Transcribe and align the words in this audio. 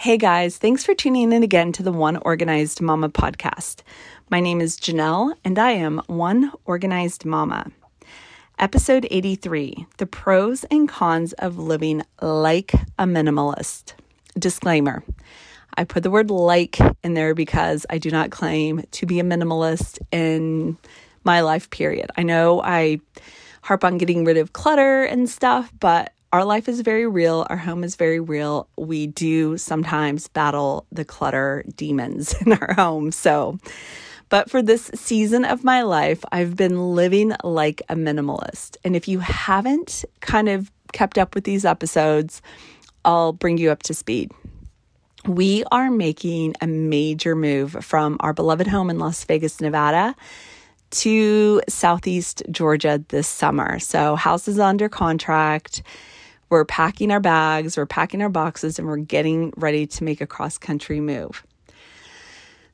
Hey 0.00 0.16
guys, 0.16 0.58
thanks 0.58 0.84
for 0.84 0.94
tuning 0.94 1.32
in 1.32 1.42
again 1.42 1.72
to 1.72 1.82
the 1.82 1.90
One 1.90 2.18
Organized 2.18 2.80
Mama 2.80 3.08
podcast. 3.08 3.82
My 4.30 4.38
name 4.38 4.60
is 4.60 4.78
Janelle 4.78 5.34
and 5.44 5.58
I 5.58 5.72
am 5.72 6.00
One 6.06 6.52
Organized 6.66 7.24
Mama. 7.24 7.72
Episode 8.60 9.08
83 9.10 9.88
The 9.96 10.06
Pros 10.06 10.62
and 10.70 10.88
Cons 10.88 11.32
of 11.32 11.58
Living 11.58 12.04
Like 12.22 12.74
a 12.96 13.06
Minimalist. 13.06 13.94
Disclaimer 14.38 15.02
I 15.76 15.82
put 15.82 16.04
the 16.04 16.12
word 16.12 16.30
like 16.30 16.78
in 17.02 17.14
there 17.14 17.34
because 17.34 17.84
I 17.90 17.98
do 17.98 18.12
not 18.12 18.30
claim 18.30 18.84
to 18.92 19.04
be 19.04 19.18
a 19.18 19.24
minimalist 19.24 19.98
in 20.12 20.78
my 21.24 21.40
life, 21.40 21.70
period. 21.70 22.12
I 22.16 22.22
know 22.22 22.62
I 22.62 23.00
harp 23.62 23.82
on 23.82 23.98
getting 23.98 24.24
rid 24.24 24.36
of 24.36 24.52
clutter 24.52 25.02
and 25.02 25.28
stuff, 25.28 25.72
but 25.80 26.12
our 26.32 26.44
life 26.44 26.68
is 26.68 26.80
very 26.82 27.06
real. 27.06 27.46
Our 27.48 27.56
home 27.56 27.82
is 27.84 27.96
very 27.96 28.20
real. 28.20 28.68
We 28.76 29.06
do 29.06 29.56
sometimes 29.56 30.28
battle 30.28 30.86
the 30.92 31.04
clutter 31.04 31.64
demons 31.74 32.34
in 32.46 32.52
our 32.52 32.74
home. 32.74 33.12
So, 33.12 33.58
but 34.28 34.50
for 34.50 34.60
this 34.60 34.90
season 34.94 35.46
of 35.46 35.64
my 35.64 35.82
life, 35.82 36.22
I've 36.30 36.54
been 36.54 36.94
living 36.94 37.32
like 37.42 37.80
a 37.88 37.94
minimalist. 37.94 38.76
And 38.84 38.94
if 38.94 39.08
you 39.08 39.20
haven't 39.20 40.04
kind 40.20 40.50
of 40.50 40.70
kept 40.92 41.16
up 41.16 41.34
with 41.34 41.44
these 41.44 41.64
episodes, 41.64 42.42
I'll 43.06 43.32
bring 43.32 43.56
you 43.56 43.70
up 43.70 43.82
to 43.84 43.94
speed. 43.94 44.30
We 45.24 45.64
are 45.72 45.90
making 45.90 46.54
a 46.60 46.66
major 46.66 47.34
move 47.34 47.72
from 47.84 48.18
our 48.20 48.34
beloved 48.34 48.66
home 48.66 48.90
in 48.90 48.98
Las 48.98 49.24
Vegas, 49.24 49.60
Nevada 49.60 50.14
to 50.90 51.60
Southeast 51.68 52.42
Georgia 52.50 53.02
this 53.08 53.28
summer. 53.28 53.78
So, 53.78 54.14
house 54.14 54.46
is 54.46 54.58
under 54.58 54.88
contract 54.88 55.82
we're 56.50 56.64
packing 56.64 57.10
our 57.10 57.20
bags, 57.20 57.76
we're 57.76 57.86
packing 57.86 58.22
our 58.22 58.28
boxes, 58.28 58.78
and 58.78 58.88
we're 58.88 58.96
getting 58.96 59.52
ready 59.56 59.86
to 59.86 60.04
make 60.04 60.20
a 60.20 60.26
cross 60.26 60.58
country 60.58 61.00
move. 61.00 61.44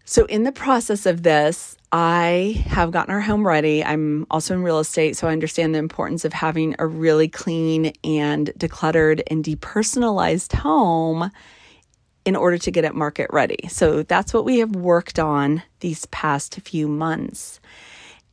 So, 0.06 0.26
in 0.26 0.42
the 0.42 0.52
process 0.52 1.06
of 1.06 1.22
this, 1.22 1.76
I 1.90 2.62
have 2.66 2.90
gotten 2.90 3.14
our 3.14 3.22
home 3.22 3.46
ready. 3.46 3.82
I'm 3.82 4.26
also 4.30 4.52
in 4.52 4.62
real 4.62 4.78
estate, 4.78 5.16
so 5.16 5.28
I 5.28 5.32
understand 5.32 5.74
the 5.74 5.78
importance 5.78 6.26
of 6.26 6.32
having 6.34 6.74
a 6.78 6.86
really 6.86 7.28
clean 7.28 7.92
and 8.04 8.48
decluttered 8.58 9.22
and 9.30 9.42
depersonalized 9.42 10.52
home 10.52 11.30
in 12.26 12.36
order 12.36 12.58
to 12.58 12.70
get 12.70 12.84
it 12.84 12.94
market 12.94 13.28
ready. 13.32 13.66
So, 13.68 14.02
that's 14.02 14.34
what 14.34 14.44
we 14.44 14.58
have 14.58 14.76
worked 14.76 15.18
on 15.18 15.62
these 15.80 16.04
past 16.06 16.60
few 16.60 16.86
months. 16.86 17.58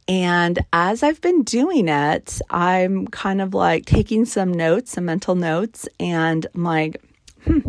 And 0.08 0.60
as 0.74 1.04
I've 1.04 1.22
been 1.22 1.44
doing 1.44 1.88
it, 1.88 2.42
I'm 2.50 3.08
kind 3.08 3.42
of 3.42 3.54
like 3.54 3.86
taking 3.86 4.26
some 4.26 4.52
notes, 4.52 4.92
some 4.92 5.06
mental 5.06 5.36
notes, 5.36 5.88
and 6.00 6.46
I'm 6.54 6.64
like, 6.64 7.02
hmm, 7.46 7.60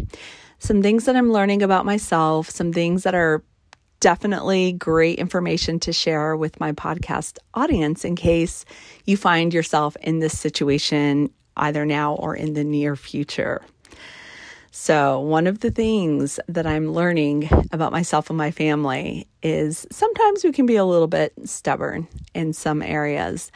some 0.58 0.82
things 0.82 1.04
that 1.04 1.16
I'm 1.16 1.32
learning 1.32 1.62
about 1.62 1.84
myself, 1.84 2.48
some 2.50 2.72
things 2.72 3.02
that 3.02 3.14
are 3.14 3.42
definitely 4.00 4.72
great 4.72 5.18
information 5.18 5.78
to 5.78 5.92
share 5.92 6.36
with 6.36 6.58
my 6.58 6.72
podcast 6.72 7.38
audience 7.54 8.04
in 8.04 8.16
case 8.16 8.64
you 9.04 9.16
find 9.16 9.54
yourself 9.54 9.96
in 10.00 10.18
this 10.18 10.36
situation 10.36 11.30
either 11.56 11.86
now 11.86 12.14
or 12.14 12.34
in 12.34 12.54
the 12.54 12.64
near 12.64 12.96
future. 12.96 13.62
So, 14.74 15.20
one 15.20 15.46
of 15.46 15.60
the 15.60 15.70
things 15.70 16.40
that 16.48 16.66
I'm 16.66 16.92
learning 16.92 17.50
about 17.72 17.92
myself 17.92 18.30
and 18.30 18.38
my 18.38 18.50
family 18.50 19.28
is 19.42 19.86
sometimes 19.90 20.44
we 20.44 20.50
can 20.50 20.64
be 20.64 20.76
a 20.76 20.84
little 20.86 21.08
bit 21.08 21.34
stubborn 21.44 22.08
in 22.34 22.54
some 22.54 22.80
areas. 22.80 23.52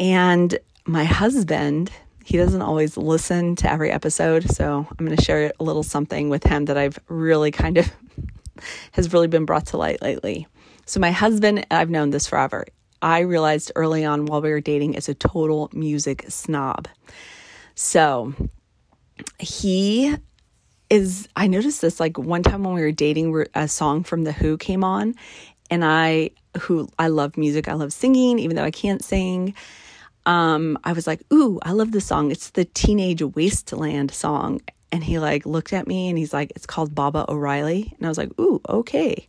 And 0.00 0.58
my 0.86 1.04
husband, 1.04 1.92
he 2.24 2.38
doesn't 2.38 2.62
always 2.62 2.96
listen 2.96 3.56
to 3.56 3.70
every 3.70 3.90
episode. 3.90 4.50
So, 4.50 4.86
I'm 4.90 5.04
going 5.04 5.14
to 5.14 5.22
share 5.22 5.52
a 5.60 5.62
little 5.62 5.82
something 5.82 6.30
with 6.30 6.44
him 6.44 6.64
that 6.64 6.78
I've 6.78 6.98
really 7.08 7.50
kind 7.50 7.76
of 7.76 7.92
has 8.92 9.12
really 9.12 9.28
been 9.28 9.44
brought 9.44 9.66
to 9.66 9.76
light 9.76 10.00
lately. 10.00 10.46
So, 10.86 10.98
my 10.98 11.10
husband, 11.10 11.66
I've 11.70 11.90
known 11.90 12.08
this 12.08 12.26
forever. 12.26 12.64
I 13.02 13.18
realized 13.18 13.70
early 13.76 14.02
on 14.02 14.24
while 14.24 14.40
we 14.40 14.48
were 14.48 14.62
dating 14.62 14.94
is 14.94 15.10
a 15.10 15.14
total 15.14 15.68
music 15.74 16.24
snob. 16.28 16.88
So, 17.74 18.32
he 19.38 20.16
is 20.92 21.26
I 21.36 21.46
noticed 21.46 21.80
this 21.80 21.98
like 21.98 22.18
one 22.18 22.42
time 22.42 22.64
when 22.64 22.74
we 22.74 22.82
were 22.82 22.92
dating 22.92 23.46
a 23.54 23.66
song 23.66 24.04
from 24.04 24.24
the 24.24 24.32
Who 24.32 24.58
came 24.58 24.84
on 24.84 25.14
and 25.70 25.82
I 25.84 26.30
who 26.60 26.86
I 26.98 27.08
love 27.08 27.38
music, 27.38 27.66
I 27.66 27.72
love 27.72 27.94
singing 27.94 28.38
even 28.38 28.56
though 28.56 28.64
I 28.64 28.70
can't 28.70 29.02
sing. 29.02 29.54
Um 30.26 30.78
I 30.84 30.92
was 30.92 31.06
like, 31.06 31.22
"Ooh, 31.32 31.58
I 31.62 31.72
love 31.72 31.92
this 31.92 32.04
song. 32.04 32.30
It's 32.30 32.50
the 32.50 32.66
Teenage 32.66 33.22
Wasteland 33.22 34.10
song." 34.10 34.60
And 34.92 35.02
he 35.02 35.18
like 35.18 35.46
looked 35.46 35.72
at 35.72 35.86
me 35.88 36.10
and 36.10 36.18
he's 36.18 36.34
like, 36.34 36.52
"It's 36.54 36.66
called 36.66 36.94
Baba 36.94 37.24
O'Riley," 37.26 37.94
And 37.96 38.06
I 38.06 38.10
was 38.10 38.18
like, 38.18 38.38
"Ooh, 38.38 38.60
okay." 38.68 39.26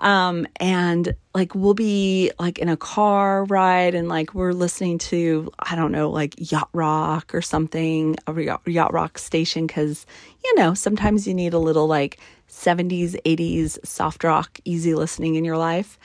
Um, 0.00 0.46
and 0.56 1.14
like 1.34 1.54
we'll 1.54 1.74
be 1.74 2.30
like 2.38 2.58
in 2.58 2.68
a 2.68 2.76
car 2.76 3.44
ride 3.44 3.94
and 3.94 4.08
like 4.08 4.32
we're 4.32 4.52
listening 4.52 4.98
to, 4.98 5.50
I 5.58 5.74
don't 5.74 5.90
know, 5.90 6.10
like 6.10 6.34
yacht 6.38 6.68
rock 6.72 7.34
or 7.34 7.42
something, 7.42 8.16
a 8.26 8.58
yacht 8.66 8.92
rock 8.92 9.18
station, 9.18 9.66
because 9.66 10.06
you 10.44 10.54
know, 10.54 10.74
sometimes 10.74 11.26
you 11.26 11.34
need 11.34 11.52
a 11.52 11.58
little 11.58 11.86
like 11.88 12.18
70s, 12.48 13.20
80s 13.24 13.84
soft 13.84 14.22
rock, 14.24 14.60
easy 14.64 14.94
listening 14.94 15.34
in 15.34 15.44
your 15.44 15.58
life. 15.58 15.98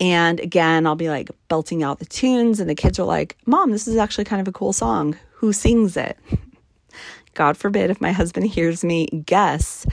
And 0.00 0.38
again, 0.38 0.86
I'll 0.86 0.94
be 0.94 1.08
like 1.08 1.30
belting 1.48 1.82
out 1.82 1.98
the 1.98 2.06
tunes, 2.06 2.60
and 2.60 2.70
the 2.70 2.74
kids 2.74 3.00
are 3.00 3.06
like, 3.06 3.36
Mom, 3.46 3.72
this 3.72 3.88
is 3.88 3.96
actually 3.96 4.24
kind 4.24 4.40
of 4.40 4.46
a 4.46 4.52
cool 4.52 4.72
song. 4.72 5.16
Who 5.34 5.52
sings 5.52 5.96
it? 5.96 6.16
God 7.34 7.56
forbid 7.56 7.90
if 7.90 8.00
my 8.00 8.12
husband 8.12 8.46
hears 8.46 8.84
me 8.84 9.06
guess 9.26 9.86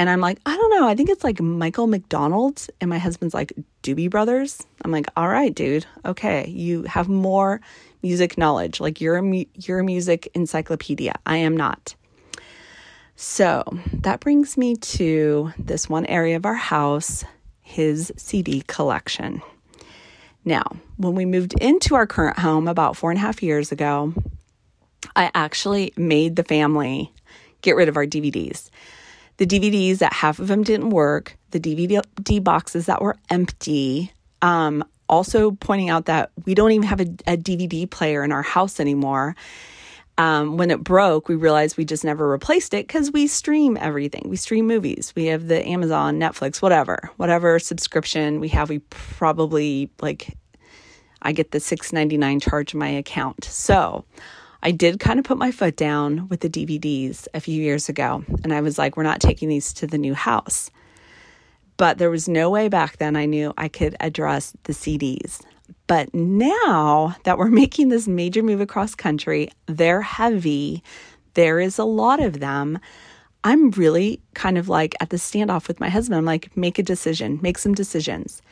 and 0.00 0.08
I'm 0.08 0.22
like, 0.22 0.40
I 0.46 0.56
don't 0.56 0.70
know. 0.70 0.88
I 0.88 0.94
think 0.94 1.10
it's 1.10 1.22
like 1.22 1.42
Michael 1.42 1.86
McDonald's. 1.86 2.70
And 2.80 2.88
my 2.88 2.96
husband's 2.96 3.34
like, 3.34 3.52
Doobie 3.82 4.08
Brothers. 4.08 4.66
I'm 4.82 4.90
like, 4.90 5.04
all 5.14 5.28
right, 5.28 5.54
dude. 5.54 5.84
Okay. 6.06 6.48
You 6.48 6.84
have 6.84 7.06
more 7.06 7.60
music 8.02 8.38
knowledge. 8.38 8.80
Like 8.80 9.02
you're 9.02 9.18
a, 9.18 9.22
mu- 9.22 9.44
you're 9.56 9.80
a 9.80 9.84
music 9.84 10.30
encyclopedia. 10.32 11.12
I 11.26 11.36
am 11.36 11.54
not. 11.54 11.94
So 13.14 13.62
that 13.92 14.20
brings 14.20 14.56
me 14.56 14.76
to 14.76 15.52
this 15.58 15.86
one 15.86 16.06
area 16.06 16.36
of 16.36 16.46
our 16.46 16.54
house, 16.54 17.22
his 17.60 18.10
CD 18.16 18.62
collection. 18.66 19.42
Now, 20.46 20.64
when 20.96 21.14
we 21.14 21.26
moved 21.26 21.52
into 21.60 21.94
our 21.94 22.06
current 22.06 22.38
home 22.38 22.68
about 22.68 22.96
four 22.96 23.10
and 23.10 23.18
a 23.18 23.20
half 23.20 23.42
years 23.42 23.70
ago, 23.70 24.14
I 25.14 25.30
actually 25.34 25.92
made 25.98 26.36
the 26.36 26.44
family 26.44 27.12
get 27.60 27.76
rid 27.76 27.90
of 27.90 27.98
our 27.98 28.06
DVDs 28.06 28.70
the 29.40 29.46
DVDs 29.46 29.98
that 29.98 30.12
half 30.12 30.38
of 30.38 30.48
them 30.48 30.62
didn't 30.62 30.90
work, 30.90 31.38
the 31.50 31.58
DVD 31.58 32.44
boxes 32.44 32.84
that 32.86 33.00
were 33.00 33.16
empty. 33.30 34.12
Um, 34.42 34.84
also 35.08 35.52
pointing 35.52 35.88
out 35.88 36.04
that 36.04 36.30
we 36.44 36.54
don't 36.54 36.72
even 36.72 36.86
have 36.86 37.00
a, 37.00 37.06
a 37.26 37.36
DVD 37.38 37.90
player 37.90 38.22
in 38.22 38.32
our 38.32 38.42
house 38.42 38.78
anymore. 38.78 39.34
Um, 40.18 40.58
when 40.58 40.70
it 40.70 40.84
broke, 40.84 41.26
we 41.26 41.36
realized 41.36 41.78
we 41.78 41.86
just 41.86 42.04
never 42.04 42.28
replaced 42.28 42.74
it 42.74 42.86
because 42.86 43.12
we 43.12 43.26
stream 43.26 43.78
everything. 43.80 44.26
We 44.28 44.36
stream 44.36 44.66
movies. 44.66 45.14
We 45.16 45.24
have 45.26 45.48
the 45.48 45.66
Amazon, 45.66 46.20
Netflix, 46.20 46.60
whatever, 46.60 47.08
whatever 47.16 47.58
subscription 47.58 48.40
we 48.40 48.48
have. 48.48 48.68
We 48.68 48.80
probably 48.90 49.90
like, 50.02 50.36
I 51.22 51.32
get 51.32 51.52
the 51.52 51.60
six 51.60 51.94
ninety 51.94 52.18
nine 52.18 52.40
charge 52.40 52.74
in 52.74 52.78
my 52.78 52.88
account. 52.88 53.44
So 53.44 54.04
I 54.62 54.70
did 54.72 55.00
kind 55.00 55.18
of 55.18 55.24
put 55.24 55.38
my 55.38 55.50
foot 55.50 55.76
down 55.76 56.28
with 56.28 56.40
the 56.40 56.50
DVDs 56.50 57.26
a 57.32 57.40
few 57.40 57.60
years 57.62 57.88
ago, 57.88 58.24
and 58.44 58.52
I 58.52 58.60
was 58.60 58.78
like, 58.78 58.96
we're 58.96 59.02
not 59.02 59.20
taking 59.20 59.48
these 59.48 59.72
to 59.74 59.86
the 59.86 59.98
new 59.98 60.14
house. 60.14 60.70
But 61.78 61.96
there 61.96 62.10
was 62.10 62.28
no 62.28 62.50
way 62.50 62.68
back 62.68 62.98
then 62.98 63.16
I 63.16 63.24
knew 63.24 63.54
I 63.56 63.68
could 63.68 63.96
address 64.00 64.52
the 64.64 64.74
CDs. 64.74 65.42
But 65.86 66.12
now 66.14 67.16
that 67.24 67.38
we're 67.38 67.48
making 67.64 67.88
this 67.88 68.06
major 68.06 68.42
move 68.42 68.60
across 68.60 68.94
country, 68.94 69.50
they're 69.66 70.02
heavy, 70.02 70.82
there 71.34 71.58
is 71.58 71.78
a 71.78 71.84
lot 71.84 72.20
of 72.20 72.40
them. 72.40 72.78
I'm 73.44 73.70
really 73.70 74.20
kind 74.34 74.58
of 74.58 74.68
like 74.68 74.94
at 75.00 75.08
the 75.08 75.16
standoff 75.16 75.68
with 75.68 75.80
my 75.80 75.88
husband. 75.88 76.18
I'm 76.18 76.26
like, 76.26 76.54
make 76.54 76.78
a 76.78 76.82
decision, 76.82 77.38
make 77.40 77.56
some 77.56 77.74
decisions. 77.74 78.42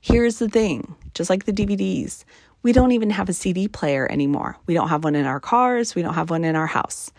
Here's 0.00 0.38
the 0.38 0.48
thing 0.48 0.94
just 1.14 1.30
like 1.30 1.44
the 1.44 1.52
DVDs, 1.52 2.24
we 2.66 2.72
don't 2.72 2.90
even 2.90 3.10
have 3.10 3.28
a 3.28 3.32
CD 3.32 3.68
player 3.68 4.10
anymore. 4.10 4.56
We 4.66 4.74
don't 4.74 4.88
have 4.88 5.04
one 5.04 5.14
in 5.14 5.24
our 5.24 5.38
cars, 5.38 5.94
we 5.94 6.02
don't 6.02 6.14
have 6.14 6.30
one 6.30 6.42
in 6.42 6.56
our 6.56 6.66
house. 6.66 7.12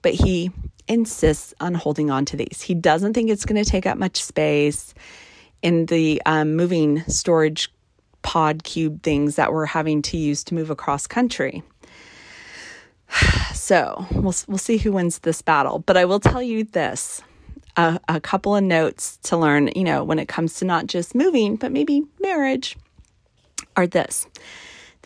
But 0.00 0.14
he 0.14 0.52
insists 0.86 1.52
on 1.58 1.74
holding 1.74 2.08
on 2.08 2.24
to 2.26 2.36
these. 2.36 2.62
He 2.62 2.72
doesn't 2.72 3.12
think 3.12 3.28
it's 3.28 3.44
going 3.44 3.60
to 3.60 3.68
take 3.68 3.84
up 3.84 3.98
much 3.98 4.22
space 4.22 4.94
in 5.60 5.86
the 5.86 6.22
um, 6.24 6.54
moving 6.54 7.00
storage 7.08 7.68
pod 8.22 8.62
cube 8.62 9.02
things 9.02 9.34
that 9.34 9.52
we're 9.52 9.66
having 9.66 10.02
to 10.02 10.16
use 10.16 10.44
to 10.44 10.54
move 10.54 10.70
across 10.70 11.08
country. 11.08 11.64
So 13.54 14.06
we'll 14.12 14.34
we'll 14.46 14.58
see 14.58 14.76
who 14.76 14.92
wins 14.92 15.18
this 15.18 15.42
battle. 15.42 15.80
But 15.80 15.96
I 15.96 16.04
will 16.04 16.20
tell 16.20 16.40
you 16.40 16.62
this: 16.62 17.20
a, 17.76 17.98
a 18.08 18.20
couple 18.20 18.54
of 18.54 18.62
notes 18.62 19.16
to 19.24 19.36
learn. 19.36 19.70
You 19.74 19.82
know, 19.82 20.04
when 20.04 20.20
it 20.20 20.28
comes 20.28 20.54
to 20.58 20.64
not 20.64 20.86
just 20.86 21.16
moving, 21.16 21.56
but 21.56 21.72
maybe 21.72 22.04
marriage, 22.20 22.76
are 23.74 23.88
this. 23.88 24.28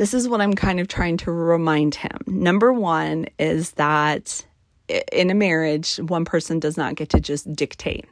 This 0.00 0.14
is 0.14 0.30
what 0.30 0.40
I'm 0.40 0.54
kind 0.54 0.80
of 0.80 0.88
trying 0.88 1.18
to 1.18 1.30
remind 1.30 1.94
him. 1.94 2.16
Number 2.26 2.72
one 2.72 3.26
is 3.38 3.72
that 3.72 4.46
in 5.12 5.28
a 5.28 5.34
marriage, 5.34 5.96
one 5.96 6.24
person 6.24 6.58
does 6.58 6.78
not 6.78 6.94
get 6.94 7.10
to 7.10 7.20
just 7.20 7.52
dictate. 7.54 8.06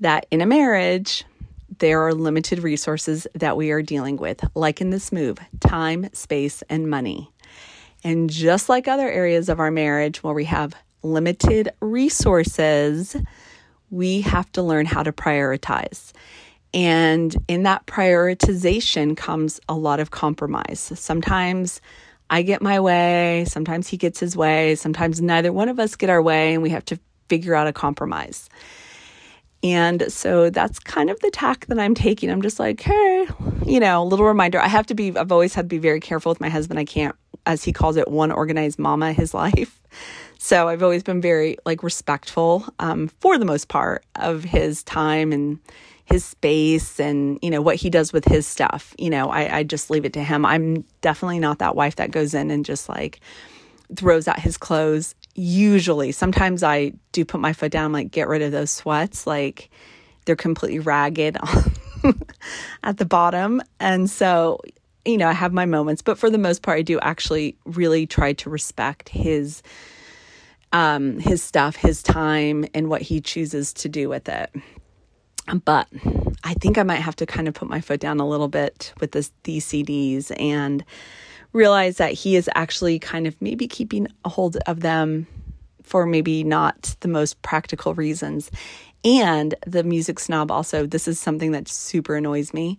That 0.00 0.26
in 0.32 0.40
a 0.40 0.46
marriage, 0.46 1.24
there 1.78 2.04
are 2.04 2.12
limited 2.12 2.64
resources 2.64 3.28
that 3.36 3.56
we 3.56 3.70
are 3.70 3.80
dealing 3.80 4.16
with, 4.16 4.44
like 4.56 4.80
in 4.80 4.90
this 4.90 5.12
move 5.12 5.38
time, 5.60 6.10
space, 6.14 6.64
and 6.68 6.90
money. 6.90 7.30
And 8.02 8.28
just 8.28 8.68
like 8.68 8.88
other 8.88 9.08
areas 9.08 9.48
of 9.48 9.60
our 9.60 9.70
marriage 9.70 10.24
where 10.24 10.34
we 10.34 10.46
have 10.46 10.74
limited 11.04 11.68
resources, 11.78 13.14
we 13.88 14.22
have 14.22 14.50
to 14.50 14.64
learn 14.64 14.84
how 14.84 15.04
to 15.04 15.12
prioritize. 15.12 16.10
And 16.74 17.34
in 17.48 17.62
that 17.62 17.86
prioritization 17.86 19.16
comes 19.16 19.60
a 19.68 19.74
lot 19.74 20.00
of 20.00 20.10
compromise. 20.10 20.92
Sometimes 20.94 21.80
I 22.30 22.42
get 22.42 22.60
my 22.60 22.78
way, 22.78 23.46
sometimes 23.48 23.88
he 23.88 23.96
gets 23.96 24.20
his 24.20 24.36
way, 24.36 24.74
sometimes 24.74 25.20
neither 25.20 25.52
one 25.52 25.68
of 25.68 25.78
us 25.78 25.96
get 25.96 26.10
our 26.10 26.22
way, 26.22 26.52
and 26.52 26.62
we 26.62 26.70
have 26.70 26.84
to 26.86 26.98
figure 27.28 27.54
out 27.54 27.66
a 27.66 27.72
compromise. 27.72 28.48
And 29.62 30.12
so 30.12 30.50
that's 30.50 30.78
kind 30.78 31.10
of 31.10 31.18
the 31.20 31.30
tack 31.30 31.66
that 31.66 31.78
I'm 31.78 31.94
taking. 31.94 32.30
I'm 32.30 32.42
just 32.42 32.60
like, 32.60 32.80
hey, 32.80 33.26
you 33.66 33.80
know, 33.80 34.02
a 34.02 34.04
little 34.04 34.26
reminder. 34.26 34.60
I 34.60 34.68
have 34.68 34.86
to 34.86 34.94
be, 34.94 35.16
I've 35.16 35.32
always 35.32 35.54
had 35.54 35.62
to 35.62 35.68
be 35.68 35.78
very 35.78 36.00
careful 36.00 36.30
with 36.30 36.40
my 36.40 36.48
husband. 36.48 36.78
I 36.78 36.84
can't, 36.84 37.16
as 37.44 37.64
he 37.64 37.72
calls 37.72 37.96
it, 37.96 38.08
one 38.08 38.30
organized 38.30 38.78
mama 38.78 39.12
his 39.14 39.34
life. 39.34 39.82
So 40.38 40.68
I've 40.68 40.82
always 40.82 41.02
been 41.02 41.20
very 41.20 41.56
like 41.66 41.82
respectful 41.82 42.64
um, 42.78 43.08
for 43.20 43.38
the 43.38 43.44
most 43.44 43.68
part 43.68 44.04
of 44.14 44.44
his 44.44 44.84
time 44.84 45.32
and 45.32 45.58
his 46.08 46.24
space 46.24 46.98
and 46.98 47.38
you 47.42 47.50
know 47.50 47.60
what 47.60 47.76
he 47.76 47.90
does 47.90 48.12
with 48.12 48.24
his 48.24 48.46
stuff. 48.46 48.94
You 48.98 49.10
know 49.10 49.28
I, 49.28 49.58
I 49.58 49.62
just 49.62 49.90
leave 49.90 50.04
it 50.04 50.14
to 50.14 50.24
him. 50.24 50.46
I'm 50.46 50.84
definitely 51.00 51.38
not 51.38 51.58
that 51.58 51.76
wife 51.76 51.96
that 51.96 52.10
goes 52.10 52.34
in 52.34 52.50
and 52.50 52.64
just 52.64 52.88
like 52.88 53.20
throws 53.94 54.26
out 54.26 54.38
his 54.38 54.56
clothes. 54.56 55.14
Usually 55.34 56.12
sometimes 56.12 56.62
i 56.62 56.92
do 57.12 57.24
put 57.24 57.40
my 57.40 57.52
foot 57.52 57.70
down 57.70 57.92
like 57.92 58.10
get 58.10 58.28
rid 58.28 58.42
of 58.42 58.52
those 58.52 58.70
sweats 58.70 59.26
like 59.26 59.70
they're 60.24 60.36
completely 60.36 60.78
ragged 60.78 61.36
at 62.82 62.96
the 62.96 63.04
bottom. 63.04 63.60
And 63.78 64.08
so 64.08 64.60
you 65.04 65.18
know 65.18 65.28
i 65.28 65.32
have 65.32 65.52
my 65.52 65.66
moments. 65.66 66.00
But 66.00 66.18
for 66.18 66.30
the 66.30 66.38
most 66.38 66.62
part 66.62 66.78
i 66.78 66.82
do 66.82 66.98
actually 67.00 67.56
really 67.66 68.06
try 68.06 68.32
to 68.32 68.48
respect 68.48 69.10
his 69.10 69.62
um 70.72 71.18
his 71.18 71.42
stuff 71.42 71.76
his 71.76 72.02
time 72.02 72.64
and 72.74 72.88
what 72.88 73.02
he 73.02 73.20
chooses 73.20 73.72
to 73.74 73.88
do 73.88 74.08
with 74.08 74.28
it 74.28 74.50
but 75.64 75.88
I 76.44 76.54
think 76.54 76.78
I 76.78 76.82
might 76.82 76.96
have 76.96 77.16
to 77.16 77.26
kind 77.26 77.48
of 77.48 77.54
put 77.54 77.68
my 77.68 77.80
foot 77.80 78.00
down 78.00 78.20
a 78.20 78.28
little 78.28 78.48
bit 78.48 78.92
with 79.00 79.12
this, 79.12 79.32
these 79.44 79.66
CDs 79.66 80.32
and 80.38 80.84
realize 81.52 81.96
that 81.96 82.12
he 82.12 82.36
is 82.36 82.50
actually 82.54 82.98
kind 82.98 83.26
of 83.26 83.40
maybe 83.40 83.66
keeping 83.66 84.06
a 84.24 84.28
hold 84.28 84.56
of 84.66 84.80
them 84.80 85.26
for 85.82 86.04
maybe 86.06 86.44
not 86.44 86.94
the 87.00 87.08
most 87.08 87.40
practical 87.42 87.94
reasons. 87.94 88.50
And 89.04 89.54
the 89.66 89.82
music 89.82 90.18
snob 90.18 90.50
also, 90.50 90.86
this 90.86 91.08
is 91.08 91.18
something 91.18 91.52
that 91.52 91.68
super 91.68 92.16
annoys 92.16 92.52
me. 92.52 92.78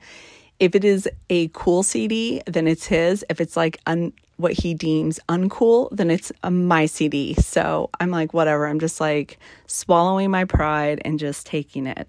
If 0.59 0.75
it 0.75 0.83
is 0.83 1.09
a 1.29 1.47
cool 1.49 1.83
CD, 1.83 2.41
then 2.45 2.67
it's 2.67 2.85
his. 2.85 3.25
If 3.29 3.39
it's 3.41 3.55
like 3.57 3.79
un- 3.87 4.13
what 4.37 4.53
he 4.53 4.73
deems 4.73 5.19
uncool, 5.29 5.89
then 5.91 6.11
it's 6.11 6.31
a, 6.43 6.51
my 6.51 6.85
CD. 6.85 7.33
So 7.35 7.89
I'm 7.99 8.11
like, 8.11 8.33
whatever. 8.33 8.67
I'm 8.67 8.79
just 8.79 8.99
like 8.99 9.39
swallowing 9.67 10.31
my 10.31 10.45
pride 10.45 11.01
and 11.03 11.17
just 11.17 11.45
taking 11.45 11.87
it. 11.87 12.07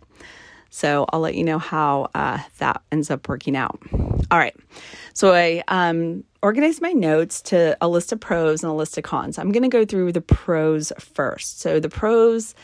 So 0.71 1.05
I'll 1.13 1.21
let 1.21 1.35
you 1.35 1.45
know 1.45 1.59
how 1.59 2.09
uh, 2.15 2.39
that 2.59 2.83
ends 2.93 3.11
up 3.11 3.29
working 3.29 3.57
out. 3.57 3.79
All 4.31 4.39
right. 4.39 4.57
So 5.13 5.35
I 5.35 5.63
um, 5.69 6.25
organized 6.43 6.81
my 6.81 6.93
notes 6.93 7.43
to 7.43 7.77
a 7.81 7.89
list 7.89 8.13
of 8.13 8.21
pros 8.21 8.63
and 8.63 8.71
a 8.71 8.75
list 8.75 8.97
of 8.97 9.05
cons. 9.05 9.39
I'm 9.39 9.51
going 9.51 9.65
to 9.65 9.69
go 9.69 9.85
through 9.85 10.13
the 10.13 10.21
pros 10.21 10.93
first. 10.99 11.61
So 11.61 11.81
the 11.81 11.89
pros, 11.89 12.55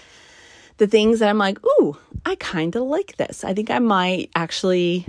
the 0.76 0.86
things 0.86 1.18
that 1.18 1.28
I'm 1.28 1.38
like, 1.38 1.58
ooh, 1.64 1.96
I 2.24 2.36
kind 2.36 2.76
of 2.76 2.84
like 2.84 3.16
this. 3.16 3.42
I 3.42 3.54
think 3.54 3.70
I 3.70 3.80
might 3.80 4.30
actually, 4.36 5.06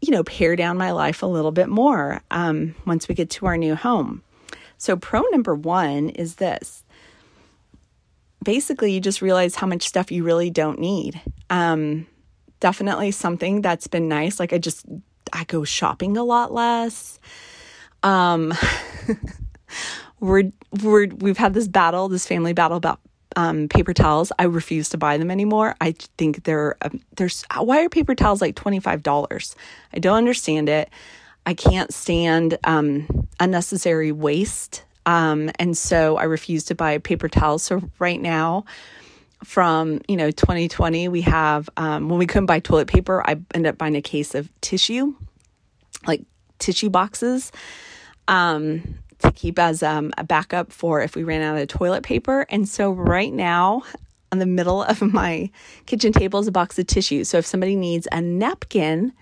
you 0.00 0.12
know, 0.12 0.22
pare 0.22 0.54
down 0.54 0.78
my 0.78 0.92
life 0.92 1.22
a 1.22 1.26
little 1.26 1.52
bit 1.52 1.68
more 1.68 2.22
um, 2.30 2.76
once 2.86 3.08
we 3.08 3.16
get 3.16 3.30
to 3.30 3.46
our 3.46 3.56
new 3.56 3.74
home. 3.74 4.22
So, 4.80 4.96
pro 4.96 5.22
number 5.32 5.56
one 5.56 6.10
is 6.10 6.36
this 6.36 6.84
basically, 8.44 8.92
you 8.92 9.00
just 9.00 9.20
realize 9.20 9.56
how 9.56 9.66
much 9.66 9.82
stuff 9.82 10.12
you 10.12 10.22
really 10.22 10.50
don't 10.50 10.78
need. 10.78 11.20
Um, 11.50 12.06
definitely 12.60 13.10
something 13.10 13.62
that's 13.62 13.86
been 13.86 14.08
nice. 14.08 14.40
Like 14.40 14.52
I 14.52 14.58
just 14.58 14.86
I 15.32 15.44
go 15.44 15.64
shopping 15.64 16.16
a 16.16 16.24
lot 16.24 16.52
less. 16.52 17.18
Um 18.02 18.54
we're 20.20 20.52
we're 20.82 21.06
we've 21.06 21.38
had 21.38 21.54
this 21.54 21.68
battle, 21.68 22.08
this 22.08 22.26
family 22.26 22.52
battle 22.52 22.76
about 22.76 23.00
um, 23.36 23.68
paper 23.68 23.94
towels. 23.94 24.32
I 24.38 24.44
refuse 24.44 24.88
to 24.90 24.98
buy 24.98 25.18
them 25.18 25.30
anymore. 25.30 25.76
I 25.80 25.92
think 26.16 26.44
they're 26.44 26.76
um, 26.82 27.00
there's 27.16 27.44
why 27.56 27.84
are 27.84 27.88
paper 27.88 28.14
towels 28.14 28.40
like 28.40 28.56
twenty 28.56 28.80
five 28.80 29.02
dollars? 29.02 29.54
I 29.92 29.98
don't 29.98 30.16
understand 30.16 30.68
it. 30.68 30.90
I 31.46 31.54
can't 31.54 31.92
stand 31.94 32.58
um, 32.64 33.28
unnecessary 33.40 34.12
waste, 34.12 34.84
um, 35.06 35.50
and 35.58 35.76
so 35.76 36.16
I 36.16 36.24
refuse 36.24 36.64
to 36.64 36.74
buy 36.74 36.98
paper 36.98 37.28
towels. 37.28 37.62
So 37.62 37.88
right 37.98 38.20
now, 38.20 38.64
from 39.44 40.00
you 40.08 40.16
know 40.16 40.30
2020 40.30 41.08
we 41.08 41.20
have 41.20 41.70
um, 41.76 42.08
when 42.08 42.18
we 42.18 42.26
couldn't 42.26 42.46
buy 42.46 42.58
toilet 42.58 42.88
paper 42.88 43.22
i 43.26 43.32
ended 43.54 43.66
up 43.66 43.78
buying 43.78 43.96
a 43.96 44.02
case 44.02 44.34
of 44.34 44.50
tissue 44.60 45.14
like 46.06 46.22
tissue 46.58 46.90
boxes 46.90 47.52
um, 48.26 48.82
to 49.18 49.32
keep 49.32 49.58
as 49.58 49.82
um, 49.82 50.12
a 50.16 50.24
backup 50.24 50.72
for 50.72 51.02
if 51.02 51.16
we 51.16 51.24
ran 51.24 51.42
out 51.42 51.58
of 51.58 51.68
toilet 51.68 52.02
paper. 52.04 52.46
And 52.50 52.68
so 52.68 52.90
right 52.90 53.32
now 53.32 53.82
on 54.30 54.38
the 54.38 54.46
middle 54.46 54.82
of 54.82 55.00
my 55.12 55.50
kitchen 55.86 56.12
table 56.12 56.40
is 56.40 56.46
a 56.46 56.52
box 56.52 56.78
of 56.78 56.86
tissue. 56.86 57.24
So 57.24 57.38
if 57.38 57.46
somebody 57.46 57.76
needs 57.76 58.06
a 58.12 58.20
napkin 58.20 59.12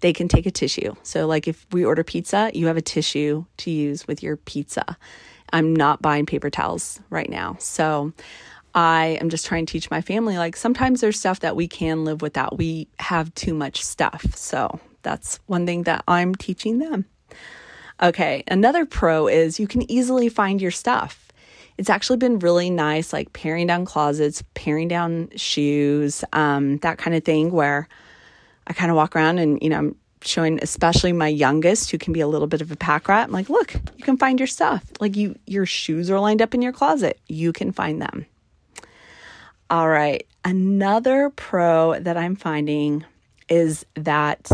they 0.00 0.14
can 0.14 0.28
take 0.28 0.46
a 0.46 0.50
tissue. 0.50 0.94
So 1.02 1.26
like 1.26 1.46
if 1.46 1.66
we 1.72 1.84
order 1.84 2.02
pizza 2.02 2.50
you 2.54 2.66
have 2.66 2.76
a 2.76 2.82
tissue 2.82 3.44
to 3.58 3.70
use 3.70 4.06
with 4.06 4.22
your 4.22 4.36
pizza. 4.36 4.96
I'm 5.52 5.74
not 5.74 6.00
buying 6.00 6.26
paper 6.26 6.48
towels 6.48 7.00
right 7.10 7.28
now. 7.28 7.56
So 7.58 8.12
I 8.74 9.18
am 9.20 9.30
just 9.30 9.46
trying 9.46 9.66
to 9.66 9.72
teach 9.72 9.90
my 9.90 10.00
family 10.00 10.38
like 10.38 10.56
sometimes 10.56 11.00
there's 11.00 11.18
stuff 11.18 11.40
that 11.40 11.56
we 11.56 11.66
can 11.66 12.04
live 12.04 12.22
without. 12.22 12.58
We 12.58 12.88
have 12.98 13.34
too 13.34 13.54
much 13.54 13.84
stuff. 13.84 14.34
So 14.36 14.80
that's 15.02 15.40
one 15.46 15.66
thing 15.66 15.84
that 15.84 16.04
I'm 16.06 16.34
teaching 16.34 16.78
them. 16.78 17.06
Okay, 18.02 18.44
another 18.48 18.86
pro 18.86 19.26
is 19.26 19.60
you 19.60 19.66
can 19.66 19.90
easily 19.90 20.28
find 20.28 20.60
your 20.60 20.70
stuff. 20.70 21.28
It's 21.76 21.90
actually 21.90 22.18
been 22.18 22.38
really 22.38 22.70
nice, 22.70 23.12
like 23.12 23.32
paring 23.32 23.66
down 23.66 23.84
closets, 23.84 24.42
paring 24.54 24.88
down 24.88 25.30
shoes, 25.36 26.24
um, 26.32 26.78
that 26.78 26.98
kind 26.98 27.16
of 27.16 27.24
thing, 27.24 27.50
where 27.50 27.88
I 28.66 28.72
kind 28.72 28.90
of 28.90 28.96
walk 28.96 29.16
around 29.16 29.38
and, 29.38 29.62
you 29.62 29.70
know, 29.70 29.78
I'm 29.78 29.96
showing 30.22 30.58
especially 30.62 31.12
my 31.12 31.28
youngest 31.28 31.90
who 31.90 31.98
can 31.98 32.12
be 32.12 32.20
a 32.20 32.26
little 32.28 32.46
bit 32.46 32.60
of 32.60 32.70
a 32.70 32.76
pack 32.76 33.08
rat. 33.08 33.28
I'm 33.28 33.32
like, 33.32 33.48
look, 33.48 33.74
you 33.96 34.04
can 34.04 34.16
find 34.16 34.38
your 34.38 34.46
stuff. 34.46 34.84
Like 35.00 35.16
you 35.16 35.38
your 35.46 35.66
shoes 35.66 36.10
are 36.10 36.20
lined 36.20 36.42
up 36.42 36.54
in 36.54 36.62
your 36.62 36.72
closet. 36.72 37.18
You 37.28 37.52
can 37.52 37.72
find 37.72 38.00
them. 38.00 38.26
All 39.70 39.88
right. 39.88 40.26
Another 40.44 41.30
pro 41.30 42.00
that 42.00 42.16
I'm 42.16 42.34
finding 42.34 43.04
is 43.48 43.86
that 43.94 44.50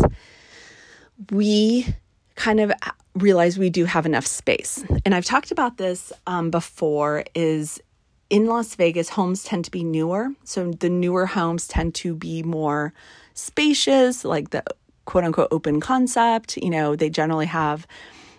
we 1.31 1.87
kind 2.35 2.59
of 2.59 2.71
realize 3.15 3.57
we 3.57 3.71
do 3.71 3.85
have 3.85 4.05
enough 4.05 4.27
space. 4.27 4.85
And 5.05 5.15
I've 5.15 5.25
talked 5.25 5.49
about 5.49 5.77
this 5.77 6.13
um, 6.27 6.51
before 6.51 7.23
is 7.33 7.81
in 8.29 8.45
Las 8.45 8.75
Vegas, 8.75 9.09
homes 9.09 9.43
tend 9.43 9.65
to 9.65 9.71
be 9.71 9.83
newer. 9.83 10.29
So 10.43 10.71
the 10.71 10.89
newer 10.89 11.25
homes 11.25 11.67
tend 11.67 11.95
to 11.95 12.13
be 12.13 12.43
more 12.43 12.93
spacious, 13.33 14.23
like 14.23 14.51
the 14.51 14.63
quote 15.05 15.23
unquote 15.23 15.47
open 15.49 15.79
concept. 15.79 16.57
You 16.57 16.69
know, 16.69 16.95
they 16.95 17.09
generally 17.09 17.47
have, 17.47 17.87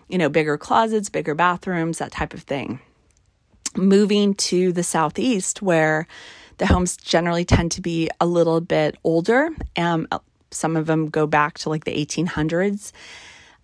you 0.08 0.16
know, 0.16 0.28
bigger 0.28 0.56
closets, 0.56 1.08
bigger 1.08 1.34
bathrooms, 1.34 1.98
that 1.98 2.12
type 2.12 2.34
of 2.34 2.42
thing. 2.42 2.78
Moving 3.74 4.34
to 4.34 4.72
the 4.72 4.84
Southeast, 4.84 5.60
where 5.60 6.06
the 6.58 6.66
homes 6.66 6.96
generally 6.96 7.44
tend 7.44 7.72
to 7.72 7.80
be 7.80 8.10
a 8.20 8.26
little 8.26 8.60
bit 8.60 8.96
older. 9.04 9.50
Um, 9.76 10.06
some 10.50 10.76
of 10.76 10.86
them 10.86 11.08
go 11.08 11.26
back 11.26 11.58
to 11.58 11.68
like 11.68 11.84
the 11.84 11.92
1800s. 11.92 12.92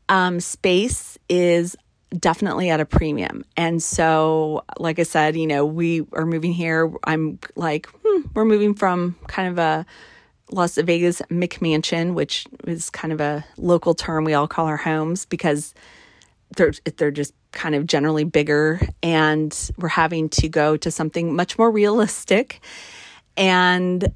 Um, 0.09 0.41
space 0.41 1.19
is 1.29 1.77
definitely 2.19 2.71
at 2.71 2.81
a 2.81 2.85
premium. 2.85 3.45
And 3.57 3.83
so, 3.83 4.65
like 4.79 4.99
I 4.99 5.03
said, 5.03 5.37
you 5.37 5.47
know, 5.47 5.65
we 5.65 6.07
are 6.13 6.27
moving 6.27 6.53
here. 6.53 6.93
I'm 7.05 7.39
like, 7.57 7.89
hmm, 8.05 8.23
we're 8.35 8.45
moving 8.45 8.75
from 8.75 9.17
kind 9.27 9.49
of 9.49 9.59
a 9.59 9.87
Las 10.53 10.77
Vegas 10.77 11.21
McMansion, 11.31 12.15
which 12.15 12.47
is 12.67 12.91
kind 12.91 13.13
of 13.13 13.21
a 13.21 13.45
local 13.57 13.95
term 13.95 14.25
we 14.25 14.35
all 14.35 14.47
call 14.47 14.67
our 14.67 14.77
homes 14.77 15.25
because 15.25 15.75
they're 16.57 16.73
they're 16.97 17.11
just 17.11 17.35
kind 17.53 17.75
of 17.75 17.87
generally 17.87 18.25
bigger 18.25 18.81
and 19.03 19.71
we're 19.79 19.89
having 19.89 20.29
to 20.29 20.49
go 20.49 20.77
to 20.77 20.91
something 20.91 21.35
much 21.35 21.59
more 21.59 21.71
realistic 21.71 22.61
and 23.37 24.13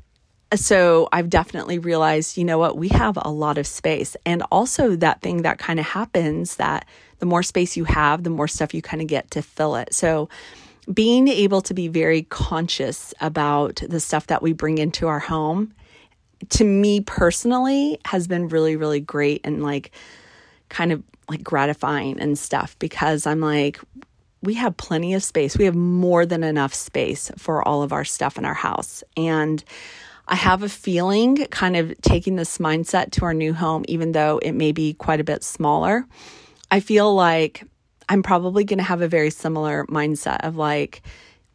so 0.54 1.08
I've 1.12 1.28
definitely 1.28 1.78
realized, 1.78 2.38
you 2.38 2.44
know 2.44 2.58
what, 2.58 2.78
we 2.78 2.88
have 2.88 3.18
a 3.20 3.28
lot 3.28 3.58
of 3.58 3.66
space. 3.66 4.16
And 4.24 4.42
also 4.50 4.96
that 4.96 5.20
thing 5.20 5.42
that 5.42 5.58
kind 5.58 5.78
of 5.78 5.84
happens 5.84 6.56
that 6.56 6.86
the 7.18 7.26
more 7.26 7.42
space 7.42 7.76
you 7.76 7.84
have, 7.84 8.22
the 8.22 8.30
more 8.30 8.48
stuff 8.48 8.72
you 8.72 8.80
kind 8.80 9.02
of 9.02 9.08
get 9.08 9.30
to 9.32 9.42
fill 9.42 9.76
it. 9.76 9.92
So 9.92 10.28
being 10.92 11.28
able 11.28 11.60
to 11.62 11.74
be 11.74 11.88
very 11.88 12.22
conscious 12.22 13.12
about 13.20 13.82
the 13.86 14.00
stuff 14.00 14.28
that 14.28 14.42
we 14.42 14.52
bring 14.52 14.78
into 14.78 15.06
our 15.06 15.18
home 15.18 15.74
to 16.50 16.64
me 16.64 17.00
personally 17.00 17.98
has 18.04 18.28
been 18.28 18.48
really 18.48 18.76
really 18.76 19.00
great 19.00 19.40
and 19.44 19.62
like 19.62 19.90
kind 20.68 20.92
of 20.92 21.02
like 21.28 21.42
gratifying 21.42 22.20
and 22.20 22.38
stuff 22.38 22.78
because 22.78 23.26
I'm 23.26 23.40
like 23.40 23.80
we 24.40 24.54
have 24.54 24.76
plenty 24.76 25.14
of 25.14 25.22
space. 25.22 25.58
We 25.58 25.64
have 25.64 25.74
more 25.74 26.24
than 26.24 26.44
enough 26.44 26.72
space 26.72 27.30
for 27.36 27.66
all 27.66 27.82
of 27.82 27.92
our 27.92 28.04
stuff 28.04 28.38
in 28.38 28.44
our 28.44 28.54
house. 28.54 29.02
And 29.16 29.62
I 30.28 30.36
have 30.36 30.62
a 30.62 30.68
feeling 30.68 31.46
kind 31.46 31.76
of 31.76 32.00
taking 32.02 32.36
this 32.36 32.58
mindset 32.58 33.10
to 33.12 33.24
our 33.24 33.34
new 33.34 33.52
home 33.52 33.84
even 33.88 34.12
though 34.12 34.38
it 34.38 34.52
may 34.52 34.72
be 34.72 34.94
quite 34.94 35.20
a 35.20 35.24
bit 35.24 35.42
smaller. 35.42 36.06
I 36.70 36.80
feel 36.80 37.14
like 37.14 37.64
I'm 38.08 38.22
probably 38.22 38.64
going 38.64 38.78
to 38.78 38.84
have 38.84 39.02
a 39.02 39.08
very 39.08 39.30
similar 39.30 39.86
mindset 39.86 40.46
of 40.46 40.56
like, 40.56 41.02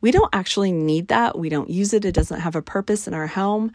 we 0.01 0.11
don't 0.11 0.33
actually 0.33 0.71
need 0.71 1.07
that. 1.07 1.37
We 1.37 1.49
don't 1.49 1.69
use 1.69 1.93
it. 1.93 2.03
It 2.03 2.13
doesn't 2.13 2.41
have 2.41 2.55
a 2.55 2.61
purpose 2.61 3.07
in 3.07 3.13
our 3.13 3.27
home. 3.27 3.71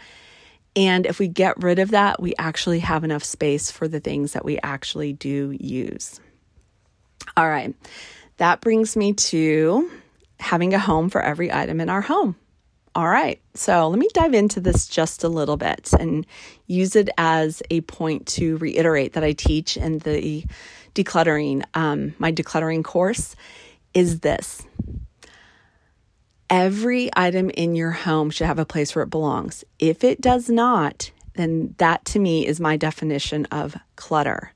And 0.76 1.06
if 1.06 1.18
we 1.18 1.28
get 1.28 1.62
rid 1.62 1.78
of 1.78 1.90
that, 1.90 2.20
we 2.20 2.34
actually 2.38 2.80
have 2.80 3.04
enough 3.04 3.24
space 3.24 3.70
for 3.70 3.88
the 3.88 4.00
things 4.00 4.32
that 4.32 4.44
we 4.44 4.58
actually 4.62 5.12
do 5.12 5.56
use. 5.58 6.20
All 7.36 7.48
right. 7.48 7.74
That 8.36 8.60
brings 8.60 8.96
me 8.96 9.14
to 9.14 9.90
having 10.38 10.74
a 10.74 10.78
home 10.78 11.10
for 11.10 11.20
every 11.20 11.52
item 11.52 11.80
in 11.80 11.88
our 11.88 12.00
home. 12.00 12.36
All 12.94 13.08
right, 13.08 13.40
so 13.54 13.88
let 13.88 13.98
me 13.98 14.08
dive 14.12 14.34
into 14.34 14.60
this 14.60 14.88
just 14.88 15.22
a 15.22 15.28
little 15.28 15.56
bit 15.56 15.92
and 16.00 16.26
use 16.66 16.96
it 16.96 17.08
as 17.16 17.62
a 17.70 17.80
point 17.82 18.26
to 18.26 18.56
reiterate 18.56 19.12
that 19.12 19.22
I 19.22 19.34
teach 19.34 19.76
in 19.76 19.98
the 19.98 20.44
decluttering, 20.96 21.62
um, 21.74 22.14
my 22.18 22.32
decluttering 22.32 22.82
course 22.82 23.36
is 23.94 24.20
this. 24.20 24.66
Every 26.50 27.10
item 27.14 27.50
in 27.50 27.74
your 27.74 27.90
home 27.90 28.30
should 28.30 28.46
have 28.46 28.58
a 28.58 28.64
place 28.64 28.94
where 28.94 29.02
it 29.02 29.10
belongs. 29.10 29.64
If 29.78 30.02
it 30.02 30.20
does 30.20 30.48
not, 30.48 31.10
then 31.34 31.74
that 31.78 32.04
to 32.06 32.18
me 32.18 32.46
is 32.46 32.58
my 32.58 32.76
definition 32.76 33.46
of 33.46 33.76
clutter. 33.96 34.52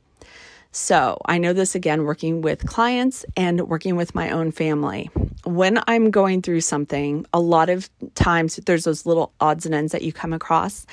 So 0.70 1.20
I 1.26 1.36
know 1.36 1.52
this 1.52 1.74
again 1.74 2.04
working 2.04 2.40
with 2.40 2.66
clients 2.66 3.26
and 3.36 3.68
working 3.68 3.96
with 3.96 4.14
my 4.14 4.30
own 4.30 4.52
family. 4.52 5.10
When 5.44 5.80
I'm 5.86 6.10
going 6.10 6.40
through 6.40 6.62
something, 6.62 7.26
a 7.32 7.40
lot 7.40 7.68
of 7.68 7.90
times 8.14 8.56
there's 8.56 8.84
those 8.84 9.04
little 9.04 9.32
odds 9.38 9.66
and 9.66 9.74
ends 9.74 9.92
that 9.92 10.02
you 10.02 10.12
come 10.12 10.32
across 10.32 10.86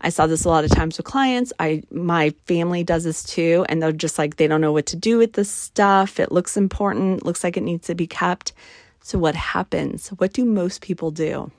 I 0.00 0.10
saw 0.10 0.26
this 0.26 0.44
a 0.44 0.48
lot 0.48 0.64
of 0.64 0.70
times 0.70 0.98
with 0.98 1.06
clients. 1.06 1.52
I 1.58 1.82
my 1.90 2.30
family 2.46 2.84
does 2.84 3.04
this 3.04 3.22
too 3.24 3.64
and 3.68 3.82
they're 3.82 3.92
just 3.92 4.18
like 4.18 4.36
they 4.36 4.46
don't 4.46 4.60
know 4.60 4.72
what 4.72 4.86
to 4.86 4.96
do 4.96 5.18
with 5.18 5.32
this 5.32 5.50
stuff. 5.50 6.20
It 6.20 6.32
looks 6.32 6.56
important, 6.56 7.24
looks 7.24 7.42
like 7.42 7.56
it 7.56 7.62
needs 7.62 7.86
to 7.86 7.94
be 7.94 8.06
kept. 8.06 8.52
So 9.06 9.20
what 9.20 9.36
happens? 9.36 10.08
What 10.08 10.32
do 10.32 10.44
most 10.44 10.80
people 10.80 11.12
do? 11.12 11.52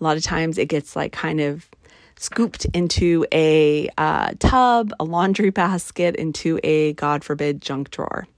A 0.00 0.04
lot 0.04 0.16
of 0.16 0.22
times 0.22 0.56
it 0.56 0.66
gets 0.66 0.94
like 0.94 1.10
kind 1.10 1.40
of 1.40 1.68
scooped 2.14 2.64
into 2.66 3.26
a 3.32 3.88
uh, 3.98 4.34
tub, 4.38 4.92
a 5.00 5.04
laundry 5.04 5.50
basket, 5.64 6.14
into 6.14 6.60
a 6.62 6.92
God 6.92 7.24
forbid 7.24 7.60
junk 7.60 7.90
drawer. 7.90 8.28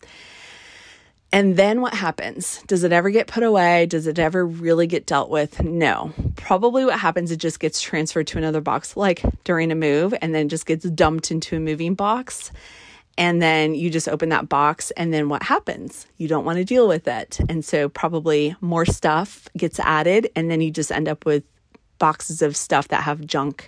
And 1.31 1.59
then 1.59 1.83
what 1.83 1.93
happens? 1.93 2.63
Does 2.67 2.85
it 2.85 2.93
ever 2.93 3.11
get 3.11 3.27
put 3.27 3.43
away? 3.43 3.85
Does 3.85 4.07
it 4.07 4.19
ever 4.19 4.47
really 4.47 4.87
get 4.87 5.05
dealt 5.05 5.29
with? 5.29 5.63
No. 5.63 6.15
Probably 6.37 6.87
what 6.87 6.99
happens, 6.99 7.33
it 7.33 7.37
just 7.37 7.61
gets 7.61 7.83
transferred 7.83 8.29
to 8.29 8.39
another 8.39 8.63
box, 8.63 8.97
like 8.97 9.23
during 9.45 9.71
a 9.71 9.75
move, 9.75 10.15
and 10.23 10.35
then 10.35 10.49
just 10.49 10.65
gets 10.65 10.87
dumped 10.87 11.31
into 11.31 11.57
a 11.57 11.61
moving 11.61 11.95
box. 11.95 12.51
And 13.19 13.43
then 13.43 13.75
you 13.75 13.91
just 13.91 14.09
open 14.09 14.31
that 14.31 14.49
box, 14.49 14.91
and 14.93 15.13
then 15.13 15.29
what 15.29 15.43
happens? 15.43 16.07
You 16.17 16.29
don't 16.29 16.47
want 16.47 16.59
to 16.59 16.65
deal 16.65 16.89
with 16.89 17.07
it. 17.07 17.41
And 17.49 17.65
so, 17.65 17.89
probably 17.89 18.57
more 18.61 18.87
stuff 18.87 19.49
gets 19.57 19.79
added, 19.79 20.31
and 20.35 20.51
then 20.51 20.61
you 20.63 20.71
just 20.71 20.91
end 20.91 21.09
up 21.09 21.27
with 21.27 21.45
boxes 21.99 22.41
of 22.41 22.57
stuff 22.57 22.89
that 22.89 23.03
have 23.03 23.27
junk 23.27 23.67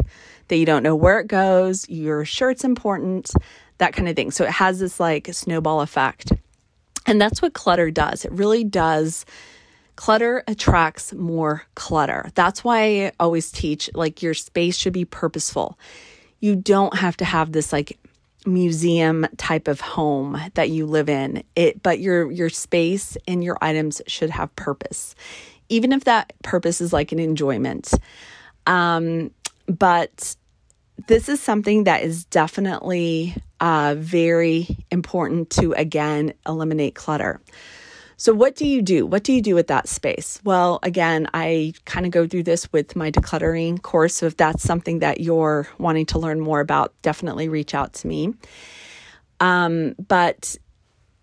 that 0.48 0.56
you 0.56 0.66
don't 0.66 0.82
know 0.82 0.96
where 0.96 1.20
it 1.20 1.26
goes. 1.26 1.88
You're 1.88 2.24
sure 2.24 2.50
it's 2.50 2.64
important, 2.64 3.30
that 3.78 3.92
kind 3.92 4.08
of 4.08 4.16
thing. 4.16 4.30
So, 4.30 4.44
it 4.44 4.50
has 4.50 4.78
this 4.78 4.98
like 4.98 5.28
snowball 5.34 5.82
effect. 5.82 6.32
And 7.06 7.20
that's 7.20 7.42
what 7.42 7.52
clutter 7.52 7.90
does. 7.90 8.24
It 8.24 8.32
really 8.32 8.64
does. 8.64 9.26
Clutter 9.96 10.42
attracts 10.48 11.12
more 11.12 11.64
clutter. 11.74 12.30
That's 12.34 12.64
why 12.64 13.06
I 13.06 13.12
always 13.20 13.52
teach 13.52 13.90
like 13.94 14.22
your 14.22 14.34
space 14.34 14.76
should 14.76 14.94
be 14.94 15.04
purposeful. 15.04 15.78
You 16.40 16.56
don't 16.56 16.96
have 16.96 17.16
to 17.18 17.24
have 17.24 17.52
this 17.52 17.72
like 17.72 17.98
museum 18.46 19.26
type 19.36 19.68
of 19.68 19.80
home 19.80 20.40
that 20.54 20.70
you 20.70 20.86
live 20.86 21.08
in. 21.08 21.42
It 21.56 21.82
but 21.82 21.98
your 21.98 22.30
your 22.30 22.50
space 22.50 23.16
and 23.26 23.42
your 23.42 23.56
items 23.60 24.02
should 24.06 24.30
have 24.30 24.54
purpose. 24.56 25.14
Even 25.68 25.92
if 25.92 26.04
that 26.04 26.32
purpose 26.42 26.80
is 26.80 26.92
like 26.92 27.12
an 27.12 27.18
enjoyment. 27.18 27.92
Um 28.66 29.30
but 29.66 30.36
this 31.06 31.28
is 31.28 31.40
something 31.40 31.84
that 31.84 32.02
is 32.02 32.24
definitely 32.26 33.34
uh, 33.60 33.96
very 33.98 34.66
important 34.90 35.50
to 35.50 35.72
again 35.72 36.34
eliminate 36.46 36.94
clutter. 36.94 37.40
So, 38.16 38.33
what 38.33 38.54
do 38.54 38.66
you 38.66 38.83
do? 38.83 39.06
What 39.06 39.25
do 39.25 39.33
you 39.33 39.42
do 39.42 39.54
with 39.54 39.66
that 39.68 39.88
space? 39.88 40.40
Well, 40.44 40.78
again, 40.83 41.28
I 41.35 41.75
kind 41.85 42.06
of 42.06 42.12
go 42.12 42.26
through 42.26 42.44
this 42.44 42.73
with 42.73 42.94
my 42.94 43.11
decluttering 43.11 43.83
course. 43.83 44.14
So, 44.14 44.26
if 44.26 44.37
that's 44.37 44.62
something 44.62 45.00
that 45.00 45.21
you're 45.21 45.68
wanting 45.78 46.06
to 46.06 46.18
learn 46.18 46.40
more 46.40 46.61
about, 46.61 46.94
definitely 47.02 47.49
reach 47.49 47.75
out 47.75 47.92
to 47.94 48.06
me. 48.06 48.35
Um, 49.40 49.94
but 50.09 50.56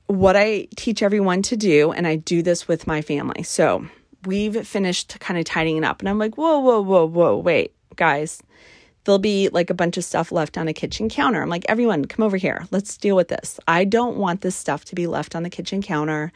what 0.07 0.35
I 0.35 0.67
teach 0.75 1.01
everyone 1.01 1.41
to 1.43 1.55
do, 1.55 1.91
and 1.91 2.05
I 2.05 2.17
do 2.17 2.41
this 2.41 2.67
with 2.67 2.87
my 2.87 3.01
family. 3.01 3.43
So, 3.43 3.87
we've 4.25 4.67
finished 4.67 5.19
kind 5.19 5.39
of 5.39 5.45
tidying 5.45 5.83
up, 5.83 6.01
and 6.01 6.09
I'm 6.09 6.19
like, 6.19 6.35
whoa, 6.35 6.59
whoa, 6.59 6.81
whoa, 6.81 7.05
whoa, 7.05 7.37
wait, 7.37 7.73
guys 7.95 8.41
there'll 9.03 9.19
be 9.19 9.49
like 9.49 9.71
a 9.71 9.73
bunch 9.73 9.97
of 9.97 10.03
stuff 10.03 10.31
left 10.31 10.59
on 10.59 10.67
a 10.67 10.73
kitchen 10.73 11.09
counter. 11.09 11.41
I'm 11.41 11.49
like, 11.49 11.65
everyone, 11.67 12.05
come 12.05 12.23
over 12.23 12.37
here. 12.37 12.67
Let's 12.71 12.97
deal 12.97 13.15
with 13.15 13.29
this. 13.29 13.59
I 13.67 13.83
don't 13.83 14.17
want 14.17 14.41
this 14.41 14.55
stuff 14.55 14.85
to 14.85 14.95
be 14.95 15.07
left 15.07 15.35
on 15.35 15.43
the 15.43 15.49
kitchen 15.49 15.81
counter 15.81 16.31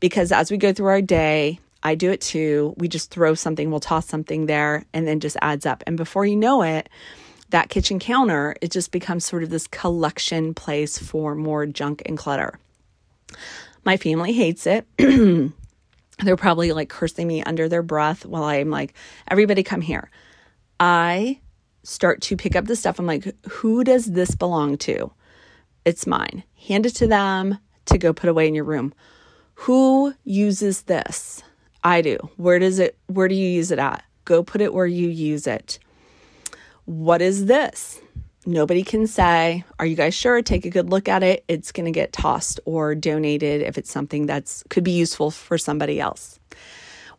because 0.00 0.32
as 0.32 0.50
we 0.50 0.56
go 0.56 0.72
through 0.72 0.88
our 0.88 1.02
day, 1.02 1.60
I 1.82 1.94
do 1.94 2.10
it 2.10 2.20
too. 2.20 2.74
We 2.76 2.88
just 2.88 3.10
throw 3.10 3.34
something, 3.34 3.70
we'll 3.70 3.80
toss 3.80 4.06
something 4.06 4.46
there, 4.46 4.84
and 4.92 5.06
then 5.06 5.20
just 5.20 5.36
adds 5.42 5.66
up. 5.66 5.82
And 5.86 5.96
before 5.96 6.26
you 6.26 6.36
know 6.36 6.62
it, 6.62 6.88
that 7.50 7.68
kitchen 7.70 7.98
counter, 7.98 8.56
it 8.60 8.70
just 8.70 8.90
becomes 8.90 9.24
sort 9.24 9.42
of 9.42 9.50
this 9.50 9.66
collection 9.66 10.54
place 10.54 10.98
for 10.98 11.34
more 11.34 11.66
junk 11.66 12.02
and 12.06 12.18
clutter. 12.18 12.58
My 13.84 13.96
family 13.96 14.32
hates 14.32 14.66
it. 14.66 14.86
They're 16.18 16.36
probably 16.36 16.72
like 16.72 16.88
cursing 16.88 17.28
me 17.28 17.42
under 17.44 17.68
their 17.68 17.82
breath 17.82 18.26
while 18.26 18.44
I'm 18.44 18.70
like, 18.70 18.94
everybody 19.28 19.62
come 19.62 19.80
here. 19.80 20.10
I 20.80 21.40
start 21.84 22.20
to 22.22 22.36
pick 22.36 22.56
up 22.56 22.66
the 22.66 22.76
stuff. 22.76 22.98
I'm 22.98 23.06
like, 23.06 23.32
who 23.48 23.84
does 23.84 24.06
this 24.06 24.34
belong 24.34 24.78
to? 24.78 25.12
It's 25.84 26.06
mine. 26.06 26.42
Hand 26.66 26.86
it 26.86 26.96
to 26.96 27.06
them 27.06 27.58
to 27.86 27.98
go 27.98 28.12
put 28.12 28.28
away 28.28 28.48
in 28.48 28.54
your 28.54 28.64
room. 28.64 28.92
Who 29.62 30.14
uses 30.24 30.82
this? 30.82 31.42
I 31.82 32.00
do. 32.00 32.16
Where 32.36 32.58
does 32.58 32.78
it 32.78 32.96
where 33.06 33.28
do 33.28 33.34
you 33.34 33.48
use 33.48 33.70
it 33.70 33.78
at? 33.78 34.04
Go 34.24 34.42
put 34.42 34.60
it 34.60 34.72
where 34.72 34.86
you 34.86 35.08
use 35.08 35.46
it. 35.46 35.78
What 36.84 37.20
is 37.20 37.46
this? 37.46 38.00
Nobody 38.46 38.82
can 38.82 39.06
say, 39.06 39.64
Are 39.78 39.84
you 39.84 39.96
guys 39.96 40.14
sure? 40.14 40.42
Take 40.42 40.64
a 40.64 40.70
good 40.70 40.90
look 40.90 41.08
at 41.08 41.22
it. 41.22 41.44
It's 41.48 41.72
going 41.72 41.86
to 41.86 41.92
get 41.92 42.12
tossed 42.12 42.60
or 42.66 42.94
donated 42.94 43.62
if 43.62 43.76
it's 43.76 43.90
something 43.90 44.26
that's 44.26 44.62
could 44.70 44.84
be 44.84 44.92
useful 44.92 45.30
for 45.30 45.58
somebody 45.58 46.00
else 46.00 46.38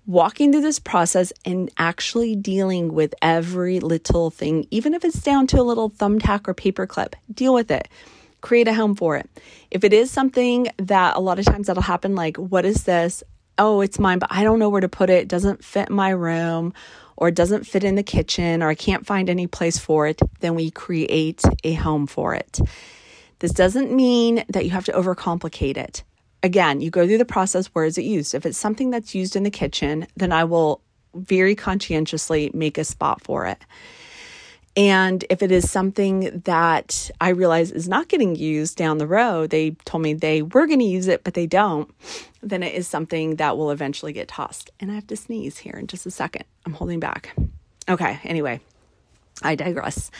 walking 0.06 0.52
through 0.52 0.62
this 0.62 0.80
process 0.80 1.32
and 1.46 1.70
actually 1.78 2.36
dealing 2.36 2.94
with 2.96 3.14
every 3.22 3.80
little 3.80 4.32
thing, 4.32 4.66
even 4.72 4.96
if 4.96 5.06
it's 5.06 5.22
down 5.22 5.46
to 5.46 5.60
a 5.60 5.62
little 5.62 5.92
thumbtack 5.92 6.48
or 6.48 6.56
paperclip, 6.56 7.14
deal 7.32 7.54
with 7.54 7.70
it. 7.70 7.88
Create 8.42 8.68
a 8.68 8.74
home 8.74 8.96
for 8.96 9.18
it. 9.18 9.30
If 9.72 9.84
it 9.84 9.94
is 9.94 10.12
something 10.12 10.68
that 10.78 11.16
a 11.16 11.20
lot 11.20 11.40
of 11.40 11.46
times 11.46 11.68
that'll 11.68 11.84
happen, 11.84 12.16
like, 12.16 12.38
what 12.38 12.66
is 12.66 12.84
this? 12.84 13.24
Oh, 13.58 13.82
it's 13.82 14.00
mine, 14.00 14.20
but 14.20 14.32
I 14.32 14.44
don't 14.44 14.60
know 14.60 14.70
where 14.70 14.82
to 14.82 14.90
put 14.90 15.10
it. 15.10 15.24
It 15.24 15.28
doesn't 15.28 15.64
fit 15.64 15.90
my 15.90 16.10
room 16.10 16.74
or 17.18 17.28
it 17.28 17.36
doesn't 17.36 17.66
fit 17.66 17.84
in 17.84 17.96
the 17.96 18.04
kitchen 18.04 18.64
or 18.64 18.70
I 18.70 18.76
can't 18.76 19.06
find 19.06 19.30
any 19.30 19.48
place 19.48 19.78
for 19.78 20.08
it, 20.08 20.22
then 20.40 20.56
we 20.56 20.72
create 20.72 21.44
a 21.66 21.74
home 21.74 22.08
for 22.08 22.34
it. 22.34 22.60
This 23.40 23.52
doesn't 23.52 23.92
mean 23.92 24.46
that 24.48 24.64
you 24.64 24.72
have 24.72 24.86
to 24.86 24.94
overcomplicate 24.94 25.76
it 25.76 26.04
again, 26.44 26.82
you 26.82 26.90
go 26.90 27.06
through 27.06 27.18
the 27.18 27.26
process 27.26 27.68
where 27.68 27.86
is 27.86 27.98
it 27.98 28.04
used? 28.04 28.34
If 28.34 28.46
it's 28.46 28.58
something 28.58 28.90
that's 28.90 29.16
used 29.16 29.36
in 29.36 29.44
the 29.44 29.52
kitchen, 29.52 30.08
then 30.16 30.32
I 30.32 30.44
will 30.44 30.82
very 31.14 31.56
conscientiously 31.56 32.52
make 32.54 32.78
a 32.78 32.84
spot 32.84 33.22
for 33.22 33.46
it. 33.46 33.60
And 34.76 35.26
if 35.30 35.42
it 35.42 35.52
is 35.52 35.70
something 35.70 36.42
that 36.46 37.12
I 37.20 37.30
realize 37.30 37.72
is 37.72 37.90
not 37.90 38.08
getting 38.08 38.36
used 38.36 38.78
down 38.78 38.98
the 38.98 39.08
road, 39.08 39.50
they 39.50 39.72
told 39.86 40.04
me 40.04 40.14
they 40.14 40.42
were 40.42 40.68
going 40.68 40.80
to 40.80 40.86
use 40.86 41.08
it, 41.08 41.24
but 41.24 41.34
they 41.34 41.48
don't, 41.48 41.94
then 42.42 42.64
it 42.64 42.74
is 42.74 42.88
something 42.88 43.38
that 43.38 43.58
will 43.58 43.72
eventually 43.72 44.14
get 44.14 44.28
tossed. 44.28 44.70
And 44.80 44.92
I 44.92 44.96
have 44.96 45.08
to 45.08 45.18
sneeze 45.18 45.58
here 45.58 45.76
in 45.78 45.88
just 45.88 46.06
a 46.06 46.12
second. 46.12 46.46
I'm 46.66 46.74
holding 46.74 47.00
back. 47.00 47.36
Okay, 47.90 48.20
anyway, 48.24 48.62
I 49.42 49.56
digress. 49.56 50.12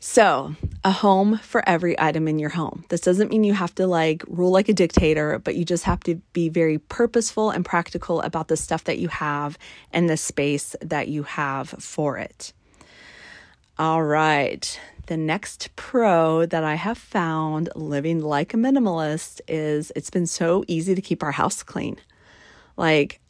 So, 0.00 0.56
a 0.82 0.90
home 0.90 1.38
for 1.38 1.62
every 1.68 1.98
item 2.00 2.26
in 2.26 2.40
your 2.40 2.50
home. 2.50 2.84
This 2.88 3.02
doesn't 3.02 3.30
mean 3.30 3.44
you 3.44 3.54
have 3.54 3.72
to 3.76 3.86
like 3.86 4.24
rule 4.26 4.50
like 4.50 4.68
a 4.68 4.72
dictator, 4.72 5.38
but 5.38 5.54
you 5.54 5.64
just 5.64 5.84
have 5.84 6.00
to 6.00 6.16
be 6.32 6.48
very 6.48 6.78
purposeful 6.78 7.50
and 7.50 7.64
practical 7.64 8.20
about 8.22 8.48
the 8.48 8.56
stuff 8.56 8.82
that 8.84 8.98
you 8.98 9.06
have 9.06 9.56
and 9.92 10.10
the 10.10 10.16
space 10.16 10.74
that 10.80 11.06
you 11.06 11.22
have 11.22 11.68
for 11.68 12.18
it. 12.18 12.52
All 13.78 14.02
right. 14.02 14.78
The 15.06 15.16
next 15.16 15.74
pro 15.76 16.44
that 16.46 16.62
I 16.62 16.74
have 16.74 16.98
found 16.98 17.70
living 17.74 18.20
like 18.20 18.52
a 18.52 18.58
minimalist 18.58 19.40
is 19.48 19.90
it's 19.96 20.10
been 20.10 20.26
so 20.26 20.62
easy 20.68 20.94
to 20.94 21.00
keep 21.00 21.22
our 21.22 21.32
house 21.32 21.62
clean. 21.62 21.96
Like 22.76 23.20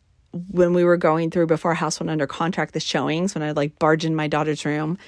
when 0.50 0.74
we 0.74 0.82
were 0.82 0.96
going 0.96 1.30
through 1.30 1.46
before 1.46 1.74
house 1.74 2.00
went 2.00 2.10
under 2.10 2.26
contract, 2.26 2.74
the 2.74 2.80
showings, 2.80 3.34
when 3.34 3.42
I'd 3.42 3.56
like 3.56 3.78
barge 3.78 4.04
in 4.04 4.16
my 4.16 4.26
daughter's 4.26 4.64
room 4.64 4.98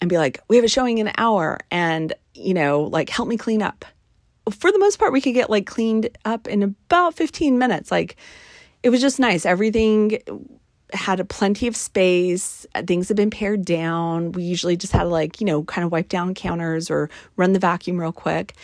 and 0.00 0.10
be 0.10 0.18
like, 0.18 0.40
we 0.48 0.56
have 0.56 0.64
a 0.64 0.68
showing 0.68 0.98
in 0.98 1.06
an 1.06 1.14
hour 1.18 1.60
and, 1.70 2.12
you 2.34 2.52
know, 2.52 2.82
like 2.82 3.08
help 3.10 3.28
me 3.28 3.36
clean 3.36 3.62
up. 3.62 3.84
For 4.50 4.72
the 4.72 4.78
most 4.78 4.98
part, 4.98 5.12
we 5.12 5.20
could 5.20 5.34
get 5.34 5.50
like 5.50 5.66
cleaned 5.66 6.08
up 6.24 6.48
in 6.48 6.62
about 6.64 7.14
15 7.14 7.58
minutes. 7.58 7.92
Like 7.92 8.16
it 8.82 8.90
was 8.90 9.00
just 9.00 9.20
nice. 9.20 9.46
Everything 9.46 10.18
had 10.92 11.20
a 11.20 11.24
plenty 11.24 11.66
of 11.66 11.76
space. 11.76 12.66
Things 12.86 13.08
had 13.08 13.16
been 13.16 13.30
pared 13.30 13.64
down. 13.64 14.32
We 14.32 14.44
usually 14.44 14.76
just 14.76 14.92
had 14.92 15.04
to 15.04 15.08
like, 15.08 15.40
you 15.40 15.46
know, 15.46 15.64
kind 15.64 15.84
of 15.84 15.92
wipe 15.92 16.08
down 16.08 16.34
counters 16.34 16.90
or 16.90 17.10
run 17.36 17.52
the 17.52 17.58
vacuum 17.58 17.98
real 17.98 18.12
quick. 18.12 18.54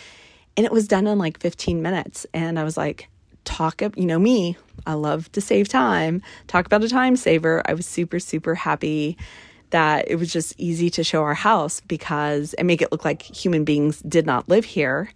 And 0.57 0.67
it 0.67 0.73
was 0.73 0.87
done 0.87 1.07
in 1.07 1.19
like 1.19 1.39
15 1.41 1.81
minutes. 1.83 2.27
And 2.35 2.59
I 2.59 2.65
was 2.65 2.77
like, 2.77 3.09
talk, 3.45 3.83
up, 3.83 3.97
you 3.97 4.05
know, 4.05 4.19
me, 4.19 4.57
I 4.87 4.95
love 4.95 5.31
to 5.33 5.41
save 5.41 5.69
time. 5.69 6.23
Talk 6.47 6.67
about 6.67 6.85
a 6.85 6.89
time 6.89 7.17
saver. 7.17 7.62
I 7.67 7.75
was 7.75 7.87
super, 7.87 8.19
super 8.19 8.55
happy 8.55 9.17
that 9.71 10.09
it 10.09 10.17
was 10.17 10.33
just 10.33 10.55
easy 10.59 10.91
to 10.91 11.05
show 11.05 11.23
our 11.23 11.35
house 11.35 11.81
because 11.81 12.55
and 12.55 12.67
make 12.67 12.83
it 12.83 12.93
look 12.93 13.05
like 13.05 13.23
human 13.23 13.65
beings 13.65 14.00
did 14.03 14.27
not 14.27 14.49
live 14.49 14.65
here 14.65 15.11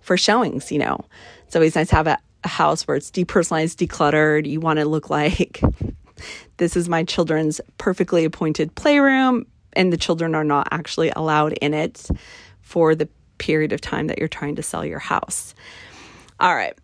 for 0.00 0.16
showings, 0.16 0.72
you 0.72 0.78
know. 0.78 1.04
It's 1.46 1.56
always 1.56 1.74
nice 1.74 1.88
to 1.90 1.96
have 1.96 2.06
a, 2.06 2.18
a 2.44 2.48
house 2.48 2.86
where 2.86 2.96
it's 2.96 3.10
depersonalized, 3.10 3.76
decluttered. 3.86 4.48
You 4.48 4.60
want 4.60 4.78
to 4.78 4.84
look 4.84 5.10
like 5.10 5.62
this 6.56 6.76
is 6.76 6.88
my 6.88 7.04
children's 7.04 7.60
perfectly 7.78 8.24
appointed 8.24 8.74
playroom, 8.74 9.46
and 9.74 9.92
the 9.92 9.96
children 9.96 10.34
are 10.34 10.44
not 10.44 10.68
actually 10.70 11.10
allowed 11.10 11.52
in 11.54 11.74
it 11.74 12.08
for 12.60 12.94
the 12.94 13.08
period 13.38 13.72
of 13.72 13.80
time 13.80 14.06
that 14.08 14.18
you're 14.18 14.28
trying 14.28 14.56
to 14.56 14.62
sell 14.62 14.84
your 14.84 14.98
house. 14.98 15.54
All 16.38 16.54
right. 16.54 16.76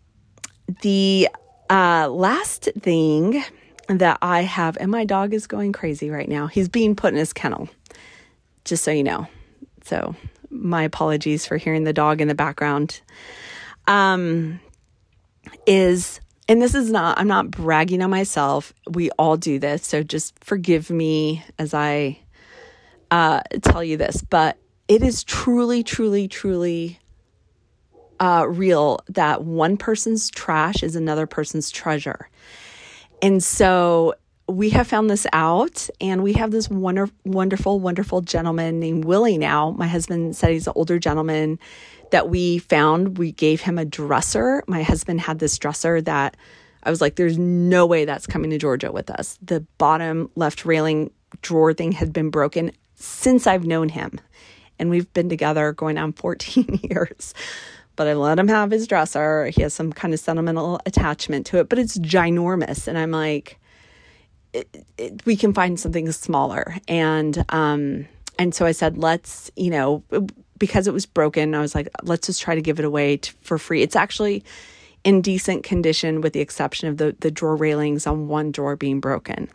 The 0.83 1.29
uh, 1.71 2.09
last 2.09 2.69
thing 2.81 3.43
that 3.89 4.19
I 4.21 4.43
have, 4.43 4.77
and 4.81 4.91
my 4.91 5.05
dog 5.05 5.33
is 5.33 5.47
going 5.47 5.73
crazy 5.73 6.11
right 6.11 6.29
now. 6.29 6.47
He's 6.47 6.69
being 6.69 6.97
put 6.97 7.13
in 7.13 7.19
his 7.19 7.33
kennel, 7.33 7.69
just 8.65 8.83
so 8.83 8.91
you 8.91 9.05
know. 9.05 9.29
So, 9.85 10.17
my 10.51 10.83
apologies 10.83 11.47
for 11.47 11.57
hearing 11.57 11.85
the 11.85 11.93
dog 11.93 12.21
in 12.21 12.29
the 12.29 12.35
background. 12.35 13.01
Um, 13.87 14.61
is 15.67 16.21
and 16.49 16.63
this 16.63 16.75
is 16.75 16.91
not, 16.91 17.19
I'm 17.19 17.29
not 17.29 17.51
bragging 17.51 18.03
on 18.03 18.11
myself. 18.11 18.73
We 18.89 19.11
all 19.13 19.37
do 19.37 19.59
this. 19.59 19.85
So 19.87 20.03
just 20.03 20.43
forgive 20.45 20.91
me 20.91 21.45
as 21.59 21.75
I 21.75 22.21
uh, 23.11 23.41
tell 23.63 23.83
you 23.83 23.97
this, 23.97 24.23
but 24.23 24.57
it 24.89 25.03
is 25.03 25.25
truly, 25.25 25.83
truly, 25.83 26.29
truly 26.29 27.01
uh, 28.21 28.47
real 28.49 29.01
that 29.09 29.45
one 29.45 29.77
person's 29.77 30.31
trash 30.31 30.83
is 30.83 30.97
another 30.97 31.27
person's 31.27 31.71
treasure. 31.71 32.29
And 33.23 33.43
so 33.43 34.15
we 34.49 34.71
have 34.71 34.87
found 34.87 35.11
this 35.11 35.27
out, 35.33 35.89
and 36.01 36.23
we 36.23 36.35
have 36.35 36.51
this 36.51 36.71
wonder, 36.71 37.09
wonderful, 37.25 37.81
wonderful 37.81 38.21
gentleman 38.21 38.79
named 38.79 39.05
Willie 39.05 39.39
now. 39.39 39.73
My 39.73 39.89
husband 39.89 40.37
said 40.37 40.51
he's 40.51 40.67
an 40.67 40.73
older 40.77 40.99
gentleman 40.99 41.59
that 42.13 42.29
we 42.29 42.59
found. 42.59 43.19
We 43.19 43.33
gave 43.33 43.61
him 43.61 43.79
a 43.79 43.85
dresser. 43.85 44.63
My 44.69 44.83
husband 44.83 45.21
had 45.21 45.41
this 45.41 45.59
dresser 45.59 46.01
that 46.03 46.37
I 46.85 46.91
was 46.91 47.01
like, 47.01 47.17
there's 47.17 47.39
no 47.39 47.85
way 47.85 48.05
that's 48.05 48.29
coming 48.29 48.51
to 48.51 48.59
Georgia 48.59 48.93
with 48.93 49.11
us. 49.11 49.39
The 49.43 49.67
bottom 49.79 50.31
left 50.37 50.65
railing 50.65 51.11
drawer 51.43 51.75
thing 51.75 51.91
had 51.91 52.13
been 52.13 52.31
broken 52.31 52.71
since 52.95 53.49
I've 53.49 53.67
known 53.67 53.89
him. 53.89 54.21
And 54.79 54.91
we've 54.91 55.13
been 55.13 55.29
together 55.29 55.73
going 55.73 55.99
on 55.99 56.13
14 56.13 56.81
years. 56.85 57.35
But 57.97 58.07
I 58.07 58.15
let 58.15 58.39
him 58.39 58.49
have 58.49 58.71
his 58.71 58.87
dresser. 58.87 59.47
He 59.47 59.63
has 59.63 59.75
some 59.75 59.93
kind 59.93 60.15
of 60.15 60.21
sentimental 60.21 60.81
attachment 60.87 61.47
to 61.47 61.59
it, 61.59 61.69
but 61.69 61.79
it's 61.79 61.99
ginormous. 61.99 62.87
And 62.87 62.97
I'm 62.97 63.11
like, 63.11 63.59
it, 64.53 64.85
it, 64.97 65.27
we 65.27 65.37
can 65.37 65.53
find 65.53 65.79
something 65.79 66.11
smaller. 66.13 66.77
And, 66.89 67.45
um, 67.51 68.07
and 68.39 68.55
so 68.55 68.67
I 68.67 68.73
said, 68.73 68.99
let's, 68.99 69.51
you 69.57 69.71
know, 69.71 70.03
because 70.59 70.87
it 70.87 70.95
was 70.95 71.07
broken, 71.07 71.55
I 71.55 71.61
was 71.61 71.75
like, 71.75 71.89
let's 72.03 72.27
just 72.27 72.41
try 72.41 72.55
to 72.55 72.63
give 72.63 72.79
it 72.79 72.85
away 72.85 73.19
to, 73.19 73.33
for 73.43 73.59
free. 73.59 73.83
It's 73.83 73.97
actually 73.97 74.45
in 75.05 75.23
decent 75.23 75.63
condition, 75.63 76.21
with 76.21 76.33
the 76.33 76.41
exception 76.41 76.89
of 76.89 76.97
the, 76.97 77.15
the 77.21 77.31
drawer 77.31 77.57
railings 77.57 78.07
on 78.07 78.29
one 78.29 78.51
drawer 78.51 78.77
being 78.77 79.01
broken. 79.01 79.49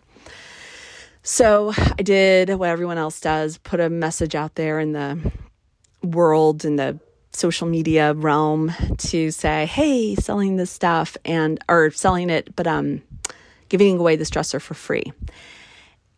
So 1.23 1.73
I 1.77 2.01
did 2.01 2.49
what 2.49 2.69
everyone 2.69 2.97
else 2.97 3.19
does 3.19 3.57
put 3.57 3.79
a 3.79 3.89
message 3.89 4.33
out 4.33 4.55
there 4.55 4.79
in 4.79 4.93
the 4.93 5.31
world, 6.01 6.65
in 6.65 6.77
the 6.77 6.99
social 7.33 7.67
media 7.67 8.13
realm 8.13 8.73
to 8.97 9.31
say, 9.31 9.65
hey, 9.65 10.15
selling 10.15 10.55
this 10.55 10.71
stuff 10.71 11.15
and, 11.23 11.63
or 11.69 11.91
selling 11.91 12.29
it, 12.29 12.55
but 12.55 12.67
um, 12.67 13.01
giving 13.71 13.97
away 13.97 14.17
this 14.17 14.29
dresser 14.29 14.59
for 14.59 14.73
free. 14.73 15.13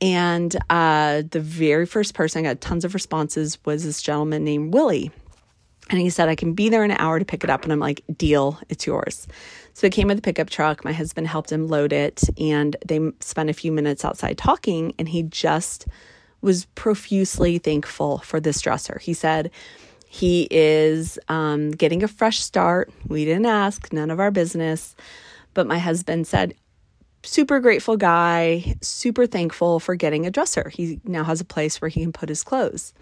And 0.01 0.53
uh, 0.69 1.21
the 1.29 1.39
very 1.39 1.85
first 1.85 2.13
person, 2.13 2.45
I 2.45 2.49
got 2.49 2.61
tons 2.61 2.83
of 2.83 2.93
responses, 2.93 3.57
was 3.63 3.85
this 3.85 4.01
gentleman 4.01 4.43
named 4.43 4.73
Willie. 4.73 5.11
And 5.89 5.99
he 5.99 6.09
said, 6.09 6.29
I 6.29 6.35
can 6.35 6.53
be 6.53 6.69
there 6.69 6.83
in 6.83 6.91
an 6.91 6.97
hour 6.99 7.19
to 7.19 7.25
pick 7.25 7.43
it 7.43 7.49
up. 7.49 7.63
And 7.63 7.71
I'm 7.71 7.79
like, 7.79 8.03
deal, 8.17 8.59
it's 8.69 8.87
yours. 8.87 9.27
So 9.73 9.85
it 9.85 9.93
came 9.93 10.07
with 10.07 10.17
a 10.17 10.21
pickup 10.21 10.49
truck. 10.49 10.83
My 10.83 10.93
husband 10.93 11.27
helped 11.27 11.51
him 11.51 11.67
load 11.67 11.93
it. 11.93 12.23
And 12.39 12.75
they 12.85 12.99
spent 13.19 13.49
a 13.49 13.53
few 13.53 13.71
minutes 13.71 14.03
outside 14.03 14.37
talking. 14.37 14.95
And 14.97 15.07
he 15.07 15.23
just 15.23 15.85
was 16.41 16.65
profusely 16.73 17.59
thankful 17.59 18.17
for 18.19 18.39
this 18.39 18.61
dresser. 18.61 18.97
He 18.99 19.13
said, 19.13 19.51
he 20.07 20.47
is 20.49 21.19
um, 21.29 21.71
getting 21.71 22.01
a 22.03 22.07
fresh 22.07 22.39
start. 22.39 22.91
We 23.07 23.25
didn't 23.25 23.45
ask, 23.45 23.93
none 23.93 24.09
of 24.09 24.19
our 24.19 24.31
business. 24.31 24.95
But 25.53 25.67
my 25.67 25.79
husband 25.79 26.27
said, 26.27 26.55
super 27.23 27.59
grateful 27.59 27.97
guy, 27.97 28.75
super 28.81 29.25
thankful 29.25 29.79
for 29.79 29.95
getting 29.95 30.25
a 30.25 30.31
dresser. 30.31 30.69
He 30.69 30.99
now 31.03 31.23
has 31.23 31.41
a 31.41 31.45
place 31.45 31.81
where 31.81 31.89
he 31.89 32.01
can 32.01 32.13
put 32.13 32.29
his 32.29 32.43
clothes. 32.43 32.93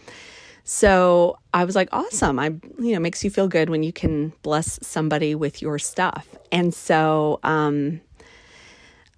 So 0.63 1.39
I 1.53 1.65
was 1.65 1.75
like, 1.75 1.89
awesome. 1.91 2.39
I, 2.39 2.53
you 2.79 2.93
know, 2.93 2.99
makes 2.99 3.23
you 3.23 3.29
feel 3.29 3.47
good 3.47 3.69
when 3.69 3.83
you 3.83 3.91
can 3.91 4.31
bless 4.43 4.79
somebody 4.85 5.33
with 5.33 5.61
your 5.61 5.79
stuff. 5.79 6.27
And 6.51 6.73
so, 6.73 7.39
um, 7.43 8.01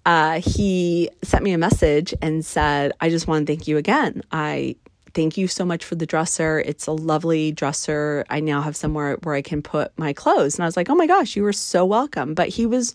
uh, 0.06 0.40
he 0.40 1.10
sent 1.22 1.44
me 1.44 1.52
a 1.52 1.58
message 1.58 2.14
and 2.20 2.44
said, 2.44 2.92
I 3.00 3.08
just 3.08 3.26
want 3.26 3.46
to 3.46 3.52
thank 3.52 3.66
you 3.66 3.78
again. 3.78 4.22
I 4.32 4.76
thank 5.14 5.36
you 5.38 5.48
so 5.48 5.64
much 5.64 5.84
for 5.84 5.94
the 5.94 6.06
dresser. 6.06 6.60
It's 6.60 6.86
a 6.86 6.92
lovely 6.92 7.52
dresser. 7.52 8.24
I 8.28 8.40
now 8.40 8.60
have 8.60 8.76
somewhere 8.76 9.16
where 9.22 9.34
I 9.34 9.42
can 9.42 9.62
put 9.62 9.96
my 9.98 10.12
clothes. 10.12 10.56
And 10.56 10.64
I 10.64 10.66
was 10.66 10.76
like, 10.76 10.90
oh 10.90 10.94
my 10.94 11.06
gosh, 11.06 11.36
you 11.36 11.42
were 11.42 11.52
so 11.52 11.86
welcome. 11.86 12.34
But 12.34 12.48
he 12.48 12.66
was 12.66 12.94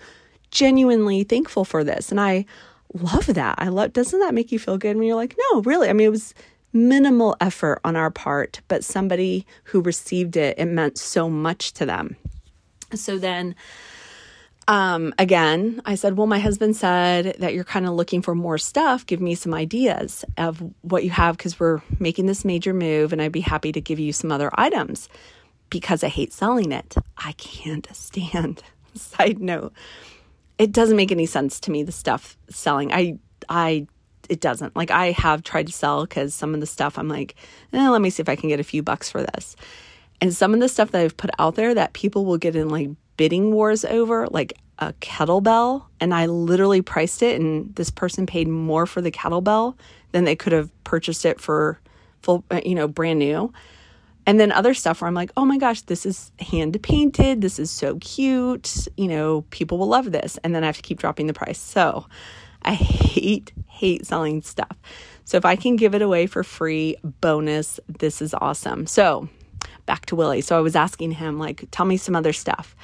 genuinely 0.52 1.24
thankful 1.24 1.66
for 1.66 1.84
this. 1.84 2.12
And 2.12 2.20
I 2.20 2.46
love 2.94 3.28
that. 3.28 3.56
I 3.58 3.68
love, 3.68 3.94
doesn't 3.94 4.20
that 4.20 4.34
make 4.34 4.52
you 4.52 4.60
feel 4.60 4.78
good 4.78 4.98
when 4.98 5.06
you're 5.06 5.16
like, 5.16 5.36
no, 5.52 5.62
really? 5.62 5.90
I 5.90 5.94
mean, 5.94 6.08
it 6.08 6.12
was 6.12 6.34
minimal 6.74 7.36
effort 7.42 7.80
on 7.84 7.96
our 7.96 8.12
part, 8.12 8.62
but 8.68 8.84
somebody 8.84 9.46
who 9.66 9.82
received 9.82 10.38
it, 10.38 10.58
it 10.58 10.66
meant 10.66 10.98
so 10.98 11.30
much 11.30 11.74
to 11.74 11.86
them. 11.86 12.16
So 12.94 13.18
then, 13.18 13.56
um, 14.68 15.14
again, 15.18 15.82
I 15.86 15.96
said, 15.96 16.16
Well, 16.16 16.28
my 16.28 16.38
husband 16.38 16.76
said 16.76 17.36
that 17.40 17.56
you're 17.56 17.64
kind 17.64 17.88
of 17.88 17.94
looking 17.94 18.22
for 18.22 18.36
more 18.36 18.60
stuff. 18.60 19.06
Give 19.06 19.20
me 19.20 19.34
some 19.34 19.54
ideas 19.54 20.24
of 20.38 20.62
what 20.82 21.04
you 21.04 21.10
have 21.10 21.38
because 21.38 21.60
we're 21.60 21.82
making 22.00 22.28
this 22.28 22.46
major 22.46 22.74
move 22.74 23.12
and 23.12 23.22
I'd 23.22 23.32
be 23.32 23.42
happy 23.42 23.72
to 23.72 23.82
give 23.82 24.00
you 24.00 24.14
some 24.14 24.32
other 24.32 24.52
items 24.54 25.10
because 25.72 26.04
I 26.04 26.08
hate 26.08 26.34
selling 26.34 26.72
it. 26.72 26.96
I 27.18 27.32
can't 27.34 27.88
stand. 27.94 28.62
Side 28.96 29.40
note, 29.40 29.74
it 30.60 30.74
doesn't 30.74 30.98
make 30.98 31.12
any 31.12 31.26
sense 31.26 31.60
to 31.62 31.72
me 31.72 31.82
the 31.82 31.92
stuff 31.92 32.38
selling. 32.50 32.94
I 32.94 33.18
i 33.48 33.88
it 34.30 34.42
doesn't. 34.42 34.76
Like 34.76 34.92
i 34.92 35.12
have 35.12 35.42
tried 35.42 35.68
to 35.68 35.74
sell 35.74 36.06
because 36.06 36.36
some 36.36 36.54
of 36.54 36.60
the 36.60 36.68
stuff 36.68 37.00
i'm 37.00 37.08
like 37.08 37.36
eh, 37.74 37.90
let 37.90 38.02
me 38.02 38.12
see 38.12 38.22
if 38.22 38.30
i 38.30 38.36
can 38.36 38.50
get 38.50 38.60
a 38.60 38.64
few 38.64 38.84
bucks 38.84 39.10
for 39.10 39.24
this. 39.24 39.56
And 40.22 40.36
some 40.36 40.54
of 40.54 40.60
the 40.60 40.70
stuff 40.70 40.92
that 40.92 41.02
i've 41.02 41.18
put 41.18 41.32
out 41.40 41.56
there 41.56 41.74
that 41.74 41.94
people 41.94 42.26
will 42.26 42.38
get 42.38 42.56
in 42.56 42.70
like 42.70 42.90
bidding 43.18 43.52
wars 43.52 43.84
over 43.86 44.28
like 44.28 44.54
a 44.80 44.94
kettlebell 45.02 45.86
and 46.00 46.14
i 46.14 46.26
literally 46.26 46.82
priced 46.82 47.22
it 47.22 47.40
and 47.40 47.76
this 47.76 47.90
person 47.90 48.26
paid 48.26 48.48
more 48.48 48.86
for 48.86 49.02
the 49.02 49.12
kettlebell 49.12 49.76
than 50.12 50.24
they 50.24 50.36
could 50.36 50.54
have 50.54 50.72
purchased 50.84 51.26
it 51.26 51.40
for 51.40 51.80
full 52.22 52.46
you 52.64 52.76
know 52.76 52.88
brand 52.88 53.20
new 53.20 53.52
and 54.30 54.40
then 54.40 54.52
other 54.52 54.76
stuff 54.76 55.02
where 55.02 55.08
I'm 55.08 55.16
like, 55.16 55.32
oh 55.36 55.44
my 55.44 55.58
gosh, 55.58 55.82
this 55.82 56.06
is 56.06 56.32
hand 56.38 56.80
painted. 56.84 57.42
This 57.42 57.58
is 57.58 57.72
so 57.72 57.96
cute. 57.96 58.88
You 58.96 59.08
know, 59.08 59.42
people 59.50 59.80
will 59.80 59.88
love 59.88 60.12
this. 60.12 60.38
And 60.44 60.54
then 60.54 60.62
I 60.64 60.68
have 60.68 60.76
to 60.76 60.84
keep 60.84 61.00
dropping 61.00 61.26
the 61.26 61.34
price. 61.34 61.58
So 61.58 62.06
I 62.62 62.76
hate, 62.76 63.52
hate 63.66 64.06
selling 64.06 64.44
stuff. 64.44 64.78
So 65.26 65.38
if 65.38 65.46
I 65.46 65.56
can 65.56 65.78
give 65.78 65.96
it 65.96 66.04
away 66.04 66.28
for 66.28 66.44
free, 66.44 66.96
bonus, 67.22 67.80
this 67.88 68.22
is 68.22 68.36
awesome. 68.36 68.86
So 68.86 69.30
back 69.88 70.06
to 70.06 70.16
Willie. 70.16 70.42
So 70.42 70.56
I 70.56 70.62
was 70.62 70.76
asking 70.76 71.14
him, 71.14 71.40
like, 71.40 71.66
tell 71.72 71.88
me 71.88 71.98
some 71.98 72.16
other 72.16 72.32
stuff. 72.32 72.76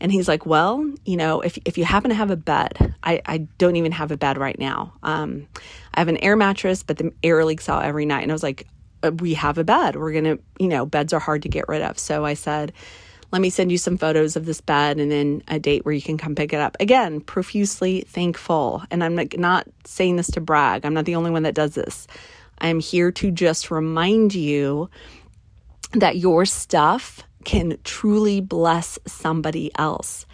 And 0.00 0.10
he's 0.10 0.26
like, 0.26 0.46
well, 0.46 0.90
you 1.04 1.18
know, 1.18 1.42
if, 1.42 1.58
if 1.66 1.76
you 1.76 1.84
happen 1.84 2.08
to 2.08 2.14
have 2.14 2.30
a 2.30 2.36
bed, 2.36 2.94
I, 3.02 3.20
I 3.26 3.38
don't 3.58 3.76
even 3.76 3.92
have 3.92 4.10
a 4.10 4.16
bed 4.16 4.38
right 4.38 4.58
now. 4.58 4.94
Um, 5.02 5.48
I 5.92 6.00
have 6.00 6.08
an 6.08 6.16
air 6.16 6.34
mattress, 6.34 6.82
but 6.82 6.96
the 6.96 7.12
air 7.22 7.44
leaks 7.44 7.68
out 7.68 7.84
every 7.84 8.06
night. 8.06 8.22
And 8.22 8.32
I 8.32 8.34
was 8.34 8.42
like, 8.42 8.66
Uh, 9.02 9.12
we 9.12 9.34
have 9.34 9.58
a 9.58 9.64
bed. 9.64 9.96
We're 9.96 10.12
going 10.12 10.24
to, 10.24 10.38
you 10.58 10.68
know, 10.68 10.86
beds 10.86 11.12
are 11.12 11.20
hard 11.20 11.42
to 11.42 11.48
get 11.48 11.68
rid 11.68 11.82
of. 11.82 11.98
So 11.98 12.24
I 12.24 12.34
said, 12.34 12.72
let 13.30 13.42
me 13.42 13.50
send 13.50 13.70
you 13.70 13.78
some 13.78 13.98
photos 13.98 14.36
of 14.36 14.46
this 14.46 14.60
bed 14.60 14.98
and 14.98 15.10
then 15.10 15.42
a 15.48 15.58
date 15.58 15.84
where 15.84 15.94
you 15.94 16.00
can 16.00 16.16
come 16.16 16.34
pick 16.34 16.52
it 16.52 16.60
up. 16.60 16.76
Again, 16.80 17.20
profusely 17.20 18.00
thankful. 18.02 18.82
And 18.90 19.04
I'm 19.04 19.14
not 19.14 19.66
saying 19.84 20.16
this 20.16 20.30
to 20.32 20.40
brag, 20.40 20.86
I'm 20.86 20.94
not 20.94 21.04
the 21.04 21.16
only 21.16 21.30
one 21.30 21.42
that 21.42 21.54
does 21.54 21.74
this. 21.74 22.06
I'm 22.58 22.80
here 22.80 23.12
to 23.12 23.30
just 23.30 23.70
remind 23.70 24.34
you 24.34 24.88
that 25.92 26.16
your 26.16 26.44
stuff 26.44 27.22
can 27.44 27.78
truly 27.84 28.40
bless 28.40 28.98
somebody 29.06 29.70
else. 29.76 30.26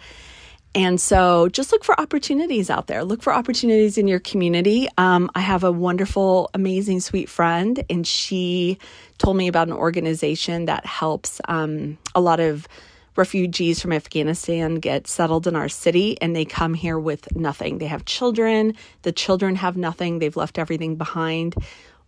And 0.75 0.99
so 0.99 1.47
just 1.47 1.71
look 1.71 1.85
for 1.85 1.97
opportunities 1.99 2.69
out 2.69 2.87
there. 2.87 3.05
Look 3.05 3.23
for 3.23 3.33
opportunities 3.33 3.97
in 3.97 4.09
your 4.09 4.19
community. 4.19 4.89
Um, 4.97 5.31
I 5.33 5.39
have 5.39 5.63
a 5.63 5.71
wonderful, 5.71 6.49
amazing, 6.53 6.99
sweet 6.99 7.29
friend, 7.29 7.81
and 7.89 8.05
she 8.05 8.77
told 9.17 9.37
me 9.37 9.47
about 9.47 9.69
an 9.69 9.73
organization 9.73 10.65
that 10.65 10.85
helps 10.85 11.39
um, 11.47 11.97
a 12.13 12.19
lot 12.19 12.41
of 12.41 12.67
refugees 13.15 13.81
from 13.81 13.93
Afghanistan 13.93 14.75
get 14.75 15.07
settled 15.07 15.47
in 15.47 15.55
our 15.55 15.69
city 15.69 16.21
and 16.21 16.35
they 16.35 16.43
come 16.43 16.73
here 16.73 16.99
with 16.99 17.33
nothing. 17.33 17.77
They 17.77 17.87
have 17.87 18.03
children, 18.03 18.73
the 19.03 19.13
children 19.13 19.55
have 19.55 19.77
nothing, 19.77 20.19
they've 20.19 20.35
left 20.35 20.59
everything 20.59 20.97
behind. 20.97 21.55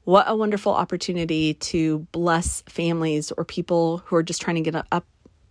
What 0.03 0.25
a 0.27 0.35
wonderful 0.35 0.73
opportunity 0.73 1.53
to 1.53 1.99
bless 2.11 2.61
families 2.67 3.31
or 3.31 3.45
people 3.45 3.99
who 4.05 4.17
are 4.17 4.23
just 4.23 4.41
trying 4.41 4.55
to 4.55 4.69
get 4.69 4.85
up 4.91 5.05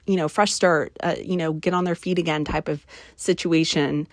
you 0.06 0.16
know, 0.16 0.28
fresh 0.28 0.52
start, 0.52 0.96
uh, 1.02 1.16
you 1.22 1.36
know, 1.36 1.52
get 1.52 1.74
on 1.74 1.84
their 1.84 1.94
feet 1.94 2.18
again 2.18 2.44
type 2.44 2.68
of 2.68 2.86
situation. 3.16 4.06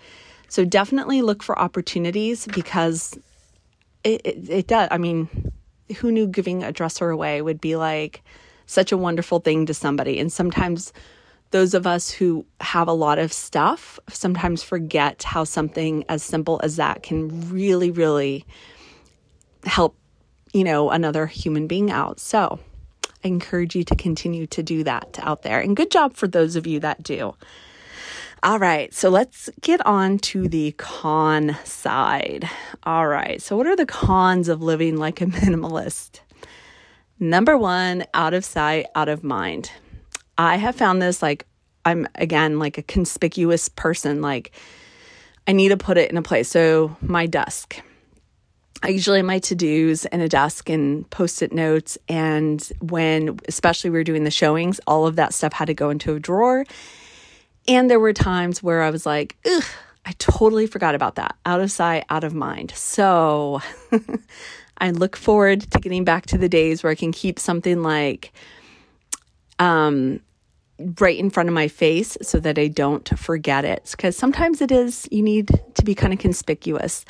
So 0.49 0.65
definitely 0.65 1.21
look 1.21 1.41
for 1.43 1.57
opportunities 1.57 2.47
because 2.47 3.17
it, 4.03 4.21
it, 4.23 4.49
it 4.49 4.67
does. 4.67 4.87
I 4.91 4.97
mean, 4.97 5.51
who 5.97 6.11
knew 6.11 6.27
giving 6.27 6.63
a 6.63 6.71
dresser 6.71 7.09
away 7.09 7.41
would 7.41 7.61
be 7.61 7.75
like 7.75 8.23
such 8.65 8.91
a 8.91 8.97
wonderful 8.97 9.39
thing 9.39 9.65
to 9.67 9.73
somebody? 9.73 10.19
And 10.19 10.31
sometimes 10.31 10.93
those 11.51 11.73
of 11.73 11.85
us 11.85 12.09
who 12.09 12.45
have 12.61 12.87
a 12.87 12.93
lot 12.93 13.19
of 13.19 13.31
stuff 13.31 13.99
sometimes 14.09 14.63
forget 14.63 15.21
how 15.21 15.43
something 15.43 16.03
as 16.09 16.23
simple 16.23 16.59
as 16.63 16.77
that 16.77 17.03
can 17.03 17.49
really, 17.51 17.91
really 17.91 18.45
help, 19.63 19.95
you 20.51 20.63
know, 20.63 20.89
another 20.89 21.27
human 21.27 21.67
being 21.67 21.91
out. 21.91 22.19
So, 22.19 22.59
I 23.23 23.27
encourage 23.27 23.75
you 23.75 23.83
to 23.85 23.95
continue 23.95 24.47
to 24.47 24.63
do 24.63 24.83
that 24.83 25.19
out 25.21 25.43
there. 25.43 25.59
And 25.59 25.75
good 25.75 25.91
job 25.91 26.15
for 26.15 26.27
those 26.27 26.55
of 26.55 26.67
you 26.67 26.79
that 26.81 27.03
do. 27.03 27.35
All 28.43 28.59
right, 28.59 28.93
so 28.93 29.09
let's 29.09 29.49
get 29.61 29.85
on 29.85 30.19
to 30.19 30.49
the 30.49 30.73
con 30.73 31.55
side. 31.63 32.49
All 32.83 33.07
right, 33.07 33.41
so 33.41 33.55
what 33.55 33.67
are 33.67 33.75
the 33.75 33.85
cons 33.85 34.49
of 34.49 34.61
living 34.61 34.97
like 34.97 35.21
a 35.21 35.25
minimalist? 35.27 36.19
Number 37.19 37.57
one, 37.57 38.03
out 38.13 38.33
of 38.33 38.43
sight, 38.43 38.87
out 38.95 39.07
of 39.07 39.23
mind. 39.23 39.71
I 40.37 40.57
have 40.57 40.75
found 40.75 41.01
this 41.01 41.21
like 41.21 41.45
I'm 41.85 42.07
again 42.15 42.59
like 42.59 42.77
a 42.77 42.83
conspicuous 42.83 43.69
person. 43.69 44.21
Like 44.21 44.51
I 45.47 45.53
need 45.53 45.69
to 45.69 45.77
put 45.77 45.97
it 45.97 46.11
in 46.11 46.17
a 46.17 46.21
place. 46.21 46.49
So 46.49 46.97
my 46.99 47.27
desk. 47.27 47.81
I 48.83 48.89
usually 48.89 49.19
have 49.19 49.25
my 49.25 49.39
to 49.39 49.55
dos 49.55 50.03
and 50.05 50.21
a 50.21 50.27
desk 50.27 50.69
and 50.69 51.09
post 51.09 51.41
it 51.41 51.53
notes. 51.53 51.97
And 52.09 52.61
when, 52.81 53.39
especially 53.47 53.89
we 53.89 53.97
were 53.97 54.03
doing 54.03 54.25
the 54.25 54.31
showings, 54.31 54.81
all 54.85 55.07
of 55.07 55.15
that 55.15 55.33
stuff 55.33 55.53
had 55.53 55.65
to 55.65 55.73
go 55.73 55.89
into 55.89 56.13
a 56.15 56.19
drawer. 56.19 56.65
And 57.65 57.89
there 57.89 57.99
were 57.99 58.11
times 58.11 58.61
where 58.61 58.81
I 58.81 58.89
was 58.89 59.05
like, 59.05 59.37
ugh, 59.45 59.63
I 60.05 60.11
totally 60.17 60.67
forgot 60.67 60.95
about 60.95 61.15
that. 61.15 61.37
Out 61.45 61.61
of 61.61 61.71
sight, 61.71 62.03
out 62.09 62.25
of 62.25 62.33
mind. 62.33 62.73
So 62.75 63.61
I 64.77 64.91
look 64.91 65.15
forward 65.15 65.61
to 65.71 65.79
getting 65.79 66.03
back 66.03 66.25
to 66.27 66.37
the 66.37 66.49
days 66.49 66.83
where 66.83 66.91
I 66.91 66.95
can 66.95 67.13
keep 67.13 67.39
something 67.39 67.83
like, 67.83 68.33
um, 69.59 70.19
right 70.99 71.17
in 71.17 71.29
front 71.29 71.47
of 71.47 71.55
my 71.55 71.69
face 71.69 72.17
so 72.21 72.37
that 72.39 72.59
I 72.59 72.67
don't 72.67 73.17
forget 73.17 73.63
it. 73.63 73.87
Because 73.91 74.17
sometimes 74.17 74.59
it 74.59 74.73
is, 74.73 75.07
you 75.09 75.21
need 75.21 75.51
to 75.75 75.85
be 75.85 75.95
kind 75.95 76.11
of 76.11 76.19
conspicuous. 76.19 77.05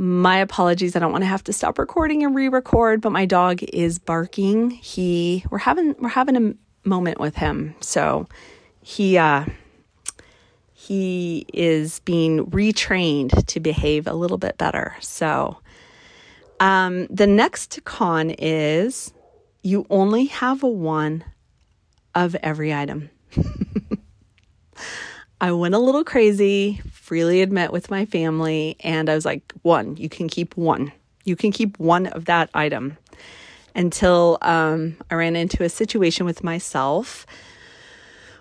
My 0.00 0.38
apologies. 0.38 0.96
I 0.96 0.98
don't 0.98 1.12
want 1.12 1.24
to 1.24 1.28
have 1.28 1.44
to 1.44 1.52
stop 1.52 1.78
recording 1.78 2.24
and 2.24 2.34
re-record, 2.34 3.02
but 3.02 3.12
my 3.12 3.26
dog 3.26 3.62
is 3.62 3.98
barking. 3.98 4.70
He 4.70 5.44
we're 5.50 5.58
having 5.58 5.94
we're 5.98 6.08
having 6.08 6.38
a 6.38 6.88
moment 6.88 7.20
with 7.20 7.36
him. 7.36 7.74
So 7.80 8.26
he 8.80 9.18
uh 9.18 9.44
he 10.72 11.44
is 11.52 12.00
being 12.00 12.46
retrained 12.46 13.44
to 13.44 13.60
behave 13.60 14.06
a 14.06 14.14
little 14.14 14.38
bit 14.38 14.56
better. 14.56 14.96
So 15.00 15.58
um 16.60 17.06
the 17.08 17.26
next 17.26 17.84
con 17.84 18.30
is 18.30 19.12
you 19.62 19.84
only 19.90 20.24
have 20.24 20.62
a 20.62 20.66
one 20.66 21.24
of 22.14 22.34
every 22.36 22.72
item. 22.72 23.10
I 25.40 25.52
went 25.52 25.74
a 25.74 25.78
little 25.78 26.04
crazy, 26.04 26.82
freely 26.92 27.40
admit 27.40 27.72
with 27.72 27.90
my 27.90 28.04
family, 28.04 28.76
and 28.80 29.08
I 29.08 29.14
was 29.14 29.24
like, 29.24 29.52
one, 29.62 29.96
you 29.96 30.10
can 30.10 30.28
keep 30.28 30.54
one. 30.56 30.92
You 31.24 31.34
can 31.34 31.50
keep 31.50 31.78
one 31.78 32.08
of 32.08 32.26
that 32.26 32.50
item 32.52 32.98
until 33.74 34.36
um, 34.42 34.96
I 35.10 35.14
ran 35.14 35.36
into 35.36 35.62
a 35.62 35.70
situation 35.70 36.26
with 36.26 36.44
myself 36.44 37.26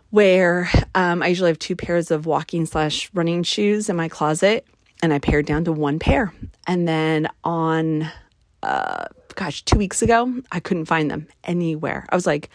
where 0.09 0.69
um, 0.93 1.23
I 1.23 1.27
usually 1.27 1.51
have 1.51 1.59
two 1.59 1.75
pairs 1.75 2.11
of 2.11 2.25
walking 2.25 2.65
slash 2.65 3.09
running 3.13 3.43
shoes 3.43 3.89
in 3.89 3.95
my 3.95 4.09
closet, 4.09 4.65
and 5.01 5.13
I 5.13 5.19
pared 5.19 5.45
down 5.45 5.63
to 5.65 5.71
one 5.71 5.99
pair. 5.99 6.33
And 6.67 6.85
then 6.85 7.29
on, 7.45 8.11
uh, 8.61 9.05
gosh, 9.35 9.63
two 9.63 9.77
weeks 9.77 10.01
ago, 10.01 10.33
I 10.51 10.59
couldn't 10.59 10.85
find 10.85 11.09
them 11.09 11.27
anywhere. 11.45 12.07
I 12.09 12.15
was 12.15 12.25
like, 12.25 12.49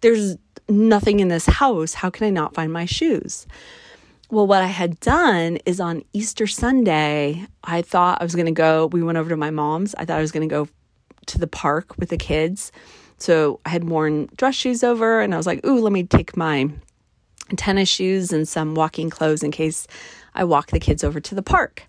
there's 0.00 0.36
nothing 0.68 1.20
in 1.20 1.28
this 1.28 1.46
house. 1.46 1.94
How 1.94 2.10
can 2.10 2.26
I 2.26 2.30
not 2.30 2.54
find 2.54 2.72
my 2.72 2.86
shoes? 2.86 3.46
Well, 4.30 4.46
what 4.46 4.62
I 4.62 4.68
had 4.68 4.98
done 5.00 5.58
is 5.66 5.80
on 5.80 6.02
Easter 6.12 6.46
Sunday, 6.46 7.46
I 7.62 7.82
thought 7.82 8.20
I 8.20 8.24
was 8.24 8.34
going 8.34 8.46
to 8.46 8.52
go. 8.52 8.86
We 8.86 9.02
went 9.02 9.18
over 9.18 9.28
to 9.30 9.36
my 9.36 9.50
mom's. 9.50 9.94
I 9.96 10.04
thought 10.04 10.18
I 10.18 10.22
was 10.22 10.32
going 10.32 10.48
to 10.48 10.52
go 10.52 10.68
to 11.26 11.38
the 11.38 11.46
park 11.46 11.96
with 11.98 12.08
the 12.08 12.16
kids. 12.16 12.72
So 13.18 13.60
I 13.64 13.68
had 13.68 13.84
worn 13.84 14.28
dress 14.36 14.54
shoes 14.54 14.82
over, 14.82 15.20
and 15.20 15.34
I 15.34 15.36
was 15.36 15.46
like, 15.46 15.64
ooh, 15.64 15.80
let 15.80 15.92
me 15.92 16.04
take 16.04 16.36
my 16.36 16.70
tennis 17.56 17.88
shoes 17.88 18.32
and 18.32 18.48
some 18.48 18.74
walking 18.74 19.10
clothes 19.10 19.42
in 19.42 19.50
case 19.50 19.86
I 20.34 20.44
walk 20.44 20.70
the 20.70 20.80
kids 20.80 21.04
over 21.04 21.20
to 21.20 21.34
the 21.34 21.42
park. 21.42 21.84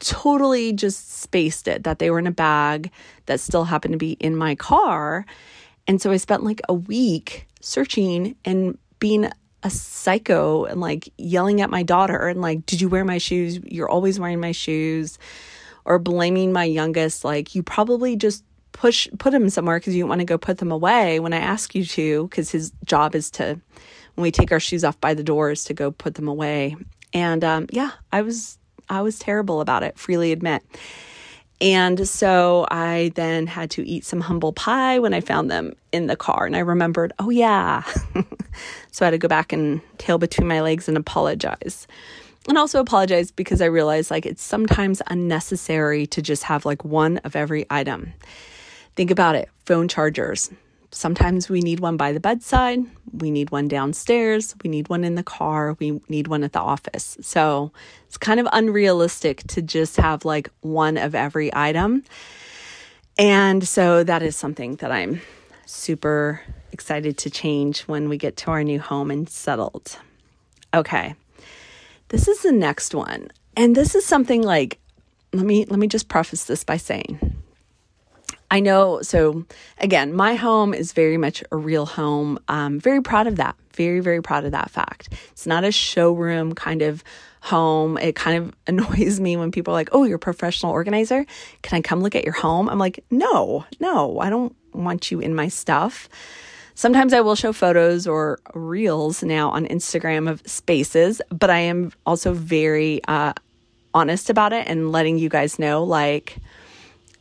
Totally 0.00 0.72
just 0.72 1.20
spaced 1.20 1.68
it 1.68 1.84
that 1.84 1.98
they 1.98 2.10
were 2.10 2.18
in 2.18 2.26
a 2.26 2.32
bag 2.32 2.90
that 3.26 3.40
still 3.40 3.64
happened 3.64 3.92
to 3.92 3.98
be 3.98 4.12
in 4.12 4.36
my 4.36 4.54
car. 4.54 5.26
And 5.86 6.00
so 6.00 6.10
I 6.10 6.16
spent 6.16 6.42
like 6.42 6.60
a 6.68 6.74
week 6.74 7.46
searching 7.60 8.36
and 8.44 8.78
being 8.98 9.30
a 9.64 9.70
psycho 9.70 10.64
and 10.64 10.80
like 10.80 11.12
yelling 11.18 11.60
at 11.60 11.70
my 11.70 11.82
daughter 11.82 12.28
and 12.28 12.40
like, 12.40 12.64
Did 12.66 12.80
you 12.80 12.88
wear 12.88 13.04
my 13.04 13.18
shoes? 13.18 13.58
You're 13.64 13.88
always 13.88 14.20
wearing 14.20 14.40
my 14.40 14.52
shoes. 14.52 15.18
Or 15.86 15.98
blaming 15.98 16.50
my 16.50 16.64
youngest, 16.64 17.26
like, 17.26 17.54
you 17.54 17.62
probably 17.62 18.16
just 18.16 18.42
push 18.72 19.06
put 19.18 19.32
them 19.32 19.50
somewhere 19.50 19.78
because 19.78 19.94
you 19.94 20.06
want 20.06 20.20
to 20.20 20.24
go 20.24 20.38
put 20.38 20.56
them 20.56 20.72
away 20.72 21.20
when 21.20 21.34
I 21.34 21.38
ask 21.38 21.74
you 21.74 21.84
to, 21.84 22.26
because 22.26 22.50
his 22.50 22.72
job 22.86 23.14
is 23.14 23.30
to 23.32 23.60
when 24.14 24.22
we 24.22 24.30
take 24.30 24.52
our 24.52 24.60
shoes 24.60 24.84
off 24.84 25.00
by 25.00 25.14
the 25.14 25.22
doors 25.22 25.64
to 25.64 25.74
go 25.74 25.90
put 25.90 26.14
them 26.14 26.28
away. 26.28 26.76
And 27.12 27.44
um, 27.44 27.66
yeah, 27.70 27.90
I 28.12 28.22
was 28.22 28.58
I 28.88 29.02
was 29.02 29.18
terrible 29.18 29.60
about 29.60 29.82
it, 29.82 29.98
freely 29.98 30.32
admit. 30.32 30.62
And 31.60 32.06
so 32.06 32.66
I 32.70 33.12
then 33.14 33.46
had 33.46 33.70
to 33.72 33.86
eat 33.86 34.04
some 34.04 34.20
humble 34.20 34.52
pie 34.52 34.98
when 34.98 35.14
I 35.14 35.20
found 35.20 35.50
them 35.50 35.74
in 35.92 36.08
the 36.08 36.16
car. 36.16 36.46
And 36.46 36.56
I 36.56 36.60
remembered, 36.60 37.12
oh, 37.18 37.30
yeah. 37.30 37.82
so 38.90 39.04
I 39.04 39.06
had 39.06 39.10
to 39.10 39.18
go 39.18 39.28
back 39.28 39.52
and 39.52 39.80
tail 39.98 40.18
between 40.18 40.48
my 40.48 40.60
legs 40.60 40.88
and 40.88 40.96
apologize. 40.96 41.86
And 42.48 42.58
also 42.58 42.80
apologize 42.80 43.30
because 43.30 43.62
I 43.62 43.66
realized 43.66 44.10
like 44.10 44.26
it's 44.26 44.42
sometimes 44.42 45.00
unnecessary 45.06 46.06
to 46.08 46.20
just 46.20 46.42
have 46.42 46.66
like 46.66 46.84
one 46.84 47.18
of 47.18 47.36
every 47.36 47.64
item. 47.70 48.12
Think 48.96 49.10
about 49.10 49.34
it 49.34 49.48
phone 49.64 49.88
chargers. 49.88 50.50
Sometimes 50.94 51.48
we 51.48 51.60
need 51.60 51.80
one 51.80 51.96
by 51.96 52.12
the 52.12 52.20
bedside, 52.20 52.78
we 53.12 53.32
need 53.32 53.50
one 53.50 53.66
downstairs, 53.66 54.54
we 54.62 54.70
need 54.70 54.88
one 54.88 55.02
in 55.02 55.16
the 55.16 55.24
car, 55.24 55.76
we 55.80 56.00
need 56.08 56.28
one 56.28 56.44
at 56.44 56.52
the 56.52 56.60
office. 56.60 57.18
So 57.20 57.72
it's 58.06 58.16
kind 58.16 58.38
of 58.38 58.46
unrealistic 58.52 59.42
to 59.48 59.60
just 59.60 59.96
have 59.96 60.24
like 60.24 60.50
one 60.60 60.96
of 60.96 61.16
every 61.16 61.52
item. 61.52 62.04
And 63.18 63.66
so 63.66 64.04
that 64.04 64.22
is 64.22 64.36
something 64.36 64.76
that 64.76 64.92
I'm 64.92 65.20
super 65.66 66.40
excited 66.70 67.18
to 67.18 67.30
change 67.30 67.82
when 67.82 68.08
we 68.08 68.16
get 68.16 68.36
to 68.36 68.52
our 68.52 68.62
new 68.62 68.78
home 68.78 69.10
and 69.10 69.28
settled. 69.28 69.98
Okay, 70.72 71.16
this 72.08 72.28
is 72.28 72.42
the 72.42 72.52
next 72.52 72.94
one. 72.94 73.32
And 73.56 73.74
this 73.74 73.96
is 73.96 74.06
something 74.06 74.42
like 74.42 74.78
let 75.32 75.44
me 75.44 75.64
let 75.64 75.80
me 75.80 75.88
just 75.88 76.08
preface 76.08 76.44
this 76.44 76.62
by 76.62 76.76
saying 76.76 77.34
I 78.50 78.60
know, 78.60 79.00
so 79.02 79.44
again, 79.78 80.14
my 80.14 80.34
home 80.34 80.74
is 80.74 80.92
very 80.92 81.16
much 81.16 81.42
a 81.50 81.56
real 81.56 81.86
home. 81.86 82.38
I'm 82.48 82.78
very 82.78 83.02
proud 83.02 83.26
of 83.26 83.36
that. 83.36 83.56
Very, 83.74 84.00
very 84.00 84.22
proud 84.22 84.44
of 84.44 84.52
that 84.52 84.70
fact. 84.70 85.08
It's 85.32 85.46
not 85.46 85.64
a 85.64 85.72
showroom 85.72 86.54
kind 86.54 86.82
of 86.82 87.02
home. 87.40 87.98
It 87.98 88.14
kind 88.14 88.38
of 88.38 88.54
annoys 88.66 89.20
me 89.20 89.36
when 89.36 89.50
people 89.50 89.72
are 89.72 89.76
like, 89.76 89.90
oh, 89.92 90.04
you're 90.04 90.16
a 90.16 90.20
professional 90.20 90.72
organizer. 90.72 91.26
Can 91.62 91.76
I 91.76 91.80
come 91.80 92.00
look 92.00 92.14
at 92.14 92.24
your 92.24 92.34
home? 92.34 92.68
I'm 92.68 92.78
like, 92.78 93.04
no, 93.10 93.64
no, 93.80 94.20
I 94.20 94.30
don't 94.30 94.54
want 94.72 95.10
you 95.10 95.20
in 95.20 95.34
my 95.34 95.48
stuff. 95.48 96.08
Sometimes 96.76 97.12
I 97.12 97.20
will 97.20 97.36
show 97.36 97.52
photos 97.52 98.06
or 98.06 98.40
reels 98.52 99.22
now 99.22 99.50
on 99.50 99.64
Instagram 99.66 100.28
of 100.28 100.42
spaces, 100.44 101.22
but 101.28 101.48
I 101.48 101.60
am 101.60 101.92
also 102.04 102.32
very 102.32 103.00
uh, 103.06 103.32
honest 103.94 104.28
about 104.28 104.52
it 104.52 104.66
and 104.66 104.90
letting 104.90 105.18
you 105.18 105.28
guys 105.28 105.58
know, 105.58 105.84
like, 105.84 106.36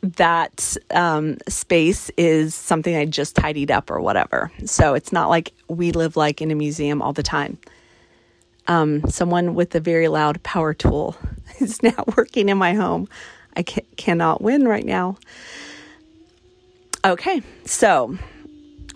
that 0.04 0.76
um, 0.92 1.38
space 1.48 2.12
is 2.18 2.54
something 2.54 2.96
I 2.96 3.06
just 3.06 3.36
tidied 3.36 3.72
up 3.72 3.90
or 3.90 4.02
whatever. 4.02 4.52
So 4.66 4.94
it's 4.94 5.14
not 5.14 5.30
like 5.30 5.54
we 5.70 5.92
live 5.94 6.18
like 6.18 6.42
in 6.42 6.52
a 6.52 6.56
museum 6.56 7.02
all 7.02 7.14
the 7.14 7.24
time. 7.24 7.58
Um, 8.68 9.10
someone 9.10 9.56
with 9.56 9.74
a 9.76 9.80
very 9.80 10.10
loud 10.10 10.44
power 10.44 10.74
tool 10.74 11.16
is 11.60 11.82
now 11.82 12.04
working 12.18 12.50
in 12.50 12.58
my 12.58 12.74
home. 12.74 13.08
I 13.56 13.64
ca- 13.64 13.86
cannot 13.96 14.42
win 14.42 14.68
right 14.68 14.86
now. 14.86 15.18
Okay, 17.06 17.42
so 17.66 18.18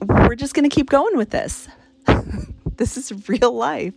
we're 0.01 0.35
just 0.35 0.53
going 0.53 0.69
to 0.69 0.73
keep 0.73 0.89
going 0.89 1.17
with 1.17 1.29
this. 1.29 1.67
this 2.77 2.97
is 2.97 3.27
real 3.29 3.53
life. 3.53 3.93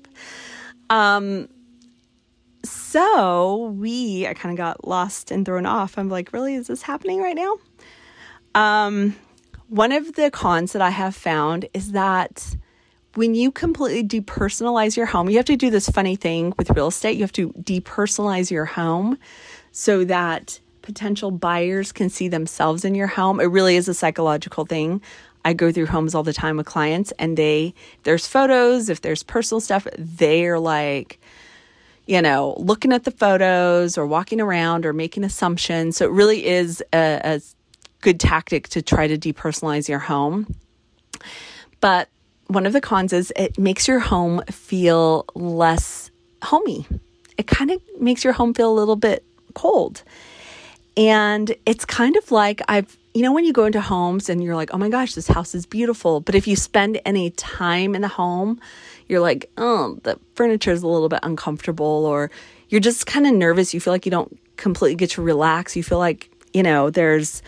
Um, 0.90 1.49
so 2.64 3.66
we, 3.77 4.27
I 4.27 4.35
kind 4.35 4.53
of 4.53 4.57
got 4.57 4.87
lost 4.87 5.31
and 5.31 5.44
thrown 5.44 5.66
off. 5.66 5.96
I'm 5.96 6.09
like, 6.09 6.33
really, 6.33 6.55
is 6.55 6.66
this 6.66 6.83
happening 6.83 7.20
right 7.20 7.37
now? 7.37 7.57
Um, 8.55 9.16
one 9.68 9.92
of 9.92 10.14
the 10.14 10.31
cons 10.31 10.73
that 10.73 10.83
I 10.83 10.90
have 10.90 11.14
found 11.14 11.68
is 11.73 11.92
that 11.92 12.57
when 13.14 13.35
you 13.35 13.51
completely 13.51 14.20
depersonalize 14.20 14.96
your 14.96 15.07
home, 15.07 15.29
you 15.29 15.37
have 15.37 15.46
to 15.46 15.57
do 15.57 15.70
this 15.70 15.88
funny 15.88 16.16
thing 16.16 16.53
with 16.59 16.70
real 16.70 16.88
estate. 16.88 17.16
You 17.16 17.23
have 17.23 17.33
to 17.33 17.53
depersonalize 17.53 18.51
your 18.51 18.64
home 18.64 19.18
so 19.73 20.05
that 20.05 20.61
potential 20.83 21.31
buyers 21.31 21.92
can 21.92 22.09
see 22.09 22.29
themselves 22.29 22.85
in 22.85 22.94
your 22.94 23.07
home. 23.07 23.40
It 23.40 23.44
really 23.44 23.77
is 23.77 23.88
a 23.88 23.94
psychological 23.94 24.64
thing. 24.64 25.03
I 25.44 25.55
go 25.55 25.73
through 25.73 25.87
homes 25.87 26.14
all 26.14 26.23
the 26.23 26.33
time 26.33 26.57
with 26.57 26.66
clients 26.66 27.12
and 27.18 27.37
they 27.37 27.75
there's 28.03 28.27
photos, 28.27 28.88
if 28.88 29.01
there's 29.01 29.23
personal 29.23 29.61
stuff, 29.61 29.87
they're 29.96 30.59
like 30.59 31.20
you 32.11 32.20
know, 32.20 32.57
looking 32.59 32.92
at 32.92 33.05
the 33.05 33.12
photos 33.12 33.96
or 33.96 34.05
walking 34.05 34.40
around 34.40 34.85
or 34.85 34.92
making 34.92 35.23
assumptions. 35.23 35.96
So 35.96 36.07
it 36.07 36.11
really 36.11 36.44
is 36.44 36.83
a, 36.92 37.20
a 37.23 37.40
good 38.01 38.18
tactic 38.18 38.66
to 38.70 38.83
try 38.83 39.07
to 39.07 39.16
depersonalize 39.16 39.88
your 39.88 40.01
home. 40.01 40.53
But 41.81 42.09
one 42.49 42.66
of 42.66 42.73
the 42.73 42.81
cons 42.81 43.12
is 43.12 43.33
it 43.37 43.61
makes 43.61 43.87
your 43.87 44.01
home 44.01 44.42
feel 44.51 45.25
less 45.37 46.11
homey. 46.42 46.85
It 47.38 47.46
kind 47.46 47.70
of 47.70 47.81
makes 48.01 48.25
your 48.25 48.33
home 48.33 48.55
feel 48.55 48.73
a 48.73 48.75
little 48.75 48.96
bit 48.96 49.25
cold. 49.55 50.03
And 50.96 51.55
it's 51.64 51.85
kind 51.85 52.16
of 52.16 52.33
like 52.33 52.61
I've, 52.66 52.99
you 53.14 53.23
know, 53.23 53.33
when 53.33 53.44
you 53.44 53.53
go 53.53 53.66
into 53.66 53.81
homes 53.81 54.29
and 54.29 54.42
you're 54.42 54.57
like, 54.57 54.75
oh 54.75 54.79
my 54.79 54.88
gosh, 54.88 55.14
this 55.14 55.29
house 55.29 55.55
is 55.55 55.64
beautiful. 55.64 56.20
But 56.20 56.35
if 56.35 56.49
you 56.49 56.57
spend 56.57 57.01
any 57.05 57.31
time 57.31 57.94
in 57.94 58.03
the 58.03 58.09
home, 58.09 58.61
you're 59.11 59.20
like, 59.20 59.51
oh, 59.57 59.99
the 60.05 60.18
furniture 60.35 60.70
is 60.70 60.83
a 60.83 60.88
little 60.88 61.09
bit 61.09 61.20
uncomfortable, 61.23 62.07
or 62.07 62.31
you're 62.68 62.81
just 62.81 63.07
kind 63.07 63.27
of 63.27 63.35
nervous. 63.35 63.75
You 63.75 63.81
feel 63.81 63.92
like 63.92 64.07
you 64.07 64.11
don't 64.11 64.38
completely 64.57 64.94
get 64.94 65.11
to 65.11 65.23
relax. 65.23 65.77
You 65.77 65.83
feel 65.83 65.99
like, 65.99 66.31
you 66.53 66.62
know, 66.62 66.90
there's 66.90 67.42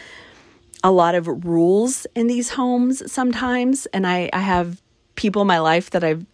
a 0.83 0.91
lot 0.91 1.15
of 1.15 1.29
rules 1.45 2.07
in 2.15 2.27
these 2.27 2.51
homes 2.51 3.11
sometimes. 3.11 3.87
And 3.87 4.07
I, 4.07 4.29
I 4.33 4.41
have 4.41 4.83
people 5.15 5.43
in 5.43 5.49
my 5.49 5.61
life 5.61 5.91
that 5.91 6.03
I've 6.03 6.27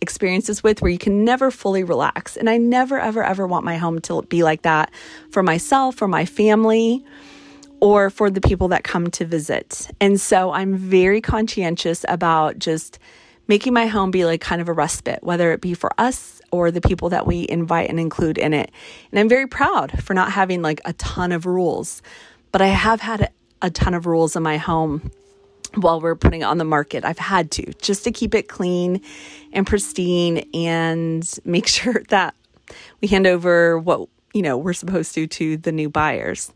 experienced 0.00 0.46
this 0.46 0.62
with 0.62 0.80
where 0.80 0.90
you 0.90 0.98
can 0.98 1.24
never 1.24 1.50
fully 1.50 1.84
relax. 1.84 2.36
And 2.36 2.48
I 2.48 2.56
never, 2.56 2.98
ever, 2.98 3.22
ever 3.22 3.46
want 3.46 3.64
my 3.64 3.76
home 3.76 4.00
to 4.02 4.22
be 4.22 4.42
like 4.42 4.62
that 4.62 4.90
for 5.30 5.42
myself, 5.42 5.96
for 5.96 6.08
my 6.08 6.24
family, 6.24 7.04
or 7.80 8.08
for 8.08 8.30
the 8.30 8.40
people 8.40 8.68
that 8.68 8.84
come 8.84 9.10
to 9.10 9.26
visit. 9.26 9.90
And 10.00 10.18
so 10.20 10.52
I'm 10.52 10.74
very 10.76 11.20
conscientious 11.20 12.04
about 12.08 12.58
just 12.58 12.98
making 13.46 13.72
my 13.72 13.86
home 13.86 14.10
be 14.10 14.24
like 14.24 14.40
kind 14.40 14.60
of 14.60 14.68
a 14.68 14.72
respite, 14.72 15.22
whether 15.22 15.52
it 15.52 15.60
be 15.60 15.74
for 15.74 15.90
us 15.98 16.40
or 16.50 16.70
the 16.70 16.80
people 16.80 17.10
that 17.10 17.26
we 17.26 17.46
invite 17.48 17.90
and 17.90 18.00
include 18.00 18.38
in 18.38 18.54
it. 18.54 18.70
And 19.10 19.18
I'm 19.18 19.28
very 19.28 19.46
proud 19.46 20.02
for 20.02 20.14
not 20.14 20.32
having 20.32 20.62
like 20.62 20.80
a 20.84 20.92
ton 20.94 21.32
of 21.32 21.46
rules, 21.46 22.02
but 22.52 22.62
I 22.62 22.68
have 22.68 23.00
had 23.00 23.30
a 23.60 23.70
ton 23.70 23.94
of 23.94 24.06
rules 24.06 24.36
in 24.36 24.42
my 24.42 24.56
home 24.56 25.10
while 25.74 26.00
we're 26.00 26.14
putting 26.14 26.42
it 26.42 26.44
on 26.44 26.58
the 26.58 26.64
market. 26.64 27.04
I've 27.04 27.18
had 27.18 27.50
to 27.52 27.72
just 27.74 28.04
to 28.04 28.12
keep 28.12 28.34
it 28.34 28.48
clean 28.48 29.00
and 29.52 29.66
pristine 29.66 30.48
and 30.54 31.28
make 31.44 31.66
sure 31.68 32.02
that 32.08 32.34
we 33.00 33.08
hand 33.08 33.26
over 33.26 33.78
what, 33.78 34.08
you 34.32 34.42
know, 34.42 34.56
we're 34.56 34.72
supposed 34.72 35.14
to 35.14 35.26
to 35.26 35.56
the 35.56 35.72
new 35.72 35.90
buyers. 35.90 36.52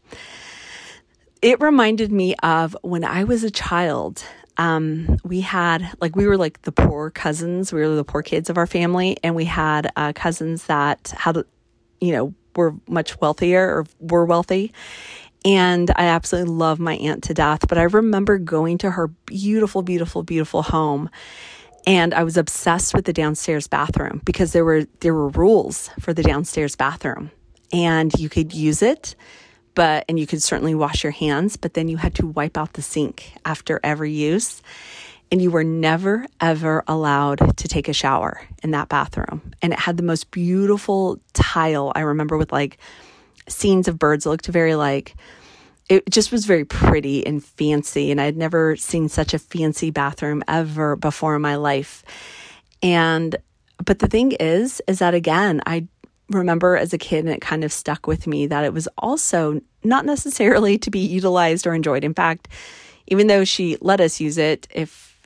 It 1.40 1.61
reminded 1.61 2.11
me 2.11 2.35
of 2.42 2.77
when 2.83 3.05
I 3.05 3.24
was 3.24 3.44
a 3.44 3.51
child 3.51 4.24
um, 4.59 5.18
we 5.25 5.40
had 5.40 5.88
like 6.01 6.16
we 6.16 6.27
were 6.27 6.37
like 6.37 6.62
the 6.62 6.73
poor 6.73 7.11
cousins. 7.11 7.73
We 7.73 7.81
were 7.81 7.94
the 7.94 8.05
poor 8.05 8.23
kids 8.23 8.51
of 8.51 8.59
our 8.59 8.66
family, 8.66 9.16
and 9.23 9.35
we 9.35 9.44
had 9.44 9.90
uh, 9.97 10.12
cousins 10.12 10.66
that 10.66 11.14
had, 11.16 11.38
you 12.01 12.12
know, 12.12 12.35
were 12.57 12.75
much 12.88 13.21
wealthier 13.21 13.62
or 13.62 13.87
were 14.01 14.25
wealthy. 14.25 14.73
And 15.44 15.90
I 15.94 16.07
absolutely 16.07 16.53
love 16.53 16.81
my 16.81 16.97
aunt 16.97 17.23
to 17.25 17.35
death. 17.35 17.68
But 17.68 17.79
I 17.79 17.85
remember 17.85 18.38
going 18.38 18.79
to 18.79 18.90
her 18.90 19.07
beautiful, 19.07 19.83
beautiful, 19.83 20.25
beautiful 20.25 20.62
home, 20.62 21.09
and 21.87 22.12
I 22.12 22.25
was 22.25 22.37
obsessed 22.37 22.94
with 22.94 23.05
the 23.05 23.12
downstairs 23.12 23.68
bathroom 23.68 24.21
because 24.25 24.53
there 24.53 24.64
were 24.64 24.87
there 25.01 25.14
were 25.14 25.29
rules 25.29 25.88
for 26.01 26.12
the 26.12 26.25
downstairs 26.25 26.75
bathroom, 26.75 27.31
and 27.73 28.12
you 28.18 28.29
could 28.29 28.53
use 28.53 28.83
it 28.83 29.14
but 29.79 30.05
and 30.09 30.19
you 30.19 30.27
could 30.27 30.43
certainly 30.43 30.75
wash 30.75 31.05
your 31.05 31.12
hands, 31.12 31.57
but 31.57 31.75
then 31.75 31.87
you 31.87 31.97
had 31.97 32.12
to 32.17 32.27
wipe 32.27 32.59
out 32.59 32.73
the 32.73 32.83
sink 32.83 33.35
after 33.45 33.79
every 33.85 34.11
use. 34.11 34.61
And 35.31 35.41
you 35.41 35.53
were 35.53 35.62
never, 35.62 36.27
ever 36.41 36.83
allowed 36.88 37.57
to 37.59 37.69
take 37.69 37.88
a 37.88 37.93
shower 37.93 38.41
in 38.64 38.73
that 38.73 38.88
bathroom. 38.88 39.53
And 39.62 39.73
it 39.73 39.79
had 39.79 39.97
the 39.97 40.03
most 40.03 40.33
beautiful 40.33 41.21
tile. 41.33 41.93
I 41.95 42.01
remember 42.01 42.37
with 42.37 42.51
like 42.51 42.79
scenes 43.47 43.87
of 43.87 44.01
birds. 44.01 44.27
It 44.27 44.31
looked 44.31 44.49
very 44.49 44.75
like, 44.75 45.14
it 45.88 46.11
just 46.11 46.33
was 46.33 46.45
very 46.45 46.64
pretty 46.64 47.25
and 47.25 47.45
fancy. 47.45 48.11
And 48.11 48.21
I'd 48.21 48.37
never 48.37 48.75
seen 48.75 49.09
such 49.09 49.33
a 49.33 49.38
fancy 49.38 49.93
bathroom 49.93 50.43
ever 50.49 50.97
before 50.97 51.37
in 51.37 51.43
my 51.43 51.55
life. 51.55 52.03
And, 52.83 53.37
but 53.85 54.01
the 54.01 54.09
thing 54.09 54.33
is, 54.33 54.83
is 54.88 54.99
that 54.99 55.14
again, 55.14 55.62
I 55.67 55.87
remember 56.31 56.77
as 56.77 56.93
a 56.93 56.99
kid, 56.99 57.25
and 57.25 57.33
it 57.33 57.41
kind 57.41 57.64
of 57.64 57.73
stuck 57.73 58.07
with 58.07 58.27
me 58.27 58.47
that 58.49 58.64
it 58.64 58.75
was 58.75 58.88
also 58.99 59.61
not 59.85 60.05
necessarily 60.05 60.79
to 60.79 60.91
be 60.91 61.01
utilized 61.01 61.67
or 61.67 61.75
enjoyed. 61.75 62.05
In 62.05 62.14
fact, 62.14 62.49
even 63.07 63.27
though 63.27 63.45
she 63.45 63.77
let 63.81 64.01
us 64.01 64.21
use 64.21 64.38
it, 64.38 64.69
if 64.71 65.19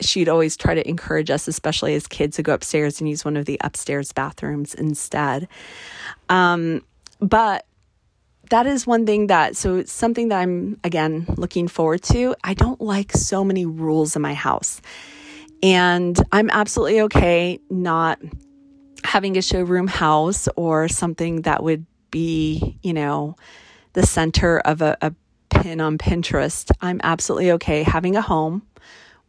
she'd 0.00 0.28
always 0.28 0.56
try 0.56 0.74
to 0.74 0.88
encourage 0.88 1.30
us, 1.30 1.48
especially 1.48 1.94
as 1.94 2.06
kids, 2.06 2.36
to 2.36 2.42
go 2.42 2.54
upstairs 2.54 3.00
and 3.00 3.08
use 3.08 3.24
one 3.24 3.36
of 3.36 3.46
the 3.46 3.58
upstairs 3.62 4.12
bathrooms 4.12 4.74
instead. 4.74 5.48
Um, 6.28 6.82
but 7.20 7.66
that 8.50 8.66
is 8.66 8.86
one 8.86 9.06
thing 9.06 9.28
that, 9.28 9.56
so 9.56 9.84
something 9.84 10.28
that 10.28 10.40
I'm, 10.40 10.78
again, 10.84 11.26
looking 11.36 11.68
forward 11.68 12.02
to. 12.04 12.34
I 12.44 12.54
don't 12.54 12.80
like 12.80 13.12
so 13.12 13.44
many 13.44 13.66
rules 13.66 14.16
in 14.16 14.22
my 14.22 14.34
house. 14.34 14.82
And 15.62 16.18
I'm 16.30 16.50
absolutely 16.50 17.00
okay 17.02 17.58
not 17.70 18.20
having 19.02 19.36
a 19.36 19.42
showroom 19.42 19.86
house 19.86 20.48
or 20.56 20.88
something 20.88 21.42
that 21.42 21.62
would 21.62 21.86
be, 22.10 22.78
you 22.82 22.92
know, 22.92 23.36
the 23.94 24.06
center 24.06 24.60
of 24.60 24.82
a, 24.82 24.96
a 25.00 25.12
pin 25.50 25.80
on 25.80 25.98
Pinterest, 25.98 26.70
I'm 26.80 27.00
absolutely 27.02 27.52
okay 27.52 27.82
having 27.82 28.16
a 28.16 28.22
home 28.22 28.62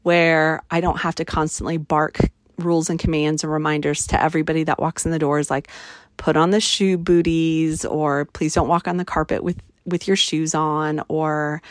where 0.03 0.61
I 0.69 0.81
don't 0.81 0.99
have 0.99 1.15
to 1.15 1.25
constantly 1.25 1.77
bark 1.77 2.19
rules 2.57 2.89
and 2.89 2.99
commands 2.99 3.43
and 3.43 3.51
reminders 3.51 4.07
to 4.07 4.21
everybody 4.21 4.63
that 4.63 4.79
walks 4.79 5.05
in 5.05 5.11
the 5.11 5.19
doors 5.19 5.49
like 5.49 5.69
put 6.17 6.37
on 6.37 6.51
the 6.51 6.61
shoe 6.61 6.97
booties 6.97 7.85
or 7.85 8.25
please 8.25 8.53
don't 8.53 8.67
walk 8.67 8.87
on 8.87 8.97
the 8.97 9.05
carpet 9.05 9.43
with 9.43 9.59
with 9.85 10.07
your 10.07 10.15
shoes 10.15 10.55
on 10.55 11.01
or 11.09 11.61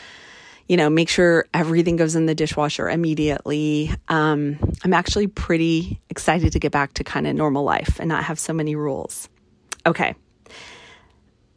you 0.67 0.77
know, 0.77 0.89
make 0.89 1.09
sure 1.09 1.45
everything 1.53 1.95
goes 1.95 2.15
in 2.15 2.25
the 2.25 2.33
dishwasher 2.33 2.89
immediately. 2.89 3.91
Um, 4.07 4.57
I'm 4.83 4.93
actually 4.93 5.27
pretty 5.27 6.01
excited 6.09 6.53
to 6.53 6.59
get 6.59 6.71
back 6.71 6.93
to 6.93 7.03
kind 7.03 7.27
of 7.27 7.35
normal 7.35 7.63
life 7.63 7.99
and 7.99 8.09
not 8.09 8.23
have 8.23 8.39
so 8.39 8.51
many 8.51 8.75
rules. 8.75 9.29
Okay. 9.85 10.15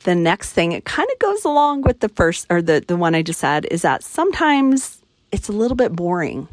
The 0.05 0.15
next 0.15 0.53
thing, 0.53 0.73
it 0.73 0.85
kind 0.85 1.09
of 1.13 1.19
goes 1.19 1.45
along 1.45 1.83
with 1.83 2.01
the 2.01 2.09
first 2.09 2.47
or 2.51 2.63
the, 2.63 2.85
the 2.87 2.97
one 2.97 3.15
I 3.15 3.23
just 3.23 3.41
said, 3.41 3.67
is 3.71 3.83
that 3.83 4.03
sometimes 4.03 5.03
it's 5.33 5.49
a 5.49 5.53
little 5.53 5.77
bit 5.77 5.93
boring. 5.93 6.49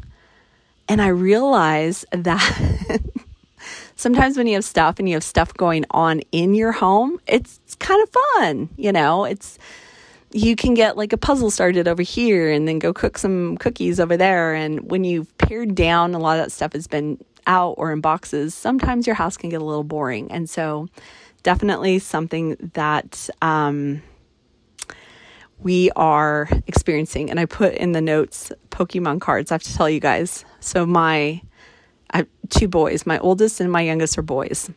And 0.88 1.00
I 1.00 1.08
realize 1.08 2.04
that 2.12 3.00
sometimes 3.96 4.36
when 4.36 4.46
you 4.46 4.54
have 4.54 4.64
stuff 4.64 4.98
and 4.98 5.08
you 5.08 5.14
have 5.14 5.24
stuff 5.24 5.54
going 5.54 5.84
on 5.90 6.20
in 6.32 6.54
your 6.54 6.72
home, 6.72 7.20
it's, 7.26 7.60
it's 7.64 7.74
kind 7.76 8.02
of 8.02 8.10
fun. 8.10 8.68
You 8.76 8.92
know, 8.92 9.24
it's, 9.24 9.58
you 10.32 10.56
can 10.56 10.74
get 10.74 10.96
like 10.96 11.12
a 11.12 11.16
puzzle 11.16 11.50
started 11.50 11.88
over 11.88 12.02
here 12.02 12.50
and 12.50 12.66
then 12.66 12.78
go 12.78 12.92
cook 12.92 13.16
some 13.16 13.56
cookies 13.58 14.00
over 14.00 14.16
there. 14.16 14.54
And 14.54 14.90
when 14.90 15.04
you've 15.04 15.36
pared 15.38 15.74
down, 15.74 16.14
a 16.14 16.18
lot 16.18 16.38
of 16.38 16.44
that 16.44 16.52
stuff 16.52 16.72
has 16.72 16.86
been 16.86 17.18
out 17.46 17.74
or 17.78 17.92
in 17.92 18.00
boxes, 18.00 18.54
sometimes 18.54 19.06
your 19.06 19.14
house 19.14 19.36
can 19.36 19.50
get 19.50 19.60
a 19.60 19.64
little 19.64 19.84
boring. 19.84 20.30
And 20.30 20.50
so, 20.50 20.88
definitely 21.46 22.00
something 22.00 22.56
that 22.74 23.30
um, 23.40 24.02
we 25.60 25.92
are 25.94 26.48
experiencing. 26.66 27.30
And 27.30 27.38
I 27.38 27.44
put 27.44 27.74
in 27.74 27.92
the 27.92 28.00
notes 28.00 28.50
Pokemon 28.70 29.20
cards. 29.20 29.52
I 29.52 29.54
have 29.54 29.62
to 29.62 29.72
tell 29.72 29.88
you 29.88 30.00
guys. 30.00 30.44
So, 30.58 30.84
my 30.84 31.40
I 32.12 32.26
two 32.48 32.66
boys, 32.66 33.06
my 33.06 33.20
oldest 33.20 33.60
and 33.60 33.70
my 33.70 33.80
youngest 33.80 34.18
are 34.18 34.22
boys, 34.22 34.68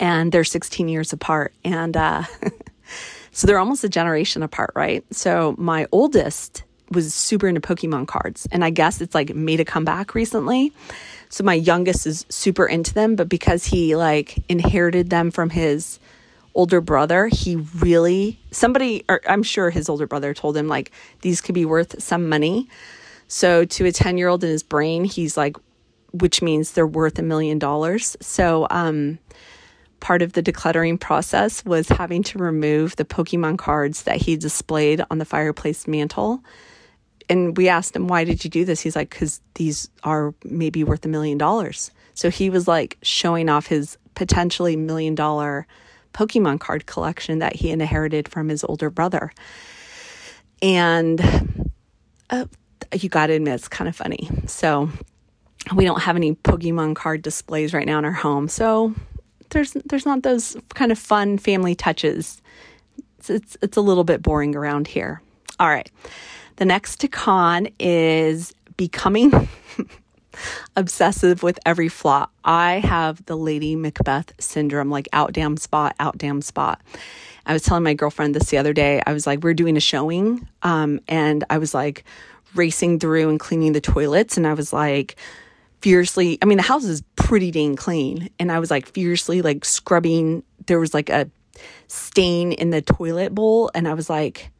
and 0.00 0.32
they're 0.32 0.44
16 0.44 0.88
years 0.88 1.12
apart. 1.12 1.52
And 1.62 1.94
uh, 1.94 2.22
so 3.30 3.46
they're 3.46 3.58
almost 3.58 3.84
a 3.84 3.90
generation 3.90 4.42
apart, 4.42 4.72
right? 4.74 5.04
So, 5.12 5.54
my 5.58 5.86
oldest 5.92 6.64
was 6.90 7.12
super 7.12 7.48
into 7.48 7.60
Pokemon 7.60 8.08
cards, 8.08 8.48
and 8.50 8.64
I 8.64 8.70
guess 8.70 9.02
it's 9.02 9.14
like 9.14 9.34
made 9.34 9.60
a 9.60 9.64
comeback 9.66 10.14
recently. 10.14 10.72
So 11.28 11.44
my 11.44 11.54
youngest 11.54 12.06
is 12.06 12.26
super 12.28 12.66
into 12.66 12.94
them, 12.94 13.16
but 13.16 13.28
because 13.28 13.64
he 13.66 13.96
like 13.96 14.42
inherited 14.48 15.10
them 15.10 15.30
from 15.30 15.50
his 15.50 15.98
older 16.54 16.80
brother, 16.80 17.26
he 17.26 17.56
really 17.56 18.40
somebody 18.50 19.04
I'm 19.28 19.42
sure 19.42 19.70
his 19.70 19.88
older 19.88 20.06
brother 20.06 20.34
told 20.34 20.56
him 20.56 20.68
like 20.68 20.90
these 21.20 21.40
could 21.40 21.54
be 21.54 21.64
worth 21.64 22.02
some 22.02 22.28
money. 22.28 22.68
So 23.28 23.64
to 23.64 23.86
a 23.86 23.92
10-year-old 23.92 24.44
in 24.44 24.50
his 24.50 24.62
brain, 24.62 25.04
he's 25.04 25.36
like 25.36 25.56
which 26.12 26.40
means 26.40 26.72
they're 26.72 26.86
worth 26.86 27.18
a 27.18 27.22
million 27.22 27.58
dollars. 27.58 28.16
So 28.20 28.66
um 28.70 29.18
part 30.00 30.22
of 30.22 30.34
the 30.34 30.42
decluttering 30.42 31.00
process 31.00 31.64
was 31.64 31.88
having 31.88 32.22
to 32.22 32.38
remove 32.38 32.96
the 32.96 33.04
Pokemon 33.04 33.58
cards 33.58 34.02
that 34.04 34.16
he 34.16 34.36
displayed 34.36 35.02
on 35.10 35.18
the 35.18 35.24
fireplace 35.24 35.88
mantle 35.88 36.42
and 37.28 37.56
we 37.56 37.68
asked 37.68 37.96
him, 37.96 38.08
why 38.08 38.24
did 38.24 38.44
you 38.44 38.50
do 38.50 38.64
this? 38.64 38.80
He's 38.80 38.96
like, 38.96 39.10
because 39.10 39.40
these 39.54 39.90
are 40.04 40.34
maybe 40.44 40.84
worth 40.84 41.04
a 41.04 41.08
million 41.08 41.38
dollars. 41.38 41.90
So 42.14 42.30
he 42.30 42.50
was 42.50 42.68
like 42.68 42.98
showing 43.02 43.48
off 43.48 43.66
his 43.66 43.98
potentially 44.14 44.76
million 44.76 45.14
dollar 45.14 45.66
Pokemon 46.14 46.60
card 46.60 46.86
collection 46.86 47.40
that 47.40 47.56
he 47.56 47.70
inherited 47.70 48.28
from 48.28 48.48
his 48.48 48.64
older 48.64 48.90
brother. 48.90 49.32
And 50.62 51.70
uh, 52.30 52.46
you 52.92 53.08
got 53.08 53.26
to 53.26 53.34
admit, 53.34 53.54
it's 53.54 53.68
kind 53.68 53.88
of 53.88 53.96
funny. 53.96 54.30
So 54.46 54.88
we 55.74 55.84
don't 55.84 56.00
have 56.00 56.16
any 56.16 56.34
Pokemon 56.34 56.96
card 56.96 57.22
displays 57.22 57.74
right 57.74 57.86
now 57.86 57.98
in 57.98 58.04
our 58.04 58.12
home. 58.12 58.48
So 58.48 58.94
there's 59.50 59.72
there's 59.72 60.06
not 60.06 60.22
those 60.22 60.56
kind 60.74 60.90
of 60.90 60.98
fun 60.98 61.38
family 61.38 61.74
touches. 61.74 62.40
It's, 63.18 63.30
it's, 63.30 63.56
it's 63.60 63.76
a 63.76 63.80
little 63.80 64.04
bit 64.04 64.22
boring 64.22 64.56
around 64.56 64.86
here. 64.86 65.20
All 65.60 65.68
right. 65.68 65.90
The 66.56 66.64
next 66.64 67.00
to 67.00 67.08
con 67.08 67.68
is 67.78 68.54
becoming 68.76 69.48
obsessive 70.76 71.42
with 71.42 71.58
every 71.66 71.88
flaw. 71.88 72.28
I 72.44 72.78
have 72.80 73.24
the 73.26 73.36
Lady 73.36 73.76
Macbeth 73.76 74.32
syndrome, 74.38 74.90
like 74.90 75.08
out 75.12 75.32
damn 75.32 75.58
spot, 75.58 75.94
out 76.00 76.16
damn 76.16 76.40
spot. 76.40 76.80
I 77.44 77.52
was 77.52 77.62
telling 77.62 77.84
my 77.84 77.94
girlfriend 77.94 78.34
this 78.34 78.50
the 78.50 78.58
other 78.58 78.72
day. 78.72 79.02
I 79.06 79.12
was 79.12 79.26
like, 79.26 79.44
we're 79.44 79.54
doing 79.54 79.76
a 79.76 79.80
showing, 79.80 80.48
um, 80.62 81.00
and 81.08 81.44
I 81.50 81.58
was 81.58 81.74
like 81.74 82.04
racing 82.54 83.00
through 83.00 83.28
and 83.28 83.38
cleaning 83.38 83.72
the 83.72 83.80
toilets, 83.80 84.36
and 84.36 84.46
I 84.46 84.54
was 84.54 84.72
like 84.72 85.16
fiercely. 85.82 86.38
I 86.40 86.46
mean, 86.46 86.56
the 86.56 86.62
house 86.62 86.84
is 86.84 87.02
pretty 87.16 87.50
dang 87.50 87.76
clean, 87.76 88.30
and 88.38 88.50
I 88.50 88.58
was 88.58 88.70
like 88.70 88.88
fiercely 88.88 89.42
like 89.42 89.64
scrubbing. 89.64 90.42
There 90.66 90.80
was 90.80 90.94
like 90.94 91.10
a 91.10 91.30
stain 91.86 92.52
in 92.52 92.70
the 92.70 92.82
toilet 92.82 93.34
bowl, 93.34 93.70
and 93.74 93.86
I 93.86 93.94
was 93.94 94.10
like 94.10 94.50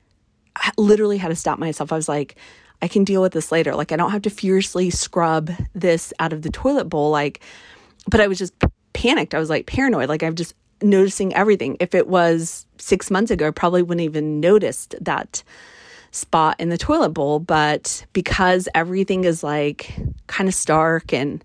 literally 0.77 1.19
had 1.19 1.29
to 1.29 1.37
stop 1.37 1.59
myself. 1.59 1.93
I 1.93 1.97
was 1.97 2.09
like, 2.09 2.37
I 2.83 2.89
can 2.89 3.05
deal 3.05 3.23
with 3.23 3.33
this 3.33 3.51
later. 3.51 3.75
Like, 3.75 3.93
I 3.93 3.97
don't 3.97 4.11
have 4.11 4.23
to 4.23 4.31
furiously 4.31 4.91
scrub 4.91 5.51
this 5.75 6.13
out 6.19 6.33
of 6.33 6.43
the 6.43 6.51
toilet 6.51 6.85
bowl. 6.85 7.11
Like, 7.11 7.41
but 8.09 8.21
I 8.21 8.27
was 8.27 8.39
just 8.39 8.53
panicked. 8.93 9.35
I 9.35 9.39
was 9.39 9.51
like 9.51 9.67
paranoid. 9.67 10.09
Like, 10.09 10.23
I'm 10.23 10.35
just 10.35 10.55
noticing 10.83 11.35
everything. 11.35 11.77
If 11.81 11.95
it 11.95 12.07
was 12.07 12.67
six 12.79 13.11
months 13.11 13.31
ago, 13.31 13.49
I 13.49 13.51
probably 13.51 13.83
wouldn't 13.83 14.05
even 14.05 14.41
noticed 14.41 14.95
that 15.01 15.43
spot 16.11 16.57
in 16.59 16.69
the 16.69 16.79
toilet 16.79 17.11
bowl. 17.11 17.39
But 17.39 18.07
because 18.13 18.69
everything 18.75 19.25
is 19.25 19.43
like 19.43 19.95
kind 20.27 20.49
of 20.49 20.55
stark 20.55 21.13
and 21.13 21.43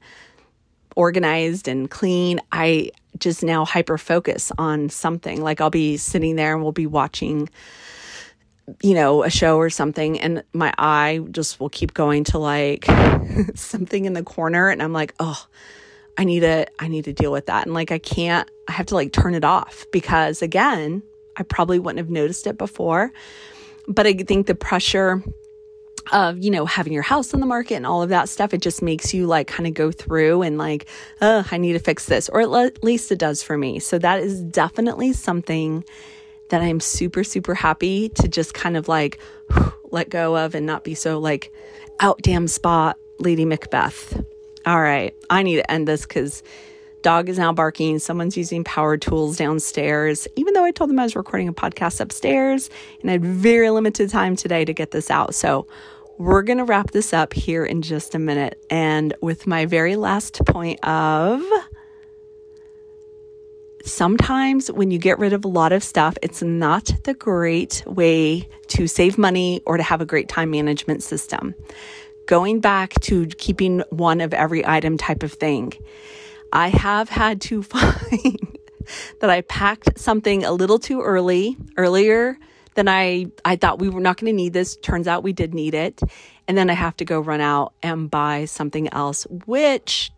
organized 0.96 1.68
and 1.68 1.90
clean, 1.90 2.42
I 2.52 2.92
just 3.20 3.44
now 3.44 3.64
hyper 3.64 3.98
focus 3.98 4.52
on 4.58 4.90
something. 4.90 5.42
Like, 5.42 5.62
I'll 5.62 5.70
be 5.70 5.96
sitting 5.96 6.36
there 6.36 6.54
and 6.54 6.62
we'll 6.62 6.72
be 6.74 6.88
watching 6.88 7.50
you 8.82 8.94
know, 8.94 9.24
a 9.24 9.30
show 9.30 9.58
or 9.58 9.70
something, 9.70 10.20
and 10.20 10.44
my 10.54 10.74
eye 10.78 11.22
just 11.32 11.60
will 11.60 11.70
keep 11.70 11.94
going 11.94 12.24
to 12.26 12.38
like 12.38 12.86
something 13.56 14.06
in 14.06 14.14
the 14.14 14.24
corner, 14.24 14.70
and 14.70 14.82
I'm 14.82 14.94
like, 14.94 15.14
oh, 15.20 15.46
I 16.18 16.24
need 16.24 16.42
to, 16.42 16.68
I 16.80 16.88
need 16.88 17.06
to 17.06 17.14
deal 17.14 17.32
with 17.32 17.48
that, 17.48 17.66
and 17.66 17.74
like 17.74 17.92
I 17.92 18.00
can't, 18.00 18.50
I 18.68 18.74
have 18.74 18.88
to 18.88 18.96
like 18.96 19.14
turn 19.14 19.36
it 19.36 19.44
off 19.44 19.86
because 19.92 20.42
again, 20.42 21.04
I 21.38 21.44
probably 21.44 21.80
wouldn't 21.80 22.00
have 22.00 22.10
noticed 22.10 22.48
it 22.48 22.58
before, 22.58 23.12
but 23.88 24.06
I 24.06 24.14
think 24.14 24.48
the 24.48 24.56
pressure 24.56 25.24
of 26.12 26.44
you 26.44 26.50
know 26.50 26.66
having 26.66 26.94
your 26.94 27.04
house 27.04 27.34
on 27.34 27.40
the 27.40 27.46
market 27.46 27.76
and 27.76 27.86
all 27.86 28.02
of 28.02 28.10
that 28.10 28.28
stuff 28.28 28.54
it 28.54 28.62
just 28.62 28.82
makes 28.82 29.14
you 29.14 29.28
like 29.28 29.48
kind 29.48 29.68
of 29.68 29.74
go 29.74 29.92
through 29.92 30.42
and 30.42 30.58
like 30.58 30.88
oh 31.22 31.46
i 31.52 31.58
need 31.58 31.74
to 31.74 31.80
fix 31.80 32.06
this 32.06 32.28
or 32.30 32.42
at 32.42 32.84
least 32.84 33.12
it 33.12 33.20
does 33.20 33.44
for 33.44 33.58
me 33.58 33.80
so 33.80 34.00
that 34.00 34.20
is 34.20 34.42
definitely 34.42 35.14
something 35.14 35.84
that 36.52 36.62
I'm 36.62 36.80
super, 36.80 37.24
super 37.24 37.56
happy 37.56 38.10
to 38.10 38.28
just 38.28 38.54
kind 38.54 38.78
of 38.78 38.88
like 38.88 39.20
let 39.92 40.10
go 40.10 40.38
of 40.38 40.56
and 40.56 40.66
not 40.66 40.84
be 40.84 40.94
so 40.94 41.20
like 41.20 41.52
out 42.00 42.22
damn 42.22 42.48
spot, 42.48 42.98
Lady 43.20 43.46
Macbeth. 43.46 44.24
All 44.66 44.80
right, 44.80 45.16
I 45.30 45.44
need 45.44 45.56
to 45.56 45.72
end 45.72 45.88
this 45.88 46.04
because 46.04 46.44
dog 47.02 47.30
is 47.30 47.38
now 47.38 47.52
barking. 47.52 48.00
Someone's 48.00 48.38
using 48.38 48.64
power 48.64 48.98
tools 48.98 49.38
downstairs, 49.38 50.28
even 50.36 50.54
though 50.54 50.64
I 50.64 50.72
told 50.72 50.90
them 50.90 51.00
I 51.00 51.04
was 51.04 51.16
recording 51.16 51.48
a 51.48 51.54
podcast 51.54 52.00
upstairs 52.00 52.70
and 53.02 53.10
I 53.10 53.14
had 53.14 53.26
very 53.26 53.70
limited 53.70 54.10
time 54.10 54.36
today 54.36 54.66
to 54.66 54.74
get 54.74 54.92
this 54.92 55.10
out. 55.10 55.34
So 55.34 55.68
we're 56.18 56.44
going 56.44 56.60
to 56.60 56.66
wrap 56.66 56.92
this 56.92 57.14
up 57.14 57.34
here 57.34 57.66
in 57.66 57.82
just 57.82 58.14
a 58.14 58.20
minute. 58.20 58.64
And 58.70 59.16
with 59.22 59.48
my 59.48 59.66
very 59.66 59.96
last 59.96 60.46
point 60.46 60.84
of 60.86 61.44
sometimes 63.86 64.72
when 64.72 64.92
you 64.92 64.98
get 64.98 65.20
rid 65.20 65.34
of 65.34 65.46
a 65.46 65.48
lot 65.48 65.72
of 65.72 65.84
stuff, 65.84 66.18
it's 66.22 66.42
not 66.42 66.92
the 67.04 67.14
great 67.14 67.84
way 67.86 68.48
to 68.70 68.88
save 68.88 69.18
money 69.18 69.62
or 69.66 69.78
to 69.78 69.84
have 69.84 70.02
a 70.02 70.06
great 70.06 70.30
time 70.30 70.52
management 70.52 71.04
system. 71.04 71.56
Going 72.28 72.60
back 72.60 72.94
to 73.02 73.26
keeping 73.28 73.82
one 73.90 74.22
of 74.22 74.34
every 74.34 74.66
item 74.66 74.98
type 74.98 75.24
of 75.24 75.34
thing, 75.34 75.74
I 76.54 76.70
have 76.70 77.10
had 77.10 77.42
to 77.42 77.64
find 77.64 78.58
that 79.20 79.30
I 79.30 79.42
packed 79.42 80.00
something 80.00 80.44
a 80.44 80.52
little 80.52 80.80
too 80.80 81.02
early, 81.02 81.58
earlier 81.78 82.38
than 82.76 82.88
I, 82.88 83.28
I 83.44 83.58
thought 83.58 83.80
we 83.80 83.90
were 83.90 84.00
not 84.00 84.18
going 84.18 84.32
to 84.32 84.36
need 84.36 84.54
this. 84.54 84.78
Turns 84.78 85.08
out 85.08 85.24
we 85.24 85.34
did 85.34 85.54
need 85.54 85.74
it. 85.74 86.02
And 86.48 86.58
then 86.58 86.70
I 86.70 86.74
have 86.74 86.96
to 86.98 87.06
go 87.06 87.20
run 87.20 87.42
out 87.42 87.74
and 87.84 88.10
buy 88.10 88.46
something 88.46 88.92
else, 88.94 89.26
which 89.46 90.12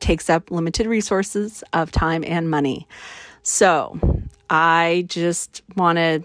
takes 0.00 0.28
up 0.28 0.50
limited 0.50 0.86
resources 0.86 1.62
of 1.72 1.92
time 1.92 2.24
and 2.26 2.50
money. 2.50 2.88
So 3.42 3.98
I 4.48 5.04
just 5.08 5.62
want 5.76 5.96
to 5.98 6.22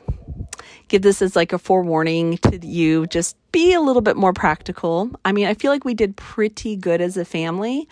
give 0.88 1.02
this 1.02 1.22
as 1.22 1.36
like 1.36 1.54
a 1.54 1.60
forewarning 1.60 2.38
to 2.40 2.66
you. 2.66 3.08
Just 3.08 3.38
be 3.52 3.74
a 3.74 3.82
little 3.82 4.02
bit 4.02 4.18
more 4.18 4.34
practical. 4.34 5.12
I 5.24 5.32
mean, 5.32 5.48
I 5.48 5.54
feel 5.54 5.72
like 5.72 5.86
we 5.86 5.94
did 5.94 6.16
pretty 6.18 6.76
good 6.76 7.02
as 7.02 7.18
a 7.18 7.26
family, 7.26 7.88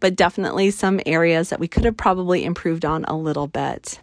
but 0.00 0.16
definitely 0.16 0.70
some 0.70 1.00
areas 1.06 1.50
that 1.50 1.60
we 1.60 1.68
could 1.68 1.84
have 1.84 1.96
probably 1.96 2.44
improved 2.44 2.84
on 2.84 3.04
a 3.04 3.16
little 3.16 3.46
bit. 3.46 4.00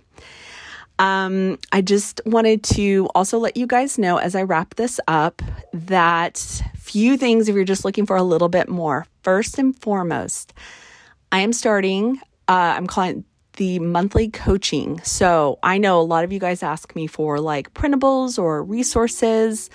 Um, 1.00 1.60
I 1.72 1.82
just 1.82 2.22
wanted 2.26 2.63
to 2.63 3.08
also 3.13 3.38
let 3.38 3.56
you 3.56 3.68
guys 3.68 4.00
know 4.00 4.18
as 4.18 4.34
I 4.34 4.42
wrap 4.42 4.76
this 4.76 5.00
up 5.08 5.44
that 5.72 6.38
few 6.76 7.18
things 7.18 7.48
if 7.48 7.56
you're 7.56 7.66
just 7.66 7.86
looking 7.86 8.06
for 8.06 8.16
a 8.16 8.24
little 8.24 8.50
bit 8.50 8.68
more. 8.68 9.06
First 9.22 9.60
and 9.60 9.80
foremost, 9.80 10.54
I 11.32 11.42
am 11.42 11.54
starting, 11.54 12.17
uh, 12.48 12.75
I'm 12.78 12.88
calling 12.88 13.25
the 13.58 13.80
monthly 13.80 14.30
coaching. 14.30 15.02
So 15.04 15.60
I 15.63 15.78
know 15.78 16.00
a 16.00 16.04
lot 16.04 16.23
of 16.23 16.32
you 16.32 16.40
guys 16.40 16.63
ask 16.63 16.96
me 16.96 17.08
for 17.08 17.40
like 17.40 17.73
printables 17.73 18.40
or 18.40 18.63
resources 18.63 19.69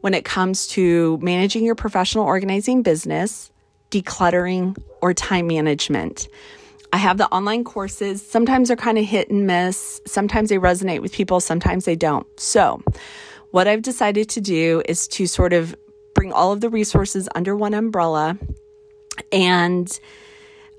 when 0.00 0.14
it 0.14 0.24
comes 0.24 0.68
to 0.68 1.18
managing 1.20 1.64
your 1.64 1.74
professional 1.74 2.24
organizing 2.24 2.82
business, 2.82 3.50
decluttering, 3.90 4.80
or 5.02 5.12
time 5.12 5.48
management. 5.48 6.28
I 6.92 6.98
have 6.98 7.18
the 7.18 7.26
online 7.28 7.64
courses. 7.64 8.26
Sometimes 8.26 8.68
they're 8.68 8.76
kind 8.76 8.96
of 8.96 9.04
hit 9.04 9.28
and 9.28 9.46
miss. 9.46 10.00
Sometimes 10.06 10.48
they 10.48 10.56
resonate 10.56 11.02
with 11.02 11.12
people, 11.12 11.40
sometimes 11.40 11.84
they 11.84 11.96
don't. 11.96 12.26
So, 12.38 12.80
what 13.50 13.66
I've 13.66 13.82
decided 13.82 14.28
to 14.30 14.40
do 14.40 14.82
is 14.88 15.08
to 15.08 15.26
sort 15.26 15.52
of 15.52 15.74
bring 16.14 16.32
all 16.32 16.52
of 16.52 16.60
the 16.60 16.70
resources 16.70 17.28
under 17.34 17.56
one 17.56 17.74
umbrella 17.74 18.38
and 19.32 19.98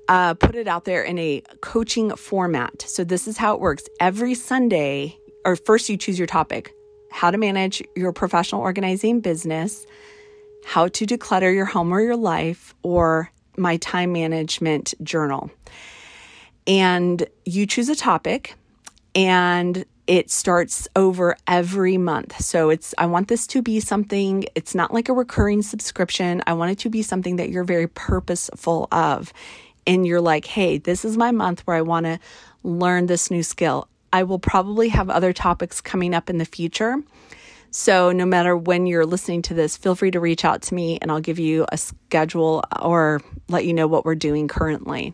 uh, 0.08 0.34
put 0.34 0.54
it 0.54 0.66
out 0.66 0.84
there 0.84 1.02
in 1.02 1.18
a 1.18 1.42
coaching 1.60 2.14
format. 2.16 2.82
So, 2.82 3.04
this 3.04 3.28
is 3.28 3.36
how 3.36 3.54
it 3.54 3.60
works. 3.60 3.84
Every 4.00 4.34
Sunday, 4.34 5.18
or 5.44 5.56
first 5.56 5.88
you 5.88 5.96
choose 5.96 6.18
your 6.18 6.26
topic 6.26 6.74
how 7.10 7.30
to 7.30 7.38
manage 7.38 7.82
your 7.96 8.12
professional 8.12 8.60
organizing 8.60 9.20
business, 9.20 9.86
how 10.64 10.88
to 10.88 11.06
declutter 11.06 11.54
your 11.54 11.64
home 11.64 11.92
or 11.92 12.00
your 12.00 12.16
life, 12.16 12.74
or 12.82 13.30
my 13.56 13.76
time 13.78 14.12
management 14.12 14.94
journal. 15.02 15.50
And 16.66 17.26
you 17.44 17.66
choose 17.66 17.88
a 17.88 17.96
topic 17.96 18.54
and 19.14 19.84
it 20.06 20.30
starts 20.30 20.88
over 20.96 21.36
every 21.46 21.98
month. 21.98 22.40
So 22.40 22.70
it's 22.70 22.94
I 22.98 23.06
want 23.06 23.28
this 23.28 23.46
to 23.48 23.62
be 23.62 23.80
something 23.80 24.46
it's 24.54 24.74
not 24.74 24.92
like 24.92 25.08
a 25.08 25.12
recurring 25.12 25.62
subscription. 25.62 26.42
I 26.46 26.54
want 26.54 26.72
it 26.72 26.78
to 26.80 26.90
be 26.90 27.02
something 27.02 27.36
that 27.36 27.50
you're 27.50 27.64
very 27.64 27.88
purposeful 27.88 28.88
of. 28.92 29.32
And 29.88 30.06
you're 30.06 30.20
like, 30.20 30.44
"Hey, 30.44 30.78
this 30.78 31.04
is 31.04 31.16
my 31.16 31.32
month 31.32 31.62
where 31.66 31.76
I 31.76 31.82
want 31.82 32.06
to 32.06 32.20
learn 32.62 33.06
this 33.06 33.28
new 33.28 33.42
skill." 33.42 33.88
I 34.12 34.22
will 34.22 34.38
probably 34.38 34.88
have 34.88 35.10
other 35.10 35.32
topics 35.32 35.80
coming 35.80 36.14
up 36.14 36.30
in 36.30 36.38
the 36.38 36.44
future. 36.44 37.02
So, 37.70 38.12
no 38.12 38.24
matter 38.24 38.56
when 38.56 38.86
you're 38.86 39.04
listening 39.04 39.42
to 39.42 39.54
this, 39.54 39.76
feel 39.76 39.94
free 39.94 40.10
to 40.12 40.20
reach 40.20 40.44
out 40.44 40.62
to 40.62 40.74
me 40.74 40.98
and 41.02 41.10
I'll 41.10 41.20
give 41.20 41.38
you 41.38 41.66
a 41.70 41.76
schedule 41.76 42.64
or 42.80 43.20
let 43.48 43.66
you 43.66 43.74
know 43.74 43.86
what 43.86 44.06
we're 44.06 44.14
doing 44.14 44.48
currently. 44.48 45.12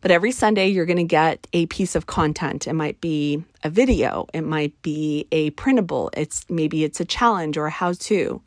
But 0.00 0.10
every 0.10 0.32
Sunday, 0.32 0.68
you're 0.68 0.86
going 0.86 0.96
to 0.98 1.04
get 1.04 1.46
a 1.52 1.66
piece 1.66 1.94
of 1.94 2.06
content. 2.06 2.66
It 2.66 2.74
might 2.74 3.00
be 3.00 3.44
a 3.62 3.70
video, 3.70 4.26
it 4.34 4.42
might 4.42 4.80
be 4.82 5.26
a 5.32 5.50
printable, 5.50 6.10
it's 6.14 6.44
maybe 6.50 6.84
it's 6.84 7.00
a 7.00 7.04
challenge 7.04 7.56
or 7.56 7.66
a 7.66 7.70
how 7.70 7.92
to. 7.92 8.42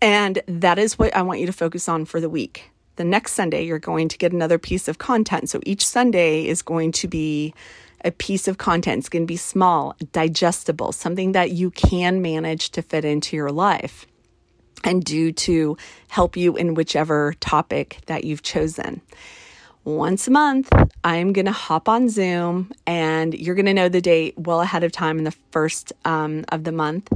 And 0.00 0.40
that 0.46 0.78
is 0.78 0.98
what 0.98 1.16
I 1.16 1.22
want 1.22 1.40
you 1.40 1.46
to 1.46 1.52
focus 1.52 1.88
on 1.88 2.04
for 2.04 2.20
the 2.20 2.28
week. 2.28 2.70
The 2.98 3.04
next 3.04 3.34
Sunday, 3.34 3.64
you're 3.64 3.78
going 3.78 4.08
to 4.08 4.18
get 4.18 4.32
another 4.32 4.58
piece 4.58 4.88
of 4.88 4.98
content. 4.98 5.48
So 5.48 5.60
each 5.64 5.86
Sunday 5.86 6.48
is 6.48 6.62
going 6.62 6.90
to 6.92 7.06
be 7.06 7.54
a 8.04 8.10
piece 8.10 8.48
of 8.48 8.58
content. 8.58 8.98
It's 8.98 9.08
going 9.08 9.22
to 9.22 9.26
be 9.26 9.36
small, 9.36 9.94
digestible, 10.10 10.90
something 10.90 11.30
that 11.30 11.52
you 11.52 11.70
can 11.70 12.20
manage 12.20 12.70
to 12.70 12.82
fit 12.82 13.04
into 13.04 13.36
your 13.36 13.52
life 13.52 14.04
and 14.82 15.04
do 15.04 15.30
to 15.30 15.76
help 16.08 16.36
you 16.36 16.56
in 16.56 16.74
whichever 16.74 17.34
topic 17.38 17.98
that 18.06 18.24
you've 18.24 18.42
chosen 18.42 19.00
once 19.88 20.28
a 20.28 20.30
month, 20.30 20.68
I'm 21.02 21.32
going 21.32 21.46
to 21.46 21.52
hop 21.52 21.88
on 21.88 22.10
Zoom 22.10 22.70
and 22.86 23.32
you're 23.32 23.54
going 23.54 23.66
to 23.66 23.72
know 23.72 23.88
the 23.88 24.02
date 24.02 24.34
well 24.36 24.60
ahead 24.60 24.84
of 24.84 24.92
time 24.92 25.16
in 25.16 25.24
the 25.24 25.34
first 25.50 25.94
um, 26.04 26.44
of 26.50 26.64
the 26.64 26.72
month. 26.72 27.10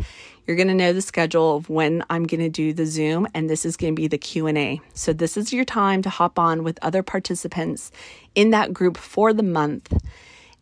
You're 0.46 0.56
going 0.56 0.68
to 0.68 0.74
know 0.74 0.94
the 0.94 1.02
schedule 1.02 1.56
of 1.56 1.68
when 1.68 2.02
I'm 2.08 2.24
going 2.24 2.40
to 2.40 2.48
do 2.48 2.72
the 2.72 2.86
Zoom 2.86 3.28
and 3.34 3.50
this 3.50 3.66
is 3.66 3.76
going 3.76 3.94
to 3.94 4.00
be 4.00 4.08
the 4.08 4.16
Q&A. 4.16 4.80
So 4.94 5.12
this 5.12 5.36
is 5.36 5.52
your 5.52 5.66
time 5.66 6.00
to 6.02 6.08
hop 6.08 6.38
on 6.38 6.64
with 6.64 6.78
other 6.80 7.02
participants 7.02 7.92
in 8.34 8.50
that 8.50 8.72
group 8.72 8.96
for 8.96 9.34
the 9.34 9.42
month 9.42 9.92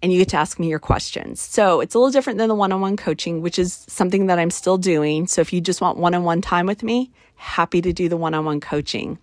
and 0.02 0.12
you 0.12 0.18
get 0.18 0.30
to 0.30 0.36
ask 0.36 0.58
me 0.58 0.68
your 0.68 0.80
questions. 0.80 1.40
So 1.40 1.80
it's 1.80 1.94
a 1.94 1.98
little 1.98 2.10
different 2.10 2.38
than 2.38 2.48
the 2.48 2.54
one-on-one 2.56 2.96
coaching, 2.96 3.40
which 3.40 3.58
is 3.58 3.84
something 3.86 4.26
that 4.26 4.38
I'm 4.38 4.50
still 4.50 4.78
doing. 4.78 5.28
So 5.28 5.42
if 5.42 5.52
you 5.52 5.60
just 5.60 5.80
want 5.80 5.96
one-on-one 5.96 6.40
time 6.40 6.66
with 6.66 6.82
me, 6.82 7.12
happy 7.36 7.80
to 7.82 7.92
do 7.92 8.08
the 8.08 8.16
one-on-one 8.16 8.60
coaching 8.60 9.18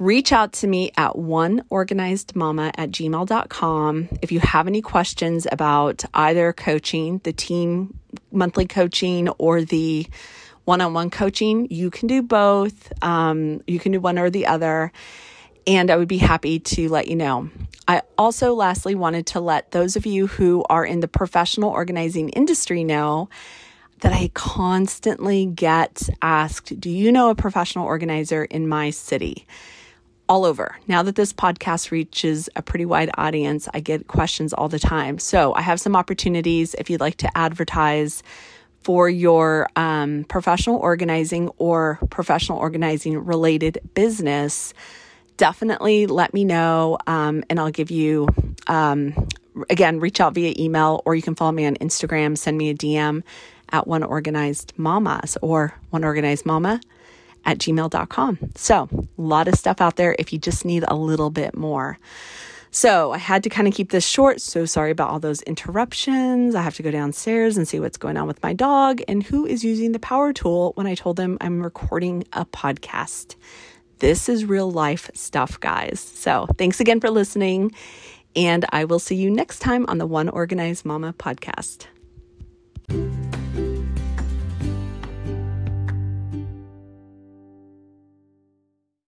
reach 0.00 0.32
out 0.32 0.54
to 0.54 0.66
me 0.66 0.90
at 0.96 1.12
oneorganizedmama 1.12 2.72
at 2.76 2.90
gmail.com 2.90 4.08
if 4.22 4.32
you 4.32 4.40
have 4.40 4.66
any 4.66 4.80
questions 4.80 5.46
about 5.52 6.02
either 6.14 6.54
coaching, 6.54 7.20
the 7.22 7.34
team 7.34 7.96
monthly 8.32 8.66
coaching, 8.66 9.28
or 9.38 9.62
the 9.62 10.06
one 10.64 10.80
on 10.80 10.94
one 10.94 11.10
coaching. 11.10 11.68
You 11.70 11.90
can 11.90 12.08
do 12.08 12.22
both, 12.22 12.92
um, 13.04 13.62
you 13.66 13.78
can 13.78 13.92
do 13.92 14.00
one 14.00 14.18
or 14.18 14.30
the 14.30 14.46
other. 14.46 14.90
And 15.66 15.90
I 15.90 15.96
would 15.96 16.08
be 16.08 16.18
happy 16.18 16.58
to 16.58 16.88
let 16.88 17.06
you 17.06 17.16
know. 17.16 17.50
I 17.86 18.00
also, 18.16 18.54
lastly, 18.54 18.94
wanted 18.94 19.26
to 19.28 19.40
let 19.40 19.72
those 19.72 19.96
of 19.96 20.06
you 20.06 20.26
who 20.26 20.64
are 20.70 20.84
in 20.84 21.00
the 21.00 21.08
professional 21.08 21.68
organizing 21.68 22.30
industry 22.30 22.82
know 22.84 23.28
that 24.00 24.14
I 24.14 24.30
constantly 24.32 25.44
get 25.44 26.08
asked 26.22 26.80
Do 26.80 26.88
you 26.88 27.12
know 27.12 27.28
a 27.28 27.34
professional 27.34 27.84
organizer 27.84 28.44
in 28.44 28.66
my 28.66 28.88
city? 28.88 29.46
All 30.30 30.44
over. 30.44 30.76
Now 30.86 31.02
that 31.02 31.16
this 31.16 31.32
podcast 31.32 31.90
reaches 31.90 32.48
a 32.54 32.62
pretty 32.62 32.84
wide 32.86 33.10
audience, 33.18 33.68
I 33.74 33.80
get 33.80 34.06
questions 34.06 34.52
all 34.52 34.68
the 34.68 34.78
time. 34.78 35.18
So 35.18 35.52
I 35.54 35.60
have 35.60 35.80
some 35.80 35.96
opportunities 35.96 36.72
if 36.74 36.88
you'd 36.88 37.00
like 37.00 37.16
to 37.16 37.36
advertise 37.36 38.22
for 38.84 39.10
your 39.10 39.68
um, 39.74 40.24
professional 40.28 40.76
organizing 40.76 41.48
or 41.58 41.98
professional 42.10 42.58
organizing 42.58 43.18
related 43.18 43.80
business. 43.94 44.72
Definitely 45.36 46.06
let 46.06 46.32
me 46.32 46.44
know 46.44 46.96
um, 47.08 47.42
and 47.50 47.58
I'll 47.58 47.72
give 47.72 47.90
you, 47.90 48.28
um, 48.68 49.26
again, 49.68 49.98
reach 49.98 50.20
out 50.20 50.34
via 50.34 50.54
email 50.56 51.02
or 51.06 51.16
you 51.16 51.22
can 51.22 51.34
follow 51.34 51.50
me 51.50 51.66
on 51.66 51.74
Instagram, 51.78 52.38
send 52.38 52.56
me 52.56 52.70
a 52.70 52.74
DM 52.74 53.24
at 53.72 53.88
one 53.88 54.04
organized 54.04 54.74
mamas 54.76 55.36
or 55.42 55.74
one 55.90 56.04
organized 56.04 56.46
mama 56.46 56.80
at 57.44 57.58
gmail.com. 57.58 58.38
So, 58.54 58.88
a 58.92 59.22
lot 59.22 59.48
of 59.48 59.54
stuff 59.54 59.80
out 59.80 59.96
there 59.96 60.14
if 60.18 60.32
you 60.32 60.38
just 60.38 60.64
need 60.64 60.84
a 60.86 60.94
little 60.94 61.30
bit 61.30 61.56
more. 61.56 61.98
So, 62.70 63.12
I 63.12 63.18
had 63.18 63.42
to 63.44 63.50
kind 63.50 63.66
of 63.66 63.74
keep 63.74 63.90
this 63.90 64.06
short. 64.06 64.40
So, 64.40 64.64
sorry 64.64 64.90
about 64.90 65.10
all 65.10 65.20
those 65.20 65.42
interruptions. 65.42 66.54
I 66.54 66.62
have 66.62 66.74
to 66.76 66.82
go 66.82 66.90
downstairs 66.90 67.56
and 67.56 67.66
see 67.66 67.80
what's 67.80 67.96
going 67.96 68.16
on 68.16 68.26
with 68.26 68.42
my 68.42 68.52
dog 68.52 69.02
and 69.08 69.22
who 69.22 69.46
is 69.46 69.64
using 69.64 69.92
the 69.92 69.98
power 69.98 70.32
tool 70.32 70.72
when 70.74 70.86
I 70.86 70.94
told 70.94 71.16
them 71.16 71.38
I'm 71.40 71.62
recording 71.62 72.24
a 72.32 72.44
podcast. 72.44 73.34
This 73.98 74.28
is 74.28 74.44
real 74.44 74.70
life 74.70 75.10
stuff, 75.14 75.58
guys. 75.60 76.00
So, 76.00 76.46
thanks 76.58 76.80
again 76.80 77.00
for 77.00 77.10
listening. 77.10 77.72
And 78.36 78.64
I 78.70 78.84
will 78.84 79.00
see 79.00 79.16
you 79.16 79.30
next 79.30 79.58
time 79.58 79.84
on 79.88 79.98
the 79.98 80.06
One 80.06 80.28
Organized 80.28 80.84
Mama 80.84 81.12
podcast. 81.12 81.86